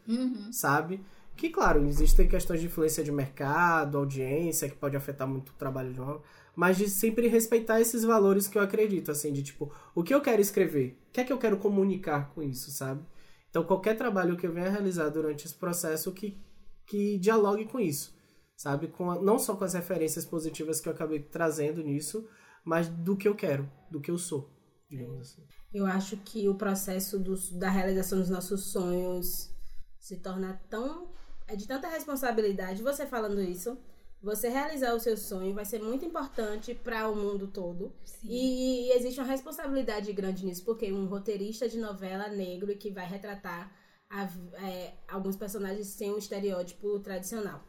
sabe? 0.52 1.02
Que, 1.36 1.50
claro, 1.50 1.86
existem 1.88 2.28
questões 2.28 2.60
de 2.60 2.68
influência 2.68 3.04
de 3.04 3.12
mercado, 3.12 3.98
audiência, 3.98 4.70
que 4.70 4.76
pode 4.76 4.96
afetar 4.96 5.28
muito 5.28 5.50
o 5.50 5.54
trabalho 5.54 5.94
de 5.94 6.02
um, 6.02 6.20
mas 6.56 6.78
de 6.78 6.90
sempre 6.90 7.28
respeitar 7.28 7.80
esses 7.80 8.04
valores 8.04 8.48
que 8.48 8.58
eu 8.58 8.62
acredito, 8.62 9.12
assim, 9.12 9.32
de 9.32 9.44
tipo, 9.44 9.74
o 9.96 10.04
que 10.04 10.14
eu 10.14 10.22
quero 10.22 10.42
escrever? 10.42 10.98
O 11.10 11.12
que 11.12 11.22
é 11.22 11.24
que 11.24 11.34
eu 11.34 11.38
quero 11.38 11.58
comunicar 11.58 12.34
com 12.34 12.42
isso, 12.44 12.72
sabe? 12.72 13.06
Então, 13.50 13.64
qualquer 13.64 13.98
trabalho 13.98 14.38
que 14.38 14.46
eu 14.48 14.54
venha 14.54 14.70
realizar 14.70 15.10
durante 15.10 15.46
esse 15.46 15.56
processo 15.56 16.12
que, 16.14 16.38
que 16.88 17.18
dialogue 17.20 17.66
com 17.66 17.80
isso, 17.80 18.14
sabe? 18.56 18.88
Com 18.88 19.12
a- 19.12 19.22
não 19.22 19.38
só 19.38 19.56
com 19.56 19.64
as 19.64 19.74
referências 19.74 20.26
positivas 20.26 20.80
que 20.80 20.88
eu 20.88 20.94
acabei 20.94 21.20
trazendo 21.20 21.84
nisso, 21.84 22.28
mas 22.64 22.88
do 22.88 23.18
que 23.18 23.28
eu 23.28 23.36
quero, 23.36 23.70
do 23.90 24.00
que 24.00 24.10
eu 24.12 24.18
sou, 24.18 24.50
digamos 24.90 25.20
assim. 25.20 25.42
Eu 25.74 25.86
acho 25.86 26.16
que 26.18 26.48
o 26.48 26.56
processo 26.56 27.18
dos- 27.20 27.52
da 27.58 27.70
realização 27.70 28.20
dos 28.20 28.30
nossos 28.30 28.72
sonhos 28.72 29.50
se 30.00 30.18
torna 30.22 30.62
tão. 30.70 31.12
É 31.48 31.56
de 31.56 31.68
tanta 31.68 31.88
responsabilidade. 31.90 32.82
Você 32.84 33.06
falando 33.06 33.42
isso, 33.42 33.78
você 34.22 34.50
realizar 34.50 34.94
o 34.94 35.00
seu 35.00 35.18
sonho 35.18 35.54
vai 35.54 35.66
ser 35.66 35.82
muito 35.82 36.06
importante 36.06 36.74
para 36.76 37.10
o 37.10 37.16
mundo 37.16 37.48
todo. 37.48 37.92
E, 38.24 38.88
e 38.90 38.92
existe 38.94 39.20
uma 39.20 39.28
responsabilidade 39.28 40.12
grande 40.14 40.46
nisso, 40.46 40.64
porque 40.64 40.92
um 40.92 41.06
roteirista 41.08 41.68
de 41.68 41.78
novela 41.80 42.28
negro 42.30 42.76
que 42.78 42.92
vai 42.92 43.06
retratar 43.08 43.72
a 44.10 44.28
é, 44.64 44.94
alguns 45.08 45.36
personagens 45.36 45.88
sem 45.88 46.12
um 46.12 46.18
estereótipo 46.18 47.00
tradicional. 47.00 47.64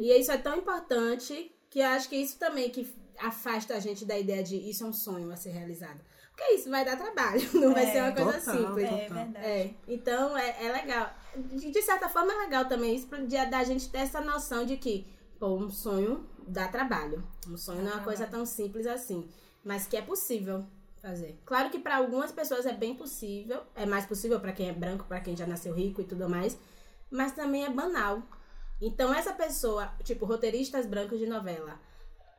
E 0.00 0.10
isso 0.18 0.32
é 0.32 0.38
tão 0.38 0.56
importante 0.56 1.54
que 1.70 1.78
eu 1.80 1.86
acho 1.86 2.08
que 2.08 2.16
isso 2.16 2.38
também 2.38 2.70
que 2.70 2.92
afasta 3.18 3.74
a 3.74 3.80
gente 3.80 4.04
da 4.04 4.18
ideia 4.18 4.42
de 4.42 4.56
isso 4.56 4.82
é 4.84 4.86
um 4.88 4.92
sonho 4.92 5.30
a 5.30 5.36
ser 5.36 5.50
realizado. 5.50 6.00
Porque 6.30 6.54
isso 6.54 6.68
vai 6.68 6.84
dar 6.84 6.96
trabalho, 6.96 7.48
não 7.54 7.72
vai 7.72 7.84
É, 7.84 7.92
ser 7.92 8.00
uma 8.02 8.12
coisa 8.12 8.40
total, 8.40 8.56
simples. 8.56 8.84
É 8.84 8.88
Total. 8.90 9.24
verdade. 9.24 9.46
É, 9.46 9.74
então 9.86 10.36
é, 10.36 10.66
é 10.66 10.72
legal. 10.72 11.14
De, 11.36 11.70
de 11.70 11.82
certa 11.82 12.08
forma 12.08 12.32
é 12.32 12.36
legal 12.38 12.64
também 12.64 12.96
isso, 12.96 13.06
pra, 13.06 13.18
de, 13.20 13.46
da 13.46 13.62
gente 13.62 13.88
ter 13.88 13.98
essa 13.98 14.20
noção 14.20 14.64
de 14.66 14.76
que, 14.76 15.06
pô, 15.44 15.56
um 15.56 15.68
sonho 15.68 16.24
dá 16.48 16.68
trabalho. 16.68 17.22
Um 17.46 17.56
sonho 17.58 17.82
não 17.82 17.90
é 17.90 17.94
uma 17.96 18.02
coisa 18.02 18.26
tão 18.26 18.46
simples 18.46 18.86
assim, 18.86 19.28
mas 19.62 19.86
que 19.86 19.94
é 19.94 20.00
possível 20.00 20.64
fazer. 21.02 21.38
Claro 21.44 21.68
que 21.68 21.78
para 21.78 21.98
algumas 21.98 22.32
pessoas 22.32 22.64
é 22.64 22.72
bem 22.72 22.94
possível, 22.94 23.60
é 23.76 23.84
mais 23.84 24.06
possível 24.06 24.40
para 24.40 24.52
quem 24.52 24.70
é 24.70 24.72
branco, 24.72 25.04
para 25.06 25.20
quem 25.20 25.36
já 25.36 25.46
nasceu 25.46 25.74
rico 25.74 26.00
e 26.00 26.04
tudo 26.04 26.30
mais, 26.30 26.56
mas 27.10 27.32
também 27.32 27.62
é 27.62 27.68
banal. 27.68 28.22
Então 28.80 29.12
essa 29.12 29.34
pessoa, 29.34 29.92
tipo, 30.02 30.24
roteiristas 30.24 30.86
brancos 30.86 31.18
de 31.18 31.26
novela, 31.26 31.78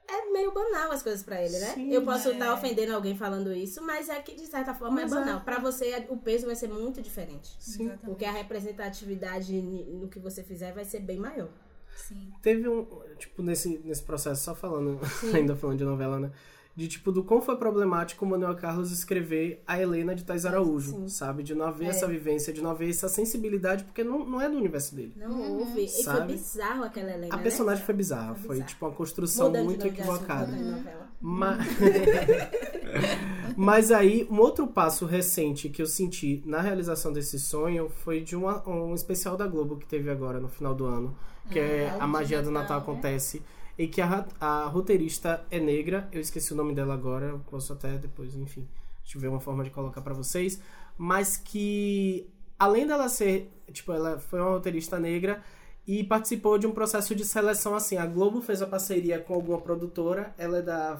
é 0.07 0.31
meio 0.31 0.51
banal 0.51 0.91
as 0.91 1.03
coisas 1.03 1.21
pra 1.21 1.39
ele, 1.39 1.59
né? 1.59 1.73
Sim, 1.75 1.91
eu 1.91 2.03
posso 2.03 2.29
é. 2.29 2.31
estar 2.33 2.53
ofendendo 2.55 2.95
alguém 2.95 3.15
falando 3.15 3.53
isso, 3.53 3.83
mas 3.83 4.09
é 4.09 4.19
que 4.19 4.33
de 4.33 4.47
certa 4.47 4.73
forma 4.73 5.01
Mas 5.01 5.11
é 5.11 5.15
é. 5.15 5.19
banal. 5.19 5.41
Pra 5.41 5.59
você 5.59 6.07
o 6.09 6.17
peso 6.17 6.47
vai 6.47 6.55
ser 6.55 6.69
muito 6.69 7.03
diferente. 7.03 7.55
Sim. 7.59 7.83
Exatamente. 7.83 8.05
Porque 8.05 8.25
a 8.25 8.31
representatividade 8.31 9.61
no 9.61 10.07
que 10.07 10.17
você 10.17 10.41
fizer 10.41 10.73
vai 10.73 10.85
ser 10.85 11.01
bem 11.01 11.17
maior. 11.17 11.49
Sim. 11.95 12.31
Teve 12.41 12.67
um, 12.69 12.85
tipo, 13.17 13.41
nesse, 13.41 13.79
nesse 13.83 14.03
processo, 14.03 14.43
só 14.43 14.53
falando, 14.53 14.99
ainda 15.33 15.55
falando 15.55 15.77
de 15.77 15.83
novela, 15.85 16.19
né? 16.19 16.31
De, 16.77 16.89
tipo, 16.89 17.09
do 17.09 17.23
quão 17.23 17.41
foi 17.41 17.55
problemático 17.55 18.25
o 18.25 18.27
Manuel 18.27 18.53
Carlos 18.55 18.91
escrever 18.91 19.63
a 19.65 19.79
Helena 19.81 20.13
de 20.13 20.25
Thais 20.25 20.45
Araújo, 20.45 20.91
Sim. 20.91 21.07
sabe? 21.07 21.41
De 21.41 21.55
não 21.55 21.65
haver 21.65 21.85
É. 21.85 21.89
essa 21.91 22.05
vivência, 22.05 22.51
de 22.51 22.61
não 22.61 22.69
haver 22.71 22.89
essa 22.89 23.07
sensibilidade, 23.07 23.85
porque 23.85 24.03
não, 24.03 24.25
não 24.25 24.41
é 24.41 24.49
do 24.49 24.57
universo 24.57 24.93
dele. 24.93 25.13
Não 25.15 25.39
houve. 25.59 25.85
E 25.85 25.87
foi 25.87 26.03
Sabe? 26.03 26.33
bizarro 26.33 26.83
aquela 26.83 27.11
Helena. 27.13 27.33
A 27.33 27.37
né? 27.37 27.43
personagem 27.43 27.81
foi 27.85 27.95
bizarra, 27.95 28.35
Foi 28.35 28.43
foi, 28.43 28.49
bizarro. 28.55 28.69
tipo, 28.69 28.85
uma 28.87 28.91
construção 28.93 29.47
Mudando 29.47 29.63
muito 29.63 29.87
equivocada. 29.87 30.51
né, 30.51 30.71
novela. 30.75 31.09
Mas... 31.21 31.65
Mas 33.55 33.91
aí, 33.91 34.27
um 34.29 34.39
outro 34.39 34.67
passo 34.67 35.05
recente 35.05 35.69
que 35.69 35.81
eu 35.81 35.85
senti 35.85 36.43
na 36.45 36.59
realização 36.61 37.11
desse 37.13 37.39
sonho 37.39 37.89
foi 37.89 38.19
de 38.21 38.35
uma, 38.35 38.67
um 38.67 38.93
especial 38.93 39.37
da 39.37 39.47
Globo 39.47 39.77
que 39.77 39.87
teve 39.87 40.09
agora 40.09 40.39
no 40.39 40.49
final 40.49 40.73
do 40.75 40.85
ano, 40.85 41.15
que 41.49 41.59
é 41.59 41.89
Ah, 41.99 42.03
A 42.03 42.07
Magia 42.07 42.41
do 42.41 42.51
Natal 42.51 42.77
né? 42.77 42.83
Acontece. 42.83 43.41
E 43.77 43.87
que 43.87 44.01
a, 44.01 44.25
a 44.39 44.65
roteirista 44.65 45.45
é 45.51 45.59
negra, 45.59 46.07
eu 46.11 46.21
esqueci 46.21 46.53
o 46.53 46.55
nome 46.55 46.73
dela 46.73 46.93
agora, 46.93 47.25
eu 47.27 47.39
posso 47.39 47.73
até 47.73 47.97
depois, 47.97 48.35
enfim, 48.35 48.67
tiver 49.03 49.27
uma 49.27 49.39
forma 49.41 49.63
de 49.63 49.69
colocar 49.69 50.01
pra 50.01 50.13
vocês. 50.13 50.61
Mas 50.97 51.35
que, 51.35 52.25
além 52.57 52.87
dela 52.87 53.09
ser, 53.09 53.51
tipo, 53.71 53.91
ela 53.91 54.17
foi 54.17 54.39
uma 54.39 54.51
roteirista 54.51 54.97
negra 54.97 55.43
e 55.87 56.03
participou 56.03 56.57
de 56.57 56.65
um 56.65 56.71
processo 56.71 57.13
de 57.13 57.25
seleção 57.25 57.75
assim. 57.75 57.97
A 57.97 58.05
Globo 58.05 58.41
fez 58.41 58.61
a 58.61 58.67
parceria 58.67 59.19
com 59.19 59.33
alguma 59.33 59.59
produtora, 59.61 60.33
ela 60.37 60.59
é 60.59 60.61
da 60.61 60.99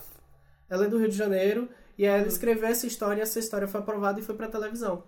ela 0.69 0.85
é 0.85 0.87
do 0.89 0.97
Rio 0.97 1.09
de 1.09 1.15
Janeiro 1.15 1.69
e 1.97 2.05
aí 2.05 2.19
ela 2.19 2.27
escreveu 2.27 2.67
essa 2.67 2.87
história 2.87 3.19
e 3.19 3.23
essa 3.23 3.39
história 3.39 3.67
foi 3.67 3.79
aprovada 3.79 4.19
e 4.19 4.23
foi 4.23 4.35
pra 4.35 4.47
televisão. 4.47 5.03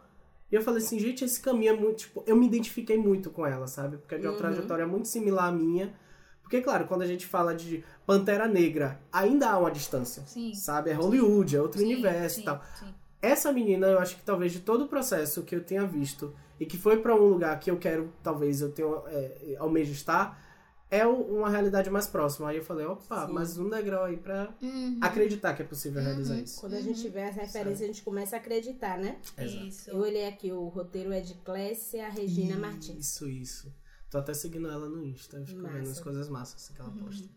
E 0.52 0.56
eu 0.56 0.62
falei 0.62 0.82
assim, 0.82 0.98
gente, 1.00 1.26
esse 1.26 1.42
caminho 1.42 1.74
é 1.74 1.78
muito, 1.78 1.98
tipo, 2.00 2.24
eu 2.26 2.36
me 2.36 2.46
identifiquei 2.48 2.98
muito 2.98 3.30
com 3.30 3.46
ela, 3.46 3.68
sabe? 3.68 3.98
Porque 3.98 4.16
é 4.16 4.18
de 4.18 4.26
uma 4.26 4.32
Uhum. 4.32 4.38
trajetória 4.38 4.88
muito 4.88 5.08
similar 5.08 5.50
à 5.50 5.52
minha. 5.52 5.94
Porque, 6.42 6.62
claro, 6.62 6.88
quando 6.88 7.02
a 7.02 7.06
gente 7.08 7.26
fala 7.28 7.54
de 7.54 7.84
Pantera 8.06 8.48
Negra, 8.48 9.00
ainda 9.12 9.50
há 9.50 9.58
uma 9.58 9.70
distância, 9.70 10.24
Sim. 10.26 10.54
sabe? 10.54 10.90
É 10.92 10.94
Hollywood, 10.94 11.56
é 11.58 11.62
outro 11.62 11.80
Sim, 11.80 11.86
universo 11.94 12.36
sim, 12.36 12.42
e 12.42 12.46
tal. 12.46 12.64
sim. 12.80 12.94
Essa 13.22 13.52
menina, 13.52 13.88
eu 13.88 14.00
acho 14.00 14.16
que 14.16 14.22
talvez 14.24 14.54
de 14.54 14.62
todo 14.62 14.86
o 14.86 14.88
processo 14.88 15.44
que 15.44 15.54
eu 15.56 15.64
tenha 15.64 15.86
visto 15.86 16.34
e 16.58 16.66
que 16.66 16.78
foi 16.78 16.98
pra 17.02 17.14
um 17.14 17.28
lugar 17.28 17.60
que 17.60 17.70
eu 17.70 17.78
quero, 17.78 18.14
talvez 18.24 18.62
eu 18.62 18.72
tenha, 18.72 18.88
é, 19.08 19.56
almejo 19.60 19.92
estar, 19.92 20.42
é 20.90 21.06
uma 21.06 21.50
realidade 21.50 21.90
mais 21.90 22.08
próxima. 22.08 22.50
Aí 22.50 22.58
eu 22.58 22.64
falei, 22.64 22.86
opa, 22.86 23.28
Sim. 23.28 23.34
mais 23.34 23.58
um 23.58 23.70
degrau 23.70 24.06
aí 24.06 24.18
pra 24.18 24.54
Uhum. 24.62 24.98
acreditar 25.02 25.54
que 25.54 25.62
é 25.62 25.66
possível 25.66 26.02
realizar 26.02 26.36
isso. 26.40 26.60
Quando 26.62 26.76
a 26.76 26.82
gente 26.82 27.02
tiver 27.02 27.28
essa 27.30 27.42
referência, 27.42 27.84
a 27.84 27.88
gente 27.88 28.02
começa 28.04 28.36
a 28.36 28.40
acreditar, 28.40 28.98
né? 28.98 29.18
Exato. 29.38 29.66
Isso. 29.66 29.90
Eu 29.90 29.98
olhei 29.98 30.28
aqui, 30.28 30.52
o 30.52 30.68
roteiro 30.68 31.12
é 31.12 31.20
de 31.20 31.34
Clécia 31.36 32.08
Regina 32.10 32.56
Martins. 32.58 33.06
Isso, 33.06 33.28
isso. 33.28 33.74
Tô 34.10 34.18
até 34.20 34.34
seguindo 34.34 34.70
ela 34.70 34.88
no 34.88 35.04
Insta, 35.04 35.38
eu 35.38 35.46
fico 35.46 35.62
vendo 35.64 35.80
Massa. 35.80 35.92
as 35.92 36.00
coisas 36.00 36.30
massas 36.30 36.70
que 36.70 36.80
ela 36.80 36.92
posta. 36.92 37.28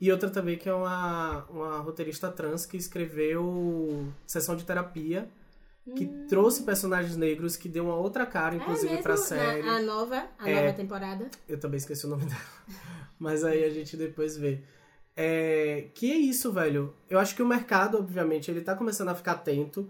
E 0.00 0.10
outra 0.12 0.30
também 0.30 0.56
que 0.56 0.68
é 0.68 0.74
uma, 0.74 1.44
uma 1.46 1.78
roteirista 1.78 2.30
trans 2.30 2.64
que 2.66 2.76
escreveu 2.76 4.12
Sessão 4.26 4.54
de 4.54 4.64
Terapia, 4.64 5.28
que 5.96 6.06
trouxe 6.28 6.62
personagens 6.62 7.16
negros, 7.16 7.56
que 7.56 7.68
deu 7.68 7.84
uma 7.84 7.96
outra 7.96 8.24
cara, 8.24 8.54
inclusive, 8.54 8.94
é 8.94 9.02
pra 9.02 9.16
série. 9.16 9.62
Na, 9.62 9.76
a 9.76 9.82
nova, 9.82 10.24
a 10.38 10.48
É. 10.50 10.54
nova 10.62 10.72
temporada. 10.72 11.28
Eu 11.48 11.58
também 11.60 11.76
esqueci 11.78 12.06
o 12.06 12.08
nome 12.08 12.24
dela. 12.24 12.40
Mas 13.18 13.44
aí 13.44 13.64
a 13.64 13.70
gente 13.70 13.96
depois 13.96 14.36
vê. 14.36 14.60
É, 15.16 15.88
que 15.94 16.10
é 16.10 16.16
isso, 16.16 16.50
velho. 16.52 16.94
Eu 17.08 17.18
acho 17.18 17.36
que 17.36 17.42
o 17.42 17.46
mercado, 17.46 17.98
obviamente, 17.98 18.50
ele 18.50 18.60
tá 18.62 18.74
começando 18.74 19.08
a 19.10 19.14
ficar 19.14 19.32
atento 19.32 19.88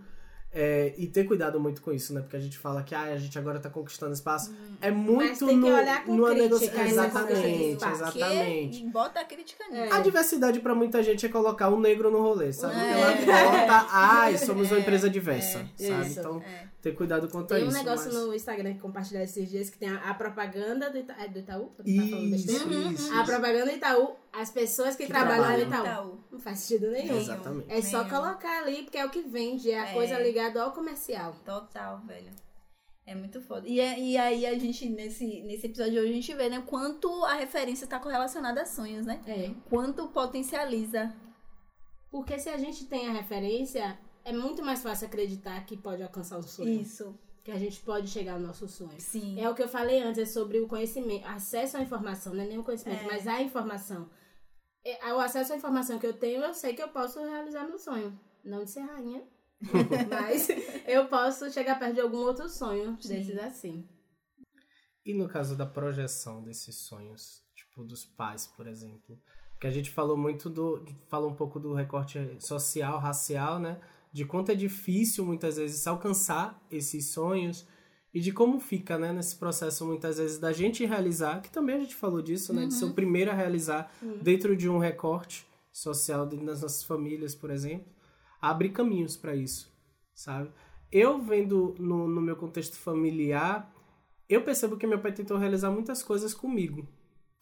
é, 0.56 0.94
e 0.96 1.08
ter 1.08 1.24
cuidado 1.24 1.58
muito 1.58 1.82
com 1.82 1.92
isso, 1.92 2.14
né? 2.14 2.20
Porque 2.20 2.36
a 2.36 2.40
gente 2.40 2.56
fala 2.56 2.82
que 2.84 2.94
ah, 2.94 3.02
a 3.02 3.16
gente 3.16 3.36
agora 3.36 3.58
tá 3.58 3.68
conquistando 3.68 4.12
espaço. 4.12 4.54
É 4.80 4.90
muito 4.90 5.44
tem 5.46 5.56
no, 5.56 5.66
numa 6.06 6.32
negociação. 6.32 6.84
de 6.84 6.90
Exatamente, 6.90 7.84
exatamente. 7.84 8.78
Que 8.82 8.88
bota 8.90 9.20
a 9.20 9.24
crítica 9.24 9.64
nisso. 9.68 9.92
A 9.92 10.00
diversidade 10.00 10.60
pra 10.60 10.74
muita 10.74 11.02
gente 11.02 11.26
é 11.26 11.28
colocar 11.28 11.68
um 11.70 11.80
negro 11.80 12.10
no 12.10 12.22
rolê, 12.22 12.52
sabe? 12.52 12.74
É. 12.76 13.00
Ela 13.00 13.12
bota, 13.50 13.86
ai, 13.90 14.38
somos 14.38 14.70
uma 14.70 14.78
empresa 14.80 15.10
diversa, 15.10 15.66
É, 15.80 15.88
sabe? 15.88 16.06
isso. 16.08 16.20
Então, 16.20 16.40
É. 16.42 16.68
ter 16.80 16.92
cuidado 16.92 17.28
quanto 17.28 17.52
a 17.52 17.56
Tem 17.56 17.64
um 17.64 17.68
isso. 17.68 17.76
negócio 17.78 18.12
mas- 18.12 18.22
no 18.22 18.34
Instagram 18.34 18.74
que 18.74 18.80
compartilharam 18.80 19.24
esses 19.24 19.50
dias 19.50 19.70
que 19.70 19.78
tem 19.78 19.88
a, 19.88 19.96
a 20.10 20.14
propaganda 20.14 20.88
do, 20.90 20.98
Ita... 20.98 21.14
é 21.18 21.28
do 21.28 21.38
Itaú? 21.40 21.72
Falando 21.76 21.88
Isso, 21.88 22.30
besteira? 22.30 22.92
isso, 22.92 23.12
A 23.12 23.24
propaganda 23.24 23.64
do 23.66 23.76
Itaú, 23.76 24.10
as 24.36 24.50
pessoas 24.50 24.96
que, 24.96 25.04
Que 25.06 25.12
trabalham 25.12 25.44
trabalham. 25.44 25.68
no 25.68 25.74
Itaú. 25.74 25.84
Itaú. 25.84 26.24
Não 26.32 26.38
faz 26.40 26.58
sentido 26.60 26.90
nenhum. 26.90 27.16
Exatamente. 27.16 27.72
É 27.72 27.82
só 27.82 28.04
colocar 28.08 28.62
ali, 28.62 28.82
porque 28.82 28.98
é 28.98 29.04
o 29.04 29.10
que 29.10 29.22
vende, 29.22 29.70
é 29.70 29.78
a 29.80 29.88
É. 29.90 29.92
coisa 29.92 30.18
ligada 30.18 30.62
ao 30.62 30.72
comercial. 30.72 31.34
Total, 31.44 32.00
velho. 32.06 32.30
É 33.06 33.14
muito 33.14 33.40
foda. 33.42 33.68
E, 33.68 33.78
é- 33.80 33.98
e 34.00 34.16
aí 34.16 34.46
a 34.46 34.58
gente, 34.58 34.88
nesse, 34.88 35.42
nesse 35.42 35.66
episódio 35.66 35.92
de 35.92 35.98
hoje, 35.98 36.10
a 36.10 36.14
gente 36.14 36.34
vê, 36.34 36.48
né, 36.48 36.62
quanto 36.66 37.08
a 37.26 37.34
referência 37.34 37.86
tá 37.86 38.00
correlacionada 38.00 38.62
a 38.62 38.66
sonhos, 38.66 39.04
né? 39.04 39.20
É. 39.26 39.50
Quanto 39.68 40.08
potencializa. 40.08 41.14
Porque 42.10 42.38
se 42.38 42.48
a 42.48 42.56
gente 42.56 42.86
tem 42.86 43.08
a 43.08 43.12
referência, 43.12 43.98
é 44.24 44.32
muito 44.32 44.64
mais 44.64 44.82
fácil 44.82 45.06
acreditar 45.06 45.64
que 45.66 45.76
pode 45.76 46.02
alcançar 46.02 46.38
o 46.38 46.42
sonho. 46.42 46.80
Isso. 46.80 47.14
Que 47.42 47.50
a 47.50 47.58
gente 47.58 47.78
pode 47.80 48.08
chegar 48.08 48.34
ao 48.34 48.40
nosso 48.40 48.66
sonho. 48.66 48.98
Sim. 48.98 49.38
É 49.38 49.50
o 49.50 49.54
que 49.54 49.62
eu 49.62 49.68
falei 49.68 50.00
antes, 50.02 50.18
é 50.22 50.24
sobre 50.24 50.58
o 50.60 50.66
conhecimento, 50.66 51.26
acesso 51.26 51.76
à 51.76 51.80
informação, 51.82 52.32
não 52.32 52.42
é 52.42 52.46
nem 52.46 52.58
o 52.58 52.64
conhecimento, 52.64 53.02
É. 53.02 53.06
mas 53.06 53.26
a 53.28 53.42
informação. 53.42 54.08
É, 54.84 55.12
O 55.12 55.18
acesso 55.18 55.52
à 55.52 55.56
informação 55.56 55.98
que 55.98 56.06
eu 56.06 56.12
tenho, 56.12 56.42
eu 56.42 56.52
sei 56.52 56.74
que 56.74 56.82
eu 56.82 56.88
posso 56.88 57.18
realizar 57.24 57.66
meu 57.66 57.78
sonho. 57.78 58.18
Não 58.44 58.64
de 58.64 58.70
ser 58.70 58.80
rainha, 58.80 59.22
mas 60.10 60.48
eu 60.86 61.08
posso 61.08 61.50
chegar 61.50 61.78
perto 61.78 61.94
de 61.94 62.00
algum 62.00 62.18
outro 62.18 62.48
sonho 62.48 62.96
Sim. 63.00 63.08
desses 63.08 63.38
assim. 63.38 63.88
E 65.04 65.14
no 65.14 65.28
caso 65.28 65.56
da 65.56 65.64
projeção 65.64 66.42
desses 66.42 66.76
sonhos, 66.76 67.42
tipo 67.54 67.82
dos 67.84 68.04
pais, 68.04 68.46
por 68.46 68.66
exemplo, 68.66 69.18
que 69.58 69.66
a 69.66 69.70
gente 69.70 69.90
falou 69.90 70.16
muito 70.16 70.50
do, 70.50 70.84
falou 71.08 71.30
um 71.30 71.34
pouco 71.34 71.58
do 71.58 71.72
recorte 71.72 72.18
social, 72.38 72.98
racial, 72.98 73.58
né? 73.58 73.80
De 74.12 74.24
quanto 74.26 74.52
é 74.52 74.54
difícil 74.54 75.24
muitas 75.24 75.56
vezes 75.56 75.86
alcançar 75.86 76.62
esses 76.70 77.10
sonhos 77.10 77.66
e 78.14 78.20
de 78.20 78.30
como 78.30 78.60
fica, 78.60 78.96
né, 78.96 79.12
nesse 79.12 79.34
processo 79.34 79.84
muitas 79.84 80.18
vezes 80.18 80.38
da 80.38 80.52
gente 80.52 80.86
realizar, 80.86 81.42
que 81.42 81.50
também 81.50 81.74
a 81.74 81.80
gente 81.80 81.96
falou 81.96 82.22
disso, 82.22 82.54
né, 82.54 82.66
de 82.66 82.74
ser 82.74 82.84
o 82.84 82.94
primeiro 82.94 83.32
a 83.32 83.34
realizar 83.34 83.92
dentro 84.22 84.56
de 84.56 84.68
um 84.68 84.78
recorte 84.78 85.44
social 85.72 86.24
dentro 86.24 86.46
das 86.46 86.62
nossas 86.62 86.84
famílias, 86.84 87.34
por 87.34 87.50
exemplo, 87.50 87.92
abre 88.40 88.68
caminhos 88.68 89.16
para 89.16 89.34
isso, 89.34 89.68
sabe? 90.14 90.48
Eu 90.92 91.20
vendo 91.20 91.74
no, 91.76 92.06
no 92.06 92.20
meu 92.20 92.36
contexto 92.36 92.76
familiar, 92.76 93.74
eu 94.28 94.42
percebo 94.42 94.76
que 94.76 94.86
meu 94.86 95.00
pai 95.00 95.10
tentou 95.10 95.36
realizar 95.36 95.72
muitas 95.72 96.00
coisas 96.00 96.32
comigo. 96.32 96.86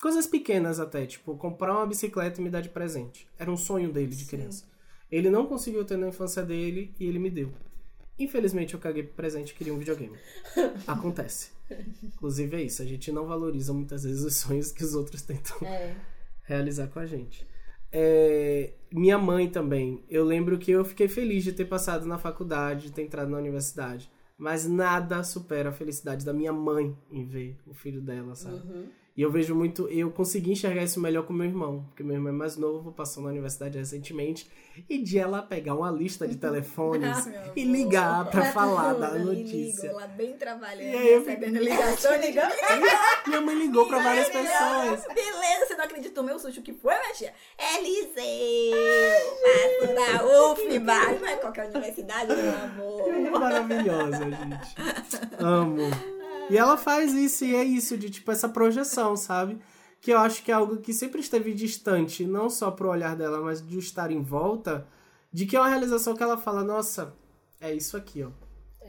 Coisas 0.01 0.27
pequenas 0.27 0.81
até, 0.81 1.05
tipo, 1.05 1.37
comprar 1.37 1.77
uma 1.77 1.87
bicicleta 1.87 2.41
e 2.41 2.45
me 2.45 2.49
dar 2.49 2.63
de 2.63 2.71
presente. 2.71 3.29
Era 3.39 3.51
um 3.51 3.57
sonho 3.59 3.93
dele 3.93 4.17
de 4.17 4.25
criança. 4.25 4.65
Ele 5.11 5.29
não 5.29 5.47
conseguiu 5.47 5.85
ter 5.85 5.99
na 5.99 6.09
infância 6.09 6.43
dele 6.43 6.95
e 6.99 7.05
ele 7.05 7.19
me 7.19 7.29
deu. 7.29 7.53
Infelizmente 8.19 8.75
eu 8.75 8.81
caguei 8.81 9.03
pro 9.03 9.15
presente 9.15 9.51
e 9.51 9.55
queria 9.55 9.73
um 9.75 9.79
videogame. 9.79 10.17
Acontece. 10.87 11.51
Inclusive 12.03 12.57
é 12.57 12.63
isso, 12.63 12.83
a 12.83 12.85
gente 12.85 13.11
não 13.11 13.27
valoriza 13.27 13.73
muitas 13.73 14.05
vezes 14.05 14.23
os 14.23 14.37
sonhos 14.37 14.71
que 14.71 14.85
os 14.85 14.95
outros 14.95 15.23
tentam 15.23 15.57
É. 15.67 15.97
realizar 16.45 16.89
com 16.89 16.99
a 17.01 17.07
gente. 17.07 17.47
É, 17.91 18.73
minha 18.93 19.19
mãe 19.19 19.49
também. 19.51 20.03
Eu 20.09 20.25
lembro 20.25 20.59
que 20.59 20.71
eu 20.71 20.85
fiquei 20.85 21.09
feliz 21.09 21.45
de 21.45 21.53
ter 21.53 21.65
passado 21.67 22.07
na 22.07 22.19
faculdade, 22.19 22.87
de 22.87 22.93
ter 22.93 23.03
entrado 23.03 23.31
na 23.31 23.39
universidade. 23.39 24.11
Mas 24.39 24.67
nada 24.67 25.23
supera 25.23 25.69
a 25.69 25.73
felicidade 25.73 26.25
da 26.25 26.33
minha 26.33 26.53
mãe 26.53 26.97
em 27.11 27.25
ver 27.25 27.59
o 27.67 27.75
filho 27.75 28.01
dela, 28.01 28.35
sabe? 28.35 28.57
Uhum. 28.67 28.89
E 29.15 29.21
eu 29.21 29.31
vejo 29.31 29.55
muito, 29.55 29.87
eu 29.89 30.11
consegui 30.11 30.53
enxergar 30.53 30.83
isso 30.85 30.99
melhor 30.99 31.25
com 31.27 31.35
meu 31.35 31.47
irmão, 31.47 31.85
porque 31.89 32.03
meu 32.03 32.15
irmão 32.15 32.33
é 32.33 32.37
mais 32.37 32.57
novo, 32.57 32.93
passou 32.93 33.23
na 33.23 33.29
universidade 33.29 33.77
recentemente, 33.77 34.51
e 34.89 34.97
de 34.97 35.19
ela 35.19 35.43
pegar 35.43 35.75
uma 35.75 35.91
lista 35.91 36.27
de 36.27 36.37
telefones 36.37 37.27
Ah, 37.29 37.53
e 37.55 37.65
ligar 37.65 38.25
pra 38.31 38.43
Pra 38.43 38.53
falar 38.53 38.95
da 38.95 39.11
notícia. 39.11 39.93
Lá 39.93 40.07
bem 40.07 40.33
trabalhando, 40.33 40.83
E 40.83 40.97
aí 40.97 41.13
eu 41.13 41.19
recebendo 41.19 41.59
ligação, 41.59 42.17
ligando. 42.21 42.53
Minha 43.27 43.41
mãe 43.43 43.55
ligou 43.55 43.87
pra 43.87 43.99
várias 43.99 44.29
pessoas. 44.29 45.05
Beleza, 45.15 45.67
você 45.67 45.75
não 45.77 45.85
acreditou 45.85 46.25
meu 46.25 46.39
susto. 46.39 46.63
Que 46.63 46.73
foi, 46.73 46.95
minha 46.99 47.13
tia? 47.13 47.35
Eliseu, 47.77 48.75
da 49.95 50.25
UFBA. 50.25 51.19
Não 51.21 51.29
é 51.29 51.37
qualquer 51.37 51.67
universidade, 51.67 52.35
meu 52.35 52.55
amor. 52.65 53.41
Maravilhosa, 53.41 54.25
gente. 54.25 54.75
Amo. 55.39 56.22
E 56.53 56.59
ela 56.59 56.77
faz 56.77 57.15
isso, 57.15 57.45
e 57.45 57.55
é 57.55 57.65
isso, 57.65 57.97
de 57.97 58.11
tipo, 58.11 58.31
essa 58.31 58.49
projeção, 58.49 59.17
sabe? 59.17 59.59
Que 60.01 60.13
eu 60.13 60.19
acho 60.19 60.43
que 60.43 60.51
é 60.51 60.55
algo 60.55 60.77
que 60.77 60.93
sempre 60.93 61.21
esteve 61.21 61.55
distante, 61.55 62.27
não 62.27 62.51
só 62.51 62.71
pro 62.71 62.91
olhar 62.91 63.17
dela, 63.17 63.41
mas 63.41 63.67
de 63.67 63.79
estar 63.79 64.11
em 64.11 64.21
volta, 64.23 64.87
de 65.33 65.47
que 65.47 65.57
é 65.57 65.61
uma 65.61 65.69
realização 65.69 66.15
que 66.15 66.23
ela 66.23 66.37
fala, 66.37 66.63
nossa, 66.63 67.15
é 67.59 67.73
isso 67.75 67.97
aqui, 67.97 68.23
ó. 68.23 68.31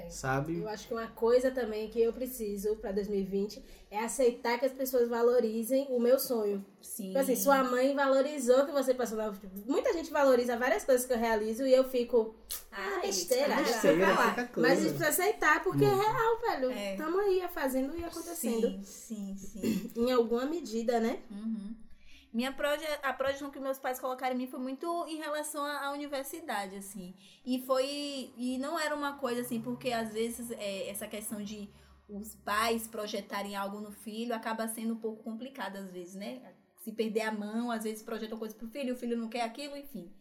É. 0.06 0.10
Sabe? 0.10 0.60
Eu 0.60 0.68
acho 0.68 0.88
que 0.88 0.94
uma 0.94 1.08
coisa 1.08 1.52
também 1.52 1.88
que 1.90 2.02
eu 2.02 2.12
preciso 2.14 2.76
pra 2.78 2.92
2020 2.92 3.64
é 3.90 4.00
aceitar 4.00 4.60
que 4.60 4.66
as 4.66 4.72
pessoas 4.72 5.08
valorizem 5.08 5.88
o 5.90 6.00
meu 6.00 6.20
sonho. 6.20 6.66
Sim. 6.82 7.08
Tipo 7.08 7.20
assim, 7.20 7.36
sua 7.36 7.64
mãe 7.64 7.96
valorizou 7.96 8.66
que 8.66 8.72
você 8.72 8.94
passou 8.94 9.18
na 9.18 9.32
Muita 9.66 9.94
gente 9.94 10.12
valoriza 10.12 10.58
várias 10.58 10.84
coisas 10.84 11.06
que 11.06 11.14
eu 11.14 11.18
realizo 11.18 11.66
e 11.66 11.74
eu 11.74 11.84
fico. 11.84 12.36
Ah, 12.72 13.00
besteira, 13.02 13.56
besteira, 13.56 14.18
fica. 14.36 14.62
Mas 14.62 14.80
a 14.80 14.82
gente 14.82 14.96
precisa 14.96 15.10
aceitar 15.10 15.64
porque 15.64 15.86
é 15.86 15.94
real, 15.94 16.42
velho. 16.42 16.72
É. 16.72 16.96
Tamo 16.96 17.20
aí 17.20 17.44
fazendo 17.54 17.96
e 17.96 18.04
acontecendo. 18.04 18.84
Sim, 18.84 19.36
sim, 19.36 19.36
sim. 19.38 19.92
Em 19.96 20.12
alguma 20.12 20.46
medida, 20.46 21.00
né? 21.00 21.20
Uhum. 21.30 21.63
Minha 22.34 22.52
proje 22.52 22.84
a 23.04 23.14
projeção 23.14 23.52
que 23.52 23.60
meus 23.60 23.78
pais 23.78 24.00
colocaram 24.00 24.34
em 24.34 24.38
mim 24.40 24.48
foi 24.48 24.60
muito 24.60 25.06
em 25.08 25.18
relação 25.18 25.64
à 25.64 25.92
universidade, 25.92 26.76
assim. 26.76 27.14
E 27.46 27.62
foi. 27.62 28.34
E 28.36 28.58
não 28.58 28.80
era 28.80 28.96
uma 28.96 29.14
coisa 29.20 29.42
assim, 29.42 29.62
porque 29.62 29.92
às 29.92 30.12
vezes 30.12 30.50
é, 30.52 30.90
essa 30.90 31.08
questão 31.08 31.44
de 31.44 31.70
os 32.10 32.36
pais 32.36 32.88
projetarem 32.88 33.56
algo 33.56 33.80
no 33.80 33.92
filho 33.92 34.34
acaba 34.34 34.68
sendo 34.68 34.94
um 34.94 35.00
pouco 35.00 35.24
complicado, 35.24 35.78
às 35.78 35.92
vezes, 35.92 36.16
né? 36.16 36.42
Se 36.78 36.92
perder 36.92 37.22
a 37.22 37.32
mão, 37.32 37.70
às 37.70 37.84
vezes 37.84 38.02
projetam 38.02 38.38
coisa 38.38 38.56
pro 38.56 38.68
filho, 38.68 38.94
o 38.96 38.98
filho 38.98 39.16
não 39.16 39.30
quer 39.30 39.42
aquilo, 39.42 39.78
enfim. 39.78 40.12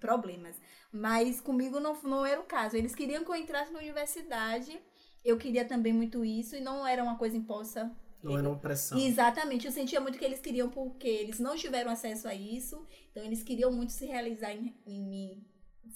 problemas. 0.00 0.56
Mas 0.92 1.40
comigo 1.40 1.78
não, 1.78 1.94
não 2.02 2.26
era 2.26 2.40
o 2.40 2.44
caso. 2.44 2.76
Eles 2.76 2.94
queriam 2.94 3.24
que 3.24 3.30
eu 3.30 3.36
entrasse 3.36 3.72
na 3.72 3.78
universidade. 3.78 4.80
Eu 5.24 5.38
queria 5.38 5.64
também 5.64 5.92
muito 5.92 6.24
isso 6.24 6.56
e 6.56 6.60
não 6.60 6.86
era 6.86 7.04
uma 7.04 7.16
coisa 7.16 7.36
imposta. 7.36 7.90
Não 8.22 8.36
era 8.38 8.48
uma 8.48 8.58
pressão. 8.58 8.98
Exatamente. 8.98 9.66
Eu 9.66 9.72
sentia 9.72 10.00
muito 10.00 10.18
que 10.18 10.24
eles 10.24 10.40
queriam 10.40 10.68
porque 10.68 11.08
eles 11.08 11.38
não 11.38 11.56
tiveram 11.56 11.90
acesso 11.90 12.28
a 12.28 12.34
isso. 12.34 12.86
Então 13.10 13.22
eles 13.24 13.42
queriam 13.42 13.72
muito 13.72 13.92
se 13.92 14.06
realizar 14.06 14.52
em, 14.52 14.74
em 14.86 15.00
mim, 15.02 15.44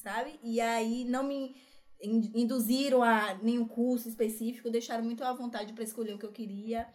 sabe? 0.03 0.39
E 0.43 0.61
aí 0.61 1.05
não 1.05 1.22
me 1.22 1.55
in- 2.01 2.31
induziram 2.35 3.03
a 3.03 3.35
nenhum 3.35 3.66
curso 3.66 4.09
específico, 4.09 4.70
deixaram 4.70 5.05
muito 5.05 5.22
à 5.25 5.33
vontade 5.33 5.72
para 5.72 5.85
escolher 5.85 6.14
o 6.14 6.18
que 6.18 6.27
eu 6.27 6.33
queria. 6.33 6.87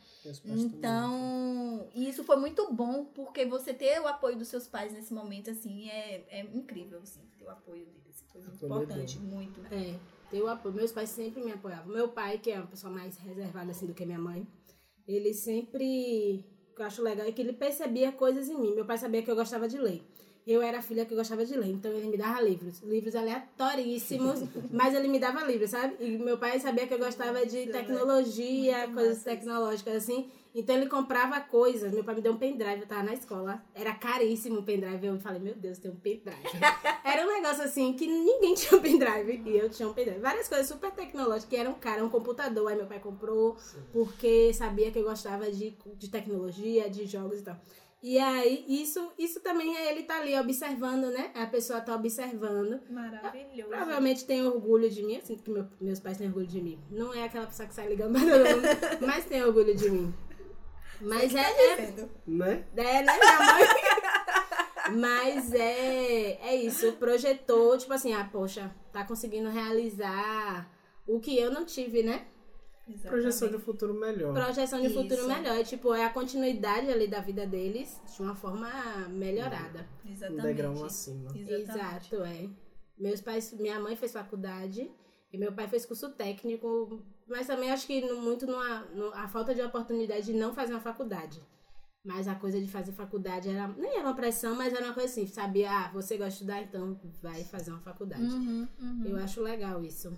Então, 0.46 1.90
isso 1.96 2.24
foi 2.24 2.36
muito 2.38 2.72
bom, 2.74 3.06
porque 3.06 3.46
você 3.46 3.74
ter 3.74 4.00
o 4.02 4.08
apoio 4.08 4.38
dos 4.38 4.48
seus 4.48 4.68
pais 4.68 4.94
nesse 4.94 5.14
momento, 5.14 5.50
assim, 5.50 5.90
é, 5.90 6.26
é 6.30 6.42
incrível, 6.54 7.00
assim, 7.02 7.22
ter 7.38 7.46
o 7.46 7.50
apoio 7.50 7.86
deles. 7.86 8.24
Foi 8.32 8.42
muito 8.42 8.56
Acolhedor. 8.66 8.84
importante, 8.84 9.20
muito. 9.20 9.62
É, 9.74 9.96
eu 10.32 10.48
apoio. 10.48 10.76
Meus 10.76 10.92
pais 10.92 11.10
sempre 11.10 11.44
me 11.44 11.52
apoiavam. 11.52 11.92
Meu 11.94 12.10
pai, 12.10 12.38
que 12.38 12.52
é 12.52 12.58
uma 12.58 12.68
pessoa 12.68 12.92
mais 12.94 13.18
reservada 13.18 13.72
assim 13.72 13.86
do 13.88 13.94
que 13.94 14.06
minha 14.06 14.20
mãe, 14.20 14.48
ele 15.16 15.34
sempre. 15.34 16.46
O 16.72 16.76
que 16.76 16.82
eu 16.82 16.86
acho 16.86 17.02
legal 17.02 17.26
é 17.28 17.32
que 17.32 17.42
ele 17.42 17.54
percebia 17.54 18.12
coisas 18.12 18.48
em 18.48 18.58
mim. 18.58 18.74
Meu 18.76 18.86
pai 18.86 18.98
sabia 18.98 19.22
que 19.22 19.30
eu 19.30 19.36
gostava 19.36 19.68
de 19.68 19.78
ler. 19.78 20.02
Eu 20.48 20.62
era 20.62 20.80
a 20.80 20.82
filha 20.82 21.06
que 21.06 21.14
gostava 21.14 21.46
de 21.46 21.56
ler, 21.56 21.70
então 21.70 21.92
ele 21.92 22.08
me 22.08 22.18
dava 22.18 22.42
livros. 22.42 22.82
Livros 22.82 23.16
aleatoríssimos, 23.16 24.40
mas 24.72 24.96
ele 24.96 25.08
me 25.08 25.20
dava 25.20 25.44
livros, 25.44 25.72
sabe? 25.72 25.96
E 26.00 26.18
meu 26.18 26.38
pai 26.38 26.60
sabia 26.60 26.88
que 26.88 26.94
eu 26.94 26.98
gostava 26.98 27.46
de 27.46 27.68
tecnologia, 27.68 28.88
coisas 28.88 29.24
tecnológicas 29.24 29.96
assim. 29.96 30.30
Então 30.54 30.76
ele 30.76 30.88
comprava 30.88 31.40
coisas. 31.42 31.92
Meu 31.94 32.04
pai 32.04 32.16
me 32.16 32.22
deu 32.22 32.34
um 32.34 32.38
pendrive, 32.38 32.82
eu 32.82 32.88
tava 32.88 33.04
na 33.04 33.14
escola. 33.14 33.64
Era 33.76 33.94
caríssimo 33.94 34.60
o 34.60 34.64
pendrive. 34.64 35.06
Eu 35.06 35.20
falei, 35.20 35.40
meu 35.40 35.56
Deus, 35.56 35.78
tem 35.78 35.92
um 35.92 35.96
pendrive. 35.96 36.38
Era 37.06 37.24
um 37.26 37.34
negócio 37.34 37.64
assim 37.64 37.94
que 37.94 38.08
ninguém 38.08 38.54
tinha 38.56 38.78
um 38.80 38.82
pendrive. 38.82 39.42
E 39.46 39.58
eu 39.58 39.70
tinha 39.70 39.88
um 39.88 39.94
pendrive. 39.94 40.20
Várias 40.20 40.48
coisas 40.48 40.68
super 40.68 40.92
tecnológicas, 40.92 41.46
que 41.46 41.56
era 41.56 41.70
um 41.70 41.76
cara, 41.76 42.04
um 42.04 42.10
computador. 42.10 42.68
Aí 42.70 42.76
meu 42.76 42.88
pai 42.88 43.00
comprou 43.00 43.56
porque 43.94 44.52
sabia 44.54 44.92
que 44.92 45.00
eu 45.00 45.04
gostava 45.04 45.52
de, 45.52 45.78
de 45.98 46.10
tecnologia, 46.10 46.90
de 46.90 47.06
jogos 47.06 47.40
e 47.40 47.44
tal. 47.44 47.56
E 48.02 48.18
aí, 48.18 48.64
isso, 48.68 49.12
isso 49.20 49.42
também 49.42 49.76
é 49.76 49.92
ele 49.92 50.04
tá 50.04 50.20
ali 50.22 50.34
observando, 50.40 51.12
né? 51.12 51.32
A 51.36 51.46
pessoa 51.48 51.82
tá 51.82 51.94
observando. 51.96 52.80
Maravilhoso. 52.90 53.70
Provavelmente 53.70 54.26
tem 54.26 54.46
orgulho 54.48 54.90
de 54.90 55.04
mim, 55.04 55.18
assim 55.18 55.36
que 55.36 55.50
meu- 55.52 55.68
meus 55.82 56.00
pais 56.00 56.18
têm 56.18 56.28
orgulho 56.28 56.48
de 56.48 56.62
mim. 56.62 56.80
Não 56.90 57.14
é 57.14 57.24
aquela 57.26 57.46
pessoa 57.46 57.68
que 57.68 57.76
sai 57.76 57.90
ligando 57.90 58.14
pra 58.14 58.22
todo 58.22 58.56
mundo, 58.56 58.68
mas 59.06 59.26
tem 59.26 59.44
orgulho 59.44 59.76
de 59.76 59.90
mim. 59.92 60.14
Mas 61.02 61.34
é, 61.36 61.40
é, 61.42 62.10
Né? 62.28 62.66
é, 62.76 63.02
né, 63.04 63.18
minha 63.18 63.38
mãe? 63.40 63.64
Mas 65.00 65.54
é, 65.54 66.40
é 66.42 66.56
isso, 66.56 66.94
projetou, 66.94 67.78
tipo 67.78 67.94
assim, 67.94 68.14
ah, 68.14 68.28
poxa, 68.32 68.74
tá 68.92 69.04
conseguindo 69.04 69.50
realizar 69.50 70.68
o 71.08 71.20
que 71.20 71.38
eu 71.38 71.52
não 71.52 71.64
tive, 71.64 72.02
né? 72.02 72.26
Projeção 73.04 73.50
de 73.50 73.56
um 73.56 73.60
futuro 73.60 73.94
melhor. 73.94 74.34
Projeção 74.34 74.82
de 74.82 74.88
Isso. 74.88 74.96
futuro 74.96 75.28
melhor. 75.28 75.64
Tipo, 75.64 75.94
é 75.94 76.06
a 76.06 76.10
continuidade 76.10 76.92
ali 76.92 77.08
da 77.08 77.20
vida 77.20 77.46
deles 77.46 78.02
de 78.16 78.22
uma 78.22 78.34
forma 78.34 78.68
melhorada. 79.10 79.88
Um 80.04 80.12
Exatamente. 80.12 80.42
degrau 80.42 80.84
acima. 80.84 81.30
Exatamente. 81.36 81.70
Exato, 81.70 82.24
é. 82.24 82.50
Meus 82.98 83.22
pais, 83.22 83.54
minha 83.54 83.80
mãe 83.80 83.96
fez 83.96 84.12
faculdade 84.12 84.90
e 85.32 85.38
meu 85.38 85.54
pai 85.54 85.68
fez 85.68 85.86
curso 85.86 86.10
técnico, 86.10 87.02
mas 87.30 87.48
também 87.48 87.72
acho 87.72 87.86
que 87.88 88.02
muito 88.14 88.46
numa, 88.48 88.82
no- 88.94 89.14
a 89.14 89.28
falta 89.28 89.54
de 89.56 89.62
oportunidade 89.62 90.26
de 90.26 90.34
não 90.34 90.54
fazer 90.54 90.74
uma 90.74 90.82
faculdade. 90.82 91.42
Mas 92.04 92.28
a 92.28 92.36
coisa 92.36 92.60
de 92.60 92.68
fazer 92.68 92.94
faculdade 92.94 93.50
era 93.50 93.68
nem 93.68 93.92
era 93.98 94.02
uma 94.08 94.16
pressão, 94.16 94.56
mas 94.56 94.74
era 94.74 94.86
uma 94.86 94.94
coisa 94.94 95.10
assim, 95.10 95.28
sabia, 95.28 95.70
ah, 95.70 95.92
você 95.92 96.16
gosta 96.18 96.30
de 96.30 96.36
estudar, 96.36 96.62
então 96.62 97.00
vai 97.22 97.44
fazer 97.44 97.72
uma 97.72 97.82
faculdade. 97.82 98.24
Uhum, 98.24 98.68
uhum. 98.82 99.06
Eu 99.06 99.18
acho 99.18 99.42
legal 99.42 99.84
isso. 99.84 100.14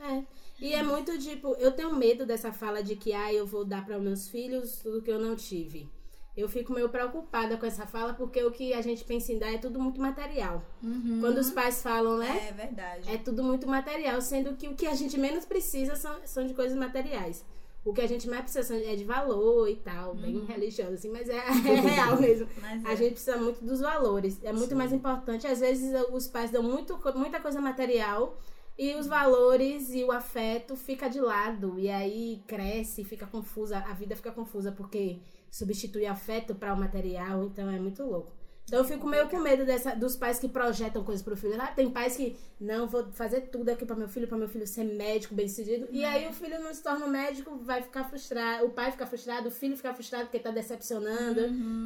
É. 0.00 0.24
E 0.60 0.72
é 0.74 0.82
muito 0.82 1.16
tipo, 1.18 1.54
eu 1.58 1.72
tenho 1.72 1.94
medo 1.94 2.26
dessa 2.26 2.52
fala 2.52 2.82
de 2.82 2.96
que 2.96 3.12
ah, 3.12 3.32
eu 3.32 3.46
vou 3.46 3.64
dar 3.64 3.84
para 3.84 3.98
meus 3.98 4.28
filhos 4.28 4.78
tudo 4.78 5.00
que 5.02 5.10
eu 5.10 5.18
não 5.20 5.36
tive. 5.36 5.88
Eu 6.36 6.48
fico 6.48 6.72
meio 6.72 6.88
preocupada 6.90 7.56
com 7.56 7.64
essa 7.64 7.86
fala 7.86 8.12
porque 8.12 8.44
o 8.44 8.50
que 8.50 8.74
a 8.74 8.82
gente 8.82 9.02
pensa 9.04 9.32
em 9.32 9.38
dar 9.38 9.54
é 9.54 9.56
tudo 9.56 9.80
muito 9.80 9.98
material. 9.98 10.62
Uhum. 10.82 11.18
Quando 11.20 11.38
os 11.38 11.50
pais 11.50 11.82
falam, 11.82 12.18
né? 12.18 12.48
É 12.50 12.52
verdade. 12.52 13.10
É 13.10 13.16
tudo 13.16 13.42
muito 13.42 13.66
material, 13.66 14.20
sendo 14.20 14.54
que 14.54 14.68
o 14.68 14.74
que 14.74 14.86
a 14.86 14.94
gente 14.94 15.18
menos 15.18 15.46
precisa 15.46 15.96
são, 15.96 16.14
são 16.26 16.46
de 16.46 16.52
coisas 16.52 16.76
materiais. 16.76 17.42
O 17.86 17.92
que 17.94 18.00
a 18.00 18.06
gente 18.06 18.28
mais 18.28 18.42
precisa 18.42 18.76
é 18.76 18.96
de 18.96 19.04
valor 19.04 19.68
e 19.68 19.76
tal, 19.76 20.14
bem 20.14 20.44
religioso, 20.44 20.94
assim, 20.94 21.08
mas 21.08 21.28
é, 21.28 21.36
é 21.38 21.80
real 21.80 22.20
mesmo. 22.20 22.48
Mas 22.60 22.84
A 22.84 22.92
é. 22.92 22.96
gente 22.96 23.12
precisa 23.12 23.36
muito 23.36 23.64
dos 23.64 23.80
valores. 23.80 24.38
É 24.42 24.52
muito 24.52 24.70
Sim. 24.70 24.74
mais 24.74 24.92
importante. 24.92 25.46
Às 25.46 25.60
vezes 25.60 25.92
os 26.10 26.26
pais 26.26 26.50
dão 26.50 26.64
muito, 26.64 27.00
muita 27.14 27.40
coisa 27.40 27.60
material 27.60 28.36
e 28.76 28.94
os 28.96 29.06
valores 29.06 29.94
e 29.94 30.02
o 30.02 30.12
afeto 30.12 30.74
fica 30.74 31.08
de 31.08 31.20
lado. 31.20 31.78
E 31.78 31.88
aí 31.88 32.42
cresce, 32.46 33.04
fica 33.04 33.24
confusa, 33.24 33.78
a 33.78 33.94
vida 33.94 34.16
fica 34.16 34.32
confusa 34.32 34.72
porque 34.72 35.20
substitui 35.56 36.04
afeto 36.06 36.54
para 36.54 36.74
o 36.74 36.76
material, 36.76 37.44
então 37.44 37.70
é 37.70 37.78
muito 37.78 38.02
louco. 38.02 38.32
Então 38.66 38.80
eu 38.80 38.84
fico 38.84 39.06
meio 39.06 39.28
com 39.28 39.38
medo 39.38 39.64
dessa, 39.64 39.94
dos 39.94 40.16
pais 40.16 40.40
que 40.40 40.48
projetam 40.48 41.04
coisas 41.04 41.22
pro 41.22 41.36
filho. 41.36 41.54
Ah, 41.60 41.68
tem 41.68 41.88
pais 41.88 42.16
que 42.16 42.36
não 42.60 42.88
vou 42.88 43.12
fazer 43.12 43.42
tudo 43.42 43.68
aqui 43.68 43.86
para 43.86 43.94
meu 43.94 44.08
filho, 44.08 44.26
para 44.26 44.36
meu 44.36 44.48
filho 44.48 44.66
ser 44.66 44.82
médico, 44.82 45.36
bem 45.36 45.48
sucedido. 45.48 45.86
E 45.92 46.04
aí 46.04 46.26
o 46.26 46.32
filho 46.32 46.60
não 46.60 46.74
se 46.74 46.82
torna 46.82 47.06
um 47.06 47.08
médico, 47.08 47.56
vai 47.58 47.80
ficar 47.80 48.04
frustrado, 48.04 48.66
o 48.66 48.70
pai 48.70 48.90
fica 48.90 49.06
frustrado, 49.06 49.48
o 49.48 49.52
filho 49.52 49.76
fica 49.76 49.94
frustrado 49.94 50.24
porque 50.24 50.40
tá 50.40 50.50
decepcionando 50.50 51.42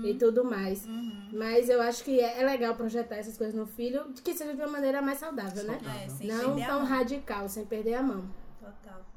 e 0.06 0.14
tudo 0.14 0.42
mais. 0.42 0.86
Mas 1.30 1.68
eu 1.68 1.82
acho 1.82 2.02
que 2.02 2.18
é, 2.18 2.40
é 2.40 2.46
legal 2.46 2.74
projetar 2.74 3.16
essas 3.16 3.36
coisas 3.36 3.54
no 3.54 3.66
filho, 3.66 4.14
que 4.24 4.32
seja 4.32 4.54
de 4.54 4.62
uma 4.62 4.72
maneira 4.72 5.02
mais 5.02 5.18
saudável, 5.18 5.62
né? 5.64 5.78
É, 6.02 6.08
sem 6.08 6.28
Não 6.28 6.46
perder 6.46 6.62
a 6.62 6.66
tão 6.66 6.84
radical, 6.84 7.46
sem 7.46 7.66
perder 7.66 7.94
a 7.94 8.02
mão. 8.02 8.24
Total. 8.58 9.09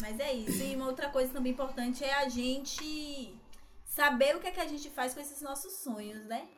Mas 0.00 0.18
é 0.20 0.32
isso. 0.32 0.62
E 0.62 0.74
uma 0.74 0.86
outra 0.86 1.08
coisa 1.08 1.32
também 1.32 1.52
importante 1.52 2.04
é 2.04 2.14
a 2.14 2.28
gente 2.28 3.38
saber 3.86 4.36
o 4.36 4.40
que 4.40 4.48
é 4.48 4.50
que 4.50 4.60
a 4.60 4.66
gente 4.66 4.90
faz 4.90 5.14
com 5.14 5.20
esses 5.20 5.40
nossos 5.40 5.82
sonhos, 5.82 6.24
né? 6.26 6.48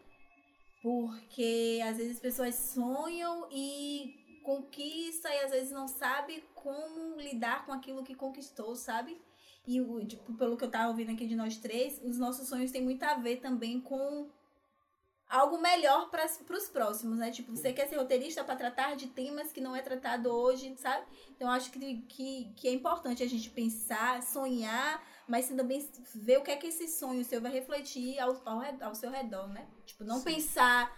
Porque 0.82 1.80
às 1.84 1.96
vezes 1.96 2.16
as 2.16 2.22
pessoas 2.22 2.54
sonham 2.72 3.48
e 3.50 4.40
conquista 4.42 5.28
e 5.28 5.40
às 5.40 5.50
vezes 5.50 5.72
não 5.72 5.88
sabe 5.88 6.42
como 6.54 7.16
lidar 7.16 7.66
com 7.66 7.72
aquilo 7.72 8.04
que 8.04 8.14
conquistou, 8.14 8.74
sabe? 8.76 9.20
E 9.66 9.80
tipo, 10.06 10.32
pelo 10.34 10.56
que 10.56 10.64
eu 10.64 10.70
tava 10.70 10.88
ouvindo 10.88 11.10
aqui 11.10 11.26
de 11.26 11.34
nós 11.34 11.56
três, 11.56 12.00
os 12.04 12.18
nossos 12.18 12.48
sonhos 12.48 12.70
têm 12.70 12.82
muito 12.82 13.02
a 13.02 13.14
ver 13.14 13.38
também 13.40 13.80
com 13.80 14.30
algo 15.28 15.58
melhor 15.58 16.08
para 16.08 16.24
os 16.24 16.68
próximos, 16.68 17.18
né? 17.18 17.30
Tipo, 17.30 17.54
você 17.54 17.72
quer 17.72 17.88
ser 17.88 17.96
roteirista 17.96 18.44
para 18.44 18.56
tratar 18.56 18.94
de 18.94 19.08
temas 19.08 19.52
que 19.52 19.60
não 19.60 19.74
é 19.74 19.82
tratado 19.82 20.30
hoje, 20.30 20.74
sabe? 20.76 21.04
Então, 21.30 21.50
acho 21.50 21.70
que, 21.70 22.02
que, 22.02 22.52
que 22.56 22.68
é 22.68 22.72
importante 22.72 23.22
a 23.22 23.28
gente 23.28 23.50
pensar, 23.50 24.22
sonhar, 24.22 25.02
mas 25.26 25.48
também 25.48 25.88
ver 26.14 26.38
o 26.38 26.42
que 26.42 26.50
é 26.50 26.56
que 26.56 26.68
esse 26.68 26.88
sonho 26.88 27.24
seu 27.24 27.40
vai 27.40 27.52
refletir 27.52 28.18
ao, 28.20 28.40
ao, 28.44 28.62
ao 28.80 28.94
seu 28.94 29.10
redor, 29.10 29.48
né? 29.48 29.66
Tipo, 29.84 30.04
não 30.04 30.20
pensar 30.22 30.94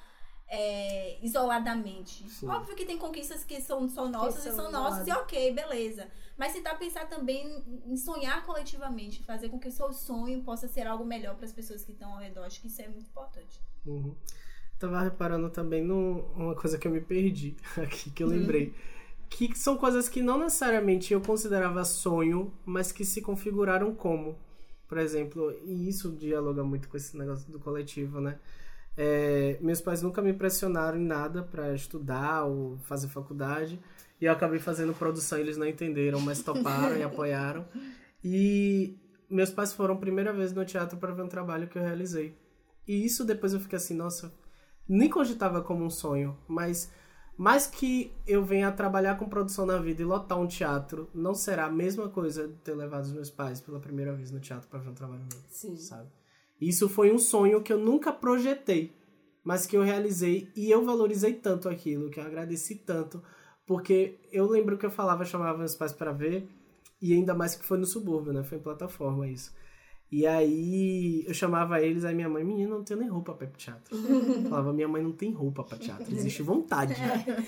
é, 0.47 1.19
isoladamente. 1.23 2.29
Sim. 2.29 2.49
Óbvio 2.49 2.77
que 2.77 2.85
tem 2.85 2.99
conquistas 2.99 3.45
que 3.45 3.61
são 3.61 3.89
só 3.89 4.09
nossas 4.09 4.45
e 4.45 4.49
são 4.49 4.65
são 4.65 4.73
nossas, 4.73 5.07
e 5.07 5.13
ok, 5.13 5.53
beleza. 5.53 6.11
Mas 6.37 6.53
tentar 6.53 6.77
pensar 6.77 7.09
também 7.09 7.65
em 7.87 7.97
sonhar 7.97 8.45
coletivamente, 8.45 9.23
fazer 9.25 9.49
com 9.49 9.59
que 9.59 9.69
o 9.69 9.73
seu 9.73 9.93
sonho 9.93 10.43
possa 10.43 10.69
ser 10.69 10.87
algo 10.87 11.05
melhor 11.05 11.35
para 11.35 11.47
as 11.47 11.53
pessoas 11.53 11.83
que 11.83 11.93
estão 11.93 12.13
ao 12.13 12.19
redor. 12.19 12.45
Acho 12.45 12.61
que 12.61 12.69
isso 12.69 12.81
é 12.81 12.89
muito 12.89 13.09
importante. 13.09 13.61
Uhum. 13.87 14.15
Tava 14.79 15.03
reparando 15.03 15.51
também 15.51 15.83
numa 15.83 16.55
coisa 16.55 16.79
que 16.79 16.87
eu 16.87 16.93
me 16.93 17.01
perdi 17.01 17.57
aqui, 17.77 18.11
que 18.11 18.23
eu 18.23 18.29
lembrei. 18.29 18.73
Que 19.29 19.57
são 19.59 19.77
coisas 19.77 20.09
que 20.09 20.23
não 20.23 20.39
necessariamente 20.39 21.13
eu 21.13 21.21
considerava 21.21 21.85
sonho, 21.85 22.53
mas 22.65 22.93
que 22.93 23.05
se 23.05 23.21
configuraram 23.21 23.95
como. 23.95 24.39
Por 24.89 24.99
exemplo, 24.99 25.55
e 25.65 25.89
isso 25.89 26.11
dialoga 26.13 26.65
muito 26.65 26.89
com 26.89 26.97
esse 26.97 27.17
negócio 27.17 27.51
do 27.53 27.59
coletivo, 27.59 28.21
né? 28.21 28.39
É, 28.97 29.59
meus 29.61 29.81
pais 29.81 30.03
nunca 30.03 30.23
me 30.23 30.33
pressionaram 30.33 30.99
em 30.99 31.05
nada 31.05 31.43
pra 31.43 31.75
estudar 31.75 32.45
ou 32.45 32.79
fazer 32.79 33.09
faculdade. 33.09 33.79
E 34.21 34.25
eu 34.25 34.33
acabei 34.33 34.59
fazendo 34.59 34.93
produção, 34.93 35.39
eles 35.39 35.57
não 35.57 35.67
entenderam, 35.67 36.21
mas 36.21 36.43
toparam 36.43 36.97
e 36.97 37.03
apoiaram. 37.05 37.67
E 38.25 38.97
meus 39.31 39.51
pais 39.51 39.73
foram 39.73 39.95
a 39.95 39.99
primeira 39.99 40.33
vez 40.33 40.53
no 40.53 40.65
teatro 40.65 40.99
para 40.99 41.13
ver 41.13 41.23
um 41.23 41.29
trabalho 41.29 41.69
que 41.69 41.79
eu 41.79 41.83
realizei. 41.83 42.35
E 42.89 43.05
isso 43.05 43.25
depois 43.25 43.53
eu 43.53 43.61
fiquei 43.61 43.77
assim, 43.77 43.95
nossa, 43.95 44.33
nem 44.89 45.11
cogitava 45.11 45.61
como 45.61 45.85
um 45.85 45.91
sonho, 45.91 46.37
mas 46.49 46.91
mais 47.37 47.67
que 47.67 48.11
eu 48.27 48.43
venha 48.43 48.73
trabalhar 48.73 49.17
com 49.17 49.29
produção 49.29 49.67
na 49.67 49.79
vida 49.79 50.03
e 50.03 50.05
lotar 50.05 50.41
um 50.41 50.47
teatro, 50.47 51.09
não 51.15 51.35
será 51.35 51.67
a 51.67 51.71
mesma 51.71 52.09
coisa 52.09 52.49
de 52.49 52.55
ter 52.55 52.75
levado 52.75 53.05
os 53.05 53.13
meus 53.13 53.31
pais 53.31 53.61
pela 53.61 53.79
primeira 53.79 54.15
vez 54.15 54.33
no 54.33 54.41
teatro 54.41 54.69
para 54.69 54.81
ver 54.81 54.89
um 54.89 54.95
trabalho 54.95 55.21
meu, 55.21 55.41
Sim. 55.49 55.77
sabe? 55.77 56.11
Isso 56.61 56.89
foi 56.89 57.13
um 57.13 57.19
sonho 57.19 57.63
que 57.63 57.73
eu 57.73 57.79
nunca 57.79 58.11
projetei, 58.11 58.97
mas 59.45 59.67
que 59.67 59.77
eu 59.77 59.83
realizei 59.83 60.51
e 60.57 60.71
eu 60.71 60.85
valorizei 60.85 61.35
tanto 61.35 61.69
aquilo, 61.69 62.11
que 62.11 62.19
eu 62.19 62.25
agradeci 62.25 62.75
tanto, 62.75 63.23
porque 63.67 64.19
eu 64.33 64.49
lembro 64.49 64.79
que 64.79 64.87
eu 64.87 64.91
falava, 64.91 65.25
chamava 65.25 65.59
meus 65.59 65.77
pais 65.77 65.93
para 65.93 66.11
ver, 66.11 66.49
e 67.01 67.13
ainda 67.13 67.35
mais 67.35 67.55
que 67.55 67.65
foi 67.65 67.79
no 67.79 67.87
subúrbio, 67.87 68.33
né? 68.33 68.43
Foi 68.43 68.59
em 68.59 68.63
plataforma 68.63 69.29
isso. 69.29 69.55
E 70.11 70.27
aí 70.27 71.25
eu 71.27 71.35
chamava 71.35 71.81
eles, 71.83 72.05
aí 72.05 72.15
minha 72.15 72.29
mãe, 72.29 72.43
menina, 72.43 72.71
não 72.77 72.83
tenho 72.85 73.01
nem 73.01 73.09
roupa 73.09 73.35
pra 73.35 73.47
ir 73.47 73.51
pro 73.51 73.59
teatro. 73.59 73.97
Falava, 74.49 74.73
minha 74.73 74.89
mãe 74.89 75.03
não 75.03 75.13
tem 75.13 75.33
roupa 75.33 75.63
pra 75.63 75.77
teatro, 75.77 76.13
existe 76.15 76.41
vontade. 76.43 76.95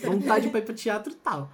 Vontade 0.05 0.49
pra 0.51 0.59
ir 0.59 0.65
pro 0.65 0.75
teatro 0.75 1.13
e 1.13 1.17
tal. 1.17 1.51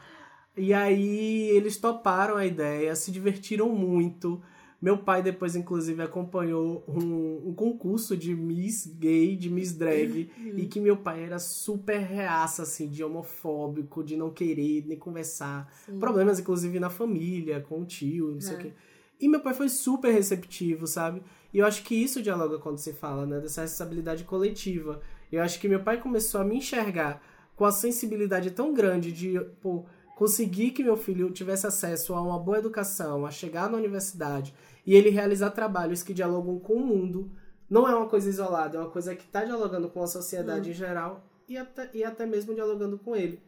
E 0.57 0.73
aí 0.75 1.49
eles 1.51 1.77
toparam 1.77 2.37
a 2.37 2.45
ideia, 2.47 2.95
se 2.97 3.13
divertiram 3.13 3.69
muito. 3.69 4.41
Meu 4.83 4.99
pai 4.99 5.23
depois, 5.23 5.57
inclusive, 5.57 6.03
acompanhou 6.03 6.85
um, 6.89 7.49
um 7.49 7.55
concurso 7.55 8.15
de 8.17 8.35
Miss 8.35 8.87
Gay, 8.99 9.35
de 9.37 9.49
Miss 9.49 9.73
Drag, 9.73 10.31
e 10.55 10.67
que 10.67 10.79
meu 10.81 10.97
pai 10.99 11.25
era 11.25 11.39
super 11.39 11.99
reaça, 11.99 12.63
assim, 12.63 12.89
de 12.89 13.03
homofóbico, 13.03 14.05
de 14.05 14.17
não 14.17 14.31
querer 14.31 14.85
nem 14.87 14.99
conversar. 14.99 15.73
Problemas, 15.99 16.39
inclusive, 16.41 16.79
na 16.79 16.91
família, 16.91 17.61
com 17.61 17.81
o 17.81 17.85
tio, 17.87 18.33
não 18.33 18.41
sei 18.41 18.57
o 18.57 18.59
É. 18.59 18.63
quê. 18.65 18.73
E 19.21 19.29
meu 19.29 19.41
pai 19.41 19.55
foi 19.55 19.69
super 19.69 20.13
receptivo, 20.13 20.87
sabe? 20.87 21.23
E 21.53 21.59
eu 21.59 21.67
acho 21.67 21.83
que 21.83 21.95
isso 21.95 22.23
dialoga 22.23 22.59
quando 22.59 22.79
se 22.79 22.93
fala, 22.93 23.27
né? 23.27 23.41
Dessa 23.41 23.63
responsabilidade 23.63 24.25
coletiva. 24.25 25.01
Eu 25.33 25.43
acho 25.43 25.59
que 25.59 25.69
meu 25.69 25.83
pai 25.83 26.01
começou 26.01 26.41
a 26.41 26.45
me 26.45 26.57
enxergar 26.57 27.23
com 27.57 27.65
a 27.65 27.73
sensibilidade 27.73 28.51
tão 28.51 28.75
grande 28.75 29.11
de, 29.11 29.41
pô, 29.61 29.87
conseguir 30.17 30.71
que 30.71 30.85
meu 30.85 30.97
filho 30.97 31.31
tivesse 31.31 31.67
acesso 31.67 32.15
a 32.15 32.21
uma 32.21 32.39
boa 32.39 32.59
educação, 32.59 33.25
a 33.25 33.31
chegar 33.31 33.71
na 33.71 33.79
universidade 33.79 34.55
e 34.85 34.95
ele 34.95 35.11
realizar 35.11 35.51
trabalhos 35.51 36.03
que 36.03 36.15
dialogam 36.15 36.59
com 36.59 36.75
o 36.75 36.87
mundo. 36.87 37.31
Não 37.69 37.89
é 37.89 37.95
uma 37.95 38.09
coisa 38.09 38.29
isolada, 38.29 38.77
é 38.77 38.81
uma 38.81 38.91
coisa 38.91 39.17
que 39.17 39.25
está 39.25 39.45
dialogando 39.45 39.89
com 39.89 40.03
a 40.03 40.07
sociedade 40.07 40.71
em 40.71 40.75
geral 40.75 41.27
e 41.49 41.57
até, 41.57 41.91
e 41.93 42.05
até 42.05 42.27
mesmo 42.27 42.55
dialogando 42.55 42.99
com 42.99 43.17
ele. 43.17 43.43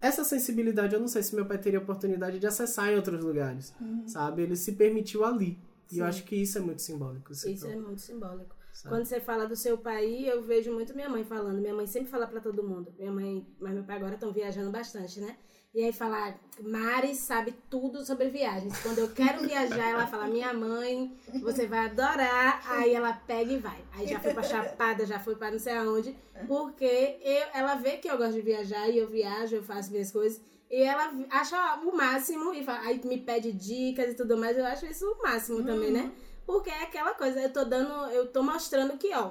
Essa 0.00 0.22
sensibilidade 0.22 0.94
eu 0.94 1.00
não 1.00 1.08
sei 1.08 1.22
se 1.22 1.34
meu 1.34 1.44
pai 1.46 1.58
teria 1.58 1.78
oportunidade 1.80 2.38
de 2.38 2.46
acessar 2.46 2.88
em 2.88 2.96
outros 2.96 3.22
lugares, 3.22 3.74
sabe? 4.06 4.42
Ele 4.42 4.56
se 4.56 4.72
permitiu 4.72 5.24
ali. 5.24 5.58
E 5.90 5.98
eu 5.98 6.04
Sim. 6.04 6.08
acho 6.08 6.24
que 6.24 6.36
isso 6.36 6.58
é 6.58 6.60
muito 6.60 6.82
simbólico. 6.82 7.32
Isso 7.32 7.66
é 7.66 7.76
muito 7.76 8.00
simbólico. 8.00 8.54
sabe? 8.72 8.94
Quando 8.94 9.06
você 9.06 9.20
fala 9.20 9.46
do 9.46 9.56
seu 9.56 9.78
pai, 9.78 10.28
eu 10.28 10.42
vejo 10.42 10.72
muito 10.72 10.94
minha 10.94 11.08
mãe 11.08 11.24
falando. 11.24 11.60
Minha 11.60 11.74
mãe 11.74 11.86
sempre 11.86 12.10
fala 12.10 12.26
pra 12.26 12.40
todo 12.40 12.62
mundo. 12.62 12.94
Minha 12.98 13.10
mãe, 13.10 13.46
mas 13.58 13.72
meu 13.74 13.82
pai 13.84 13.96
agora 13.96 14.14
estão 14.14 14.32
viajando 14.32 14.70
bastante, 14.70 15.18
né? 15.20 15.36
E 15.78 15.84
aí 15.84 15.92
fala, 15.92 16.34
Mari 16.60 17.14
sabe 17.14 17.54
tudo 17.70 18.04
sobre 18.04 18.30
viagens. 18.30 18.76
Quando 18.82 18.98
eu 18.98 19.10
quero 19.10 19.46
viajar, 19.46 19.90
ela 19.90 20.08
fala, 20.08 20.26
minha 20.26 20.52
mãe, 20.52 21.16
você 21.40 21.68
vai 21.68 21.84
adorar. 21.84 22.60
Aí 22.66 22.92
ela 22.92 23.12
pega 23.12 23.52
e 23.52 23.58
vai. 23.58 23.78
Aí 23.92 24.08
já 24.08 24.18
foi 24.18 24.34
pra 24.34 24.42
Chapada, 24.42 25.06
já 25.06 25.20
foi 25.20 25.36
pra 25.36 25.52
não 25.52 25.58
sei 25.60 25.74
aonde. 25.74 26.16
Porque 26.48 27.20
eu, 27.22 27.46
ela 27.54 27.76
vê 27.76 27.92
que 27.98 28.10
eu 28.10 28.18
gosto 28.18 28.32
de 28.32 28.40
viajar 28.40 28.88
e 28.88 28.98
eu 28.98 29.06
viajo, 29.08 29.54
eu 29.54 29.62
faço 29.62 29.92
minhas 29.92 30.10
coisas. 30.10 30.40
E 30.68 30.82
ela 30.82 31.12
acha 31.30 31.76
o 31.84 31.96
máximo 31.96 32.52
e 32.52 32.64
fala, 32.64 32.80
aí 32.80 33.00
me 33.04 33.20
pede 33.20 33.52
dicas 33.52 34.10
e 34.10 34.14
tudo 34.16 34.36
mais. 34.36 34.58
Eu 34.58 34.66
acho 34.66 34.84
isso 34.84 35.08
o 35.08 35.22
máximo 35.22 35.62
também, 35.64 35.92
né? 35.92 36.10
Porque 36.44 36.70
é 36.70 36.82
aquela 36.82 37.14
coisa, 37.14 37.40
eu 37.40 37.52
tô 37.52 37.64
dando, 37.64 38.10
eu 38.10 38.26
tô 38.26 38.42
mostrando 38.42 38.98
que, 38.98 39.14
ó, 39.14 39.30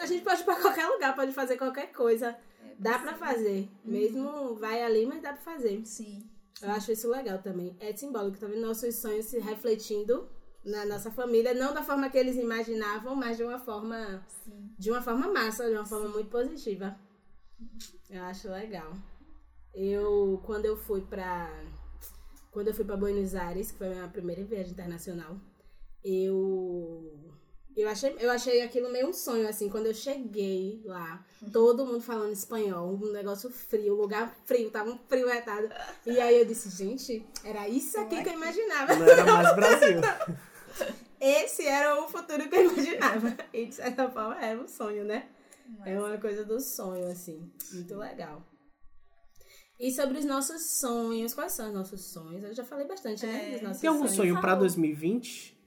a 0.00 0.06
gente 0.06 0.22
pode 0.22 0.40
ir 0.40 0.44
pra 0.44 0.54
qualquer 0.54 0.86
lugar, 0.86 1.16
pode 1.16 1.32
fazer 1.32 1.56
qualquer 1.56 1.90
coisa. 1.90 2.38
Dá 2.78 2.98
pra 2.98 3.14
fazer. 3.14 3.68
Mesmo 3.84 4.54
vai 4.54 4.82
ali, 4.82 5.04
mas 5.04 5.20
dá 5.22 5.32
pra 5.32 5.42
fazer. 5.42 5.84
Sim. 5.84 6.22
Eu 6.62 6.70
acho 6.70 6.92
isso 6.92 7.10
legal 7.10 7.38
também. 7.38 7.76
É 7.80 7.94
simbólico, 7.96 8.38
tá 8.38 8.46
vendo? 8.46 8.60
Nossos 8.60 8.94
sonhos 8.96 9.26
se 9.26 9.38
refletindo 9.38 10.28
na 10.64 10.84
nossa 10.84 11.10
família, 11.10 11.54
não 11.54 11.72
da 11.72 11.82
forma 11.82 12.10
que 12.10 12.18
eles 12.18 12.36
imaginavam, 12.36 13.14
mas 13.14 13.36
de 13.36 13.44
uma 13.44 13.58
forma 13.58 14.24
Sim. 14.44 14.70
de 14.78 14.90
uma 14.90 15.00
forma 15.00 15.28
massa, 15.28 15.68
de 15.68 15.74
uma 15.74 15.86
forma 15.86 16.08
muito 16.08 16.28
positiva. 16.28 16.96
Eu 18.10 18.22
acho 18.24 18.48
legal. 18.48 18.92
Eu 19.74 20.40
quando 20.44 20.64
eu 20.64 20.76
fui 20.76 21.00
pra 21.00 21.50
quando 22.50 22.68
eu 22.68 22.74
fui 22.74 22.84
para 22.84 22.96
Buenos 22.96 23.34
Aires, 23.34 23.70
que 23.70 23.78
foi 23.78 23.88
a 23.88 23.90
minha 23.90 24.08
primeira 24.08 24.42
viagem 24.44 24.72
internacional, 24.72 25.36
eu 26.04 27.32
eu 27.80 27.88
achei, 27.88 28.16
eu 28.18 28.30
achei 28.30 28.62
aquilo 28.62 28.90
meio 28.90 29.08
um 29.08 29.12
sonho, 29.12 29.48
assim, 29.48 29.68
quando 29.68 29.86
eu 29.86 29.94
cheguei 29.94 30.80
lá, 30.84 31.24
todo 31.52 31.84
mundo 31.86 32.00
falando 32.00 32.32
espanhol, 32.32 32.94
um 32.94 33.12
negócio 33.12 33.50
frio, 33.50 33.94
lugar 33.94 34.34
frio, 34.46 34.70
tava 34.70 34.90
um 34.90 34.98
frio 35.08 35.28
retado. 35.28 35.68
E 36.06 36.18
aí 36.20 36.38
eu 36.38 36.44
disse, 36.44 36.70
gente, 36.70 37.24
era 37.44 37.68
isso 37.68 37.98
aqui 38.00 38.22
que 38.22 38.28
eu 38.28 38.34
imaginava. 38.34 38.94
Não 38.96 39.06
era 39.06 39.24
mais 39.24 39.54
Brasil. 39.54 40.00
Esse 41.20 41.66
era 41.66 42.00
o 42.02 42.08
futuro 42.08 42.48
que 42.48 42.54
eu 42.56 42.70
imaginava. 42.70 43.36
E 43.52 43.66
de 43.66 43.74
certa 43.74 44.08
forma 44.08 44.40
era 44.40 44.60
um 44.60 44.68
sonho, 44.68 45.04
né? 45.04 45.28
É 45.84 45.98
uma 45.98 46.16
coisa 46.18 46.44
do 46.44 46.60
sonho, 46.60 47.08
assim. 47.08 47.50
Muito 47.72 47.96
legal. 47.96 48.42
E 49.78 49.92
sobre 49.92 50.18
os 50.18 50.24
nossos 50.24 50.78
sonhos, 50.78 51.34
quais 51.34 51.52
são 51.52 51.68
os 51.68 51.74
nossos 51.74 52.00
sonhos? 52.12 52.42
Eu 52.42 52.54
já 52.54 52.64
falei 52.64 52.86
bastante, 52.86 53.24
né? 53.26 53.50
É. 53.50 53.52
Dos 53.54 53.62
nossos 53.62 53.80
Tem 53.80 53.88
algum 53.88 54.00
sonhos. 54.02 54.16
sonho 54.16 54.34
pra 54.34 54.50
Falou. 54.50 54.60
2020? 54.60 55.57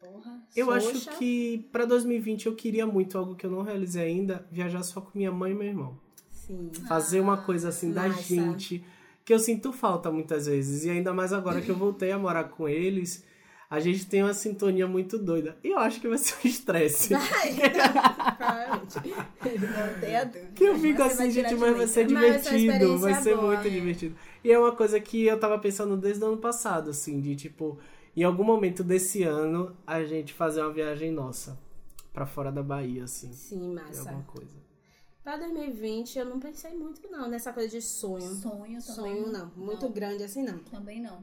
Porra. 0.00 0.40
Eu 0.56 0.66
Poxa. 0.66 0.90
acho 0.90 1.18
que 1.18 1.68
pra 1.70 1.84
2020 1.84 2.46
eu 2.46 2.54
queria 2.54 2.86
muito 2.86 3.18
algo 3.18 3.34
que 3.34 3.44
eu 3.44 3.50
não 3.50 3.62
realizei 3.62 4.02
ainda, 4.02 4.46
viajar 4.50 4.82
só 4.82 5.00
com 5.00 5.10
minha 5.16 5.30
mãe 5.30 5.52
e 5.52 5.54
meu 5.54 5.66
irmão. 5.66 5.98
Sim. 6.30 6.70
Fazer 6.88 7.20
uma 7.20 7.36
coisa 7.36 7.68
assim 7.68 7.92
da 7.92 8.08
massa. 8.08 8.22
gente, 8.22 8.82
que 9.24 9.32
eu 9.32 9.38
sinto 9.38 9.72
falta 9.72 10.10
muitas 10.10 10.46
vezes. 10.46 10.84
E 10.84 10.90
ainda 10.90 11.12
mais 11.12 11.32
agora 11.34 11.60
que 11.60 11.70
eu 11.70 11.76
voltei 11.76 12.12
a 12.12 12.18
morar 12.18 12.44
com 12.44 12.66
eles, 12.66 13.24
a 13.68 13.78
gente 13.78 14.06
tem 14.06 14.22
uma 14.22 14.32
sintonia 14.32 14.86
muito 14.86 15.18
doida. 15.18 15.56
E 15.62 15.68
eu 15.68 15.78
acho 15.78 16.00
que 16.00 16.08
vai 16.08 16.18
ser 16.18 16.34
um 16.42 16.48
estresse. 16.48 17.14
Provavelmente. 18.36 18.98
Não 19.04 20.00
tenha 20.00 20.24
dúvida. 20.24 20.50
Que 20.54 20.64
eu 20.64 20.78
fico 20.78 21.02
assim, 21.02 21.30
gente, 21.30 21.50
de 21.50 21.56
mas 21.56 21.76
vai 21.76 21.86
ser. 21.86 22.08
Mas 22.08 22.22
vai 22.22 22.38
ser 22.38 22.50
uma 22.50 22.58
divertido, 22.58 22.98
vai 22.98 23.14
ser 23.14 23.36
boa, 23.36 23.46
muito 23.48 23.66
é. 23.66 23.70
divertido. 23.70 24.16
E 24.42 24.50
é 24.50 24.58
uma 24.58 24.72
coisa 24.72 24.98
que 24.98 25.26
eu 25.26 25.38
tava 25.38 25.58
pensando 25.58 25.96
desde 25.96 26.24
o 26.24 26.28
ano 26.28 26.38
passado, 26.38 26.88
assim, 26.90 27.20
de 27.20 27.36
tipo, 27.36 27.78
em 28.20 28.24
algum 28.24 28.44
momento 28.44 28.84
desse 28.84 29.22
ano, 29.22 29.74
a 29.86 30.04
gente 30.04 30.34
fazer 30.34 30.60
uma 30.60 30.72
viagem 30.72 31.10
nossa 31.10 31.58
pra 32.12 32.26
fora 32.26 32.52
da 32.52 32.62
Bahia, 32.62 33.04
assim. 33.04 33.32
Sim, 33.32 33.72
massa. 33.74 34.00
alguma 34.00 34.24
coisa. 34.24 34.60
Pra 35.22 35.36
2020 35.38 36.18
eu 36.18 36.26
não 36.26 36.38
pensei 36.38 36.74
muito, 36.74 37.00
não, 37.10 37.28
nessa 37.28 37.52
coisa 37.52 37.68
de 37.68 37.80
sonho. 37.80 38.34
Sonho 38.34 38.80
também. 38.80 38.80
Sonho 38.80 39.32
não, 39.32 39.50
muito 39.56 39.86
Não. 39.86 39.92
grande 39.92 40.22
assim 40.22 40.42
não. 40.42 40.58
Também 40.58 41.00
não. 41.00 41.22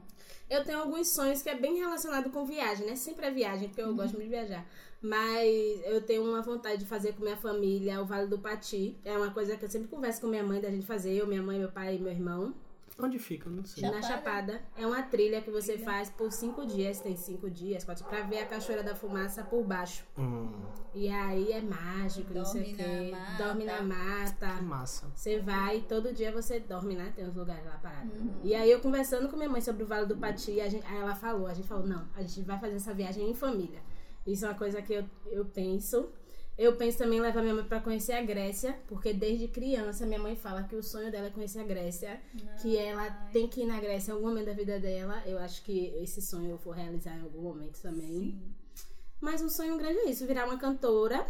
Eu 0.50 0.64
tenho 0.64 0.78
alguns 0.78 1.08
sonhos 1.08 1.42
que 1.42 1.48
é 1.48 1.54
bem 1.54 1.76
relacionado 1.78 2.30
com 2.30 2.44
viagem, 2.44 2.86
né? 2.86 2.96
Sempre 2.96 3.26
é 3.26 3.30
viagem, 3.30 3.68
porque 3.68 3.82
eu 3.82 3.94
gosto 3.94 4.14
muito 4.14 4.24
de 4.24 4.30
viajar. 4.30 4.66
Mas 5.00 5.80
eu 5.84 6.00
tenho 6.02 6.24
uma 6.24 6.42
vontade 6.42 6.78
de 6.78 6.86
fazer 6.86 7.12
com 7.12 7.22
minha 7.22 7.36
família 7.36 8.00
o 8.00 8.06
Vale 8.06 8.26
do 8.26 8.38
Pati. 8.38 8.96
É 9.04 9.16
uma 9.16 9.30
coisa 9.30 9.56
que 9.56 9.64
eu 9.64 9.68
sempre 9.70 9.88
converso 9.88 10.20
com 10.20 10.26
minha 10.26 10.42
mãe 10.42 10.60
da 10.60 10.70
gente 10.70 10.86
fazer, 10.86 11.12
eu, 11.12 11.26
minha 11.26 11.42
mãe, 11.42 11.58
meu 11.58 11.70
pai 11.70 11.96
e 11.96 11.98
meu 12.00 12.10
irmão. 12.10 12.54
Onde 13.00 13.18
fica? 13.18 13.48
Não 13.48 13.64
sei. 13.64 13.88
Na 13.88 14.02
Chapada. 14.02 14.60
É 14.76 14.84
uma 14.84 15.02
trilha 15.02 15.40
que 15.40 15.50
você 15.50 15.78
faz 15.78 16.10
por 16.10 16.32
cinco 16.32 16.66
dias, 16.66 16.98
tem 17.00 17.14
cinco 17.16 17.48
dias, 17.48 17.84
quatro, 17.84 18.04
pra 18.04 18.22
ver 18.22 18.40
a 18.40 18.46
Cachoeira 18.46 18.82
da 18.82 18.94
Fumaça 18.94 19.44
por 19.44 19.62
baixo. 19.64 20.04
Hum, 20.18 20.50
E 20.92 21.08
aí 21.08 21.52
é 21.52 21.60
mágico, 21.60 22.34
não 22.34 22.44
sei 22.44 22.74
o 22.74 22.76
Dorme 22.76 22.82
na 22.82 22.84
quê. 22.84 23.10
mata. 23.12 23.44
Dorme 23.44 23.64
na 23.64 23.82
mata. 23.82 24.56
que 24.56 24.64
massa. 24.64 25.06
Você 25.14 25.38
vai, 25.38 25.80
todo 25.82 26.12
dia 26.12 26.32
você 26.32 26.58
dorme, 26.58 26.96
né? 26.96 27.12
Tem 27.14 27.24
uns 27.24 27.36
lugares 27.36 27.64
lá 27.66 27.78
parados. 27.78 28.20
Uhum. 28.20 28.40
E 28.42 28.52
aí 28.54 28.68
eu 28.68 28.80
conversando 28.80 29.28
com 29.28 29.36
minha 29.36 29.48
mãe 29.48 29.60
sobre 29.60 29.84
o 29.84 29.86
Vale 29.86 30.06
do 30.06 30.16
Pati, 30.16 30.60
a 30.60 30.68
gente, 30.68 30.84
aí 30.86 30.96
ela 30.98 31.14
falou, 31.14 31.46
a 31.46 31.54
gente 31.54 31.68
falou, 31.68 31.86
não, 31.86 32.04
a 32.16 32.22
gente 32.22 32.42
vai 32.42 32.58
fazer 32.58 32.74
essa 32.74 32.92
viagem 32.92 33.30
em 33.30 33.34
família. 33.34 33.80
Isso 34.26 34.44
é 34.44 34.48
uma 34.48 34.54
coisa 34.58 34.82
que 34.82 34.92
eu, 34.92 35.04
eu 35.26 35.44
penso. 35.44 36.10
Eu 36.58 36.74
penso 36.74 36.98
também 36.98 37.18
em 37.18 37.22
levar 37.22 37.40
minha 37.40 37.54
mãe 37.54 37.64
pra 37.64 37.80
conhecer 37.80 38.14
a 38.14 38.22
Grécia, 38.22 38.76
porque 38.88 39.14
desde 39.14 39.46
criança 39.46 40.04
minha 40.04 40.18
mãe 40.18 40.34
fala 40.34 40.64
que 40.64 40.74
o 40.74 40.82
sonho 40.82 41.08
dela 41.08 41.28
é 41.28 41.30
conhecer 41.30 41.60
a 41.60 41.64
Grécia, 41.64 42.20
que 42.60 42.76
ela 42.76 43.08
tem 43.32 43.46
que 43.46 43.62
ir 43.62 43.66
na 43.66 43.78
Grécia 43.78 44.10
em 44.10 44.14
algum 44.14 44.26
momento 44.26 44.46
da 44.46 44.52
vida 44.54 44.80
dela. 44.80 45.22
Eu 45.24 45.38
acho 45.38 45.62
que 45.62 45.94
esse 46.02 46.20
sonho 46.20 46.50
eu 46.50 46.56
vou 46.56 46.72
realizar 46.72 47.16
em 47.16 47.22
algum 47.22 47.42
momento 47.42 47.80
também. 47.80 48.36
Mas 49.20 49.40
um 49.40 49.48
sonho 49.48 49.76
grande 49.76 49.98
é 49.98 50.10
isso, 50.10 50.26
virar 50.26 50.46
uma 50.46 50.58
cantora. 50.58 51.26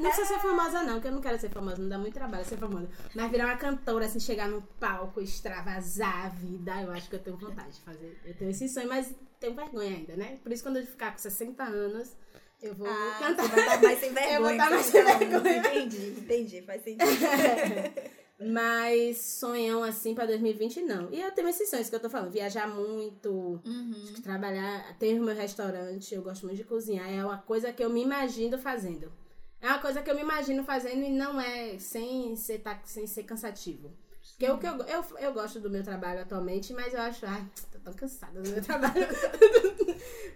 Não 0.00 0.10
precisa 0.10 0.26
ser 0.26 0.40
famosa, 0.40 0.82
não, 0.82 1.00
que 1.00 1.08
eu 1.08 1.12
não 1.12 1.20
quero 1.20 1.38
ser 1.38 1.50
famosa, 1.50 1.80
não 1.80 1.88
dá 1.88 1.98
muito 1.98 2.14
trabalho 2.14 2.44
ser 2.44 2.56
famosa. 2.56 2.88
Mas 3.14 3.30
virar 3.30 3.46
uma 3.46 3.56
cantora, 3.56 4.06
assim, 4.06 4.20
chegar 4.20 4.48
no 4.48 4.62
palco, 4.80 5.20
extravasar 5.20 6.26
a 6.26 6.28
vida, 6.28 6.82
eu 6.82 6.90
acho 6.90 7.08
que 7.08 7.16
eu 7.16 7.20
tenho 7.20 7.36
vontade 7.36 7.72
de 7.72 7.80
fazer. 7.80 8.18
Eu 8.24 8.34
tenho 8.34 8.50
esse 8.50 8.68
sonho, 8.68 8.88
mas 8.88 9.14
tenho 9.38 9.54
vergonha 9.54 9.96
ainda, 9.96 10.16
né? 10.16 10.38
Por 10.42 10.52
isso, 10.52 10.62
quando 10.62 10.76
eu 10.76 10.86
ficar 10.86 11.12
com 11.12 11.18
60 11.18 11.62
anos, 11.62 12.16
eu 12.62 12.74
vou 12.74 12.88
Ah, 12.88 13.16
cantar. 13.18 13.42
você 13.44 13.54
vai 13.54 13.64
estar 13.66 13.82
mais 13.82 14.00
sem 14.00 14.12
vergonha. 14.12 14.34
Eu 14.36 14.42
vou 14.42 14.50
estar 14.50 14.70
mais 14.70 14.86
sem 14.86 15.04
vergonha. 15.04 15.56
Entendi, 15.58 16.14
entendi. 16.18 16.62
Faz 16.62 16.82
sentido. 16.82 17.06
Mas 18.40 19.18
sonhão 19.18 19.82
assim 19.82 20.14
pra 20.14 20.24
2020, 20.24 20.82
não. 20.82 21.08
E 21.12 21.20
eu 21.20 21.32
tenho 21.32 21.48
esses 21.48 21.68
sonhos 21.68 21.88
que 21.90 21.96
eu 21.96 22.00
tô 22.00 22.08
falando, 22.08 22.30
viajar 22.30 22.68
muito, 22.68 23.60
Uhum. 23.64 24.14
trabalhar, 24.22 24.96
ter 24.96 25.18
o 25.20 25.24
meu 25.24 25.34
restaurante, 25.34 26.14
eu 26.14 26.22
gosto 26.22 26.46
muito 26.46 26.56
de 26.58 26.64
cozinhar, 26.64 27.10
é 27.12 27.24
uma 27.24 27.38
coisa 27.38 27.72
que 27.72 27.82
eu 27.82 27.90
me 27.90 28.00
imagino 28.02 28.56
fazendo. 28.56 29.12
É 29.60 29.66
uma 29.66 29.80
coisa 29.80 30.00
que 30.02 30.08
eu 30.08 30.14
me 30.14 30.20
imagino 30.20 30.62
fazendo 30.62 31.02
e 31.02 31.10
não 31.10 31.40
é 31.40 31.78
sem 31.80 32.36
ser, 32.36 32.60
tá, 32.60 32.80
sem 32.84 33.08
ser 33.08 33.24
cansativo. 33.24 33.90
Porque 34.38 34.48
o 34.52 34.56
que 34.58 34.66
eu, 34.68 34.76
eu, 34.86 35.04
eu 35.18 35.32
gosto 35.32 35.58
do 35.58 35.68
meu 35.68 35.82
trabalho 35.82 36.20
atualmente, 36.20 36.72
mas 36.72 36.94
eu 36.94 37.00
acho, 37.00 37.26
ai, 37.26 37.44
tô 37.78 37.84
tão 37.84 37.94
cansada 37.94 38.40
do 38.42 38.48
meu 38.50 38.62
trabalho. 38.64 39.06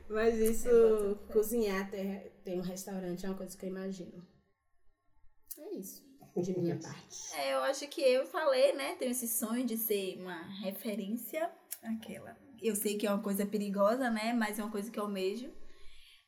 mas 0.09 0.39
isso, 0.39 0.69
Eu 0.69 1.15
boto 1.15 1.27
fé. 1.27 1.33
cozinhar, 1.33 1.91
ter, 1.91 2.33
ter 2.45 2.59
um 2.59 2.63
restaurante 2.63 3.25
é 3.25 3.29
uma 3.29 3.37
coisa 3.39 3.57
que 3.57 3.65
eu 3.67 3.71
imagino. 3.71 4.27
É 5.59 5.75
isso, 5.77 6.03
de 6.37 6.59
minha 6.59 6.79
parte. 6.81 7.35
É, 7.35 7.55
eu 7.55 7.61
acho 7.65 7.87
que 7.89 8.01
eu 8.01 8.27
falei, 8.27 8.73
né? 8.75 8.95
Tenho 8.97 9.11
esse 9.11 9.29
sonho 9.29 9.65
de 9.67 9.77
ser 9.77 10.19
uma 10.21 10.43
referência. 10.61 11.51
Aquela. 11.83 12.37
Eu 12.61 12.77
sei 12.77 12.97
que 12.97 13.07
é 13.07 13.11
uma 13.13 13.23
coisa 13.23 13.45
perigosa, 13.45 14.09
né? 14.11 14.33
Mas 14.33 14.59
é 14.59 14.63
uma 14.63 14.71
coisa 14.71 14.91
que 14.91 14.99
eu 14.99 15.05
almejo. 15.05 15.51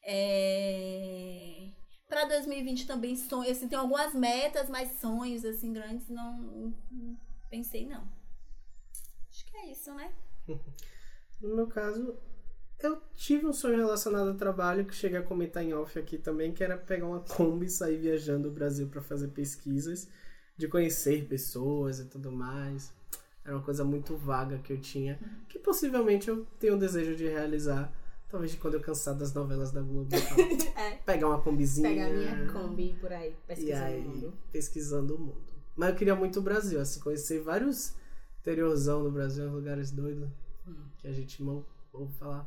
É... 0.02 1.70
Pra 2.08 2.26
2020 2.26 2.86
também 2.86 3.16
sonho, 3.16 3.50
assim, 3.50 3.66
tem 3.66 3.78
algumas 3.78 4.14
metas, 4.14 4.68
mas 4.68 5.00
sonhos, 5.00 5.44
assim, 5.44 5.72
grandes, 5.72 6.08
não, 6.08 6.36
não 6.38 7.18
pensei, 7.48 7.86
não. 7.86 8.06
Acho 9.30 9.46
que 9.46 9.56
é 9.56 9.72
isso, 9.72 9.92
né? 9.94 10.12
No 11.40 11.54
meu 11.56 11.66
caso, 11.66 12.14
eu 12.82 13.00
tive 13.14 13.46
um 13.46 13.52
sonho 13.52 13.76
relacionado 13.76 14.28
ao 14.28 14.34
trabalho 14.34 14.84
que 14.84 14.94
cheguei 14.94 15.18
a 15.18 15.22
comentar 15.22 15.62
em 15.62 15.72
off 15.74 15.98
aqui 15.98 16.18
também, 16.18 16.52
que 16.52 16.62
era 16.62 16.76
pegar 16.76 17.06
uma 17.06 17.20
Kombi 17.20 17.66
e 17.66 17.70
sair 17.70 17.96
viajando 17.98 18.48
o 18.48 18.52
Brasil 18.52 18.86
para 18.88 19.00
fazer 19.02 19.28
pesquisas, 19.28 20.08
de 20.56 20.68
conhecer 20.68 21.26
pessoas 21.26 21.98
e 22.00 22.04
tudo 22.06 22.30
mais. 22.30 22.92
Era 23.44 23.56
uma 23.56 23.62
coisa 23.62 23.84
muito 23.84 24.16
vaga 24.16 24.58
que 24.58 24.72
eu 24.72 24.80
tinha, 24.80 25.18
que 25.48 25.58
possivelmente 25.58 26.28
eu 26.28 26.46
tenho 26.58 26.74
o 26.76 26.78
desejo 26.78 27.14
de 27.14 27.26
realizar, 27.28 27.92
talvez 28.28 28.52
de 28.52 28.56
quando 28.58 28.74
eu 28.74 28.80
cansar 28.80 29.14
das 29.14 29.34
novelas 29.34 29.70
da 29.70 29.80
Globo. 29.82 30.08
É. 30.76 30.96
Pegar 30.96 31.28
uma 31.28 31.40
combizinha. 31.40 31.88
Pegar 31.88 32.10
minha 32.10 32.52
Kombi 32.52 32.96
por 33.00 33.12
aí, 33.12 33.30
E 33.30 33.46
pesquisando 33.46 33.84
aí, 33.84 34.00
o 34.00 34.08
mundo. 34.08 34.34
pesquisando 34.50 35.14
o 35.14 35.18
mundo. 35.18 35.54
Mas 35.76 35.90
eu 35.90 35.94
queria 35.96 36.14
muito 36.16 36.40
o 36.40 36.42
Brasil, 36.42 36.80
assim, 36.80 37.00
conhecer 37.00 37.40
vários 37.40 37.94
interiorzão 38.40 39.02
do 39.04 39.10
Brasil, 39.10 39.48
lugares 39.50 39.90
doidos 39.90 40.28
Hum. 40.66 40.86
que 40.98 41.08
a 41.08 41.12
gente 41.12 41.42
mal 41.42 41.64
ouve 41.92 42.12
falar. 42.14 42.46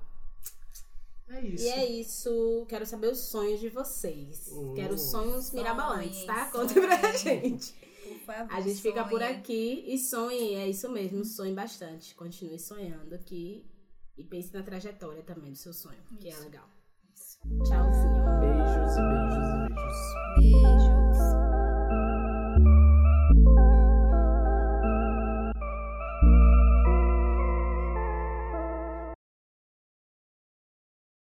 É 1.30 1.42
isso. 1.42 1.64
E 1.66 1.70
é 1.70 1.86
isso. 1.86 2.66
Quero 2.70 2.86
saber 2.86 3.12
os 3.12 3.20
sonhos 3.20 3.60
de 3.60 3.70
vocês. 3.70 4.50
Hum. 4.52 4.74
Quero 4.76 4.98
sonhos 4.98 5.52
mirabolantes, 5.52 6.24
tá? 6.26 6.50
Conta 6.52 6.74
pra 6.74 7.12
gente. 7.18 7.74
Por 8.04 8.20
favor, 8.20 8.54
A 8.54 8.62
gente 8.62 8.82
fica 8.82 9.04
por 9.06 9.22
aqui 9.22 9.84
e 9.88 9.98
sonhe. 9.98 10.56
É 10.56 10.68
isso 10.68 10.90
mesmo, 10.90 11.26
sonhe 11.26 11.54
bastante. 11.54 12.16
Continue 12.16 12.58
sonhando 12.58 13.14
aqui. 13.14 13.66
E 14.18 14.24
pense 14.24 14.54
na 14.54 14.64
trajetória 14.64 15.22
também 15.22 15.52
do 15.52 15.58
seu 15.58 15.74
sonho, 15.74 16.00
que 16.20 16.30
é 16.30 16.38
legal. 16.40 16.68
Tchauzinho. 17.64 18.24
Beijos 18.40 18.98
e 18.98 19.02
beijos. 20.42 20.77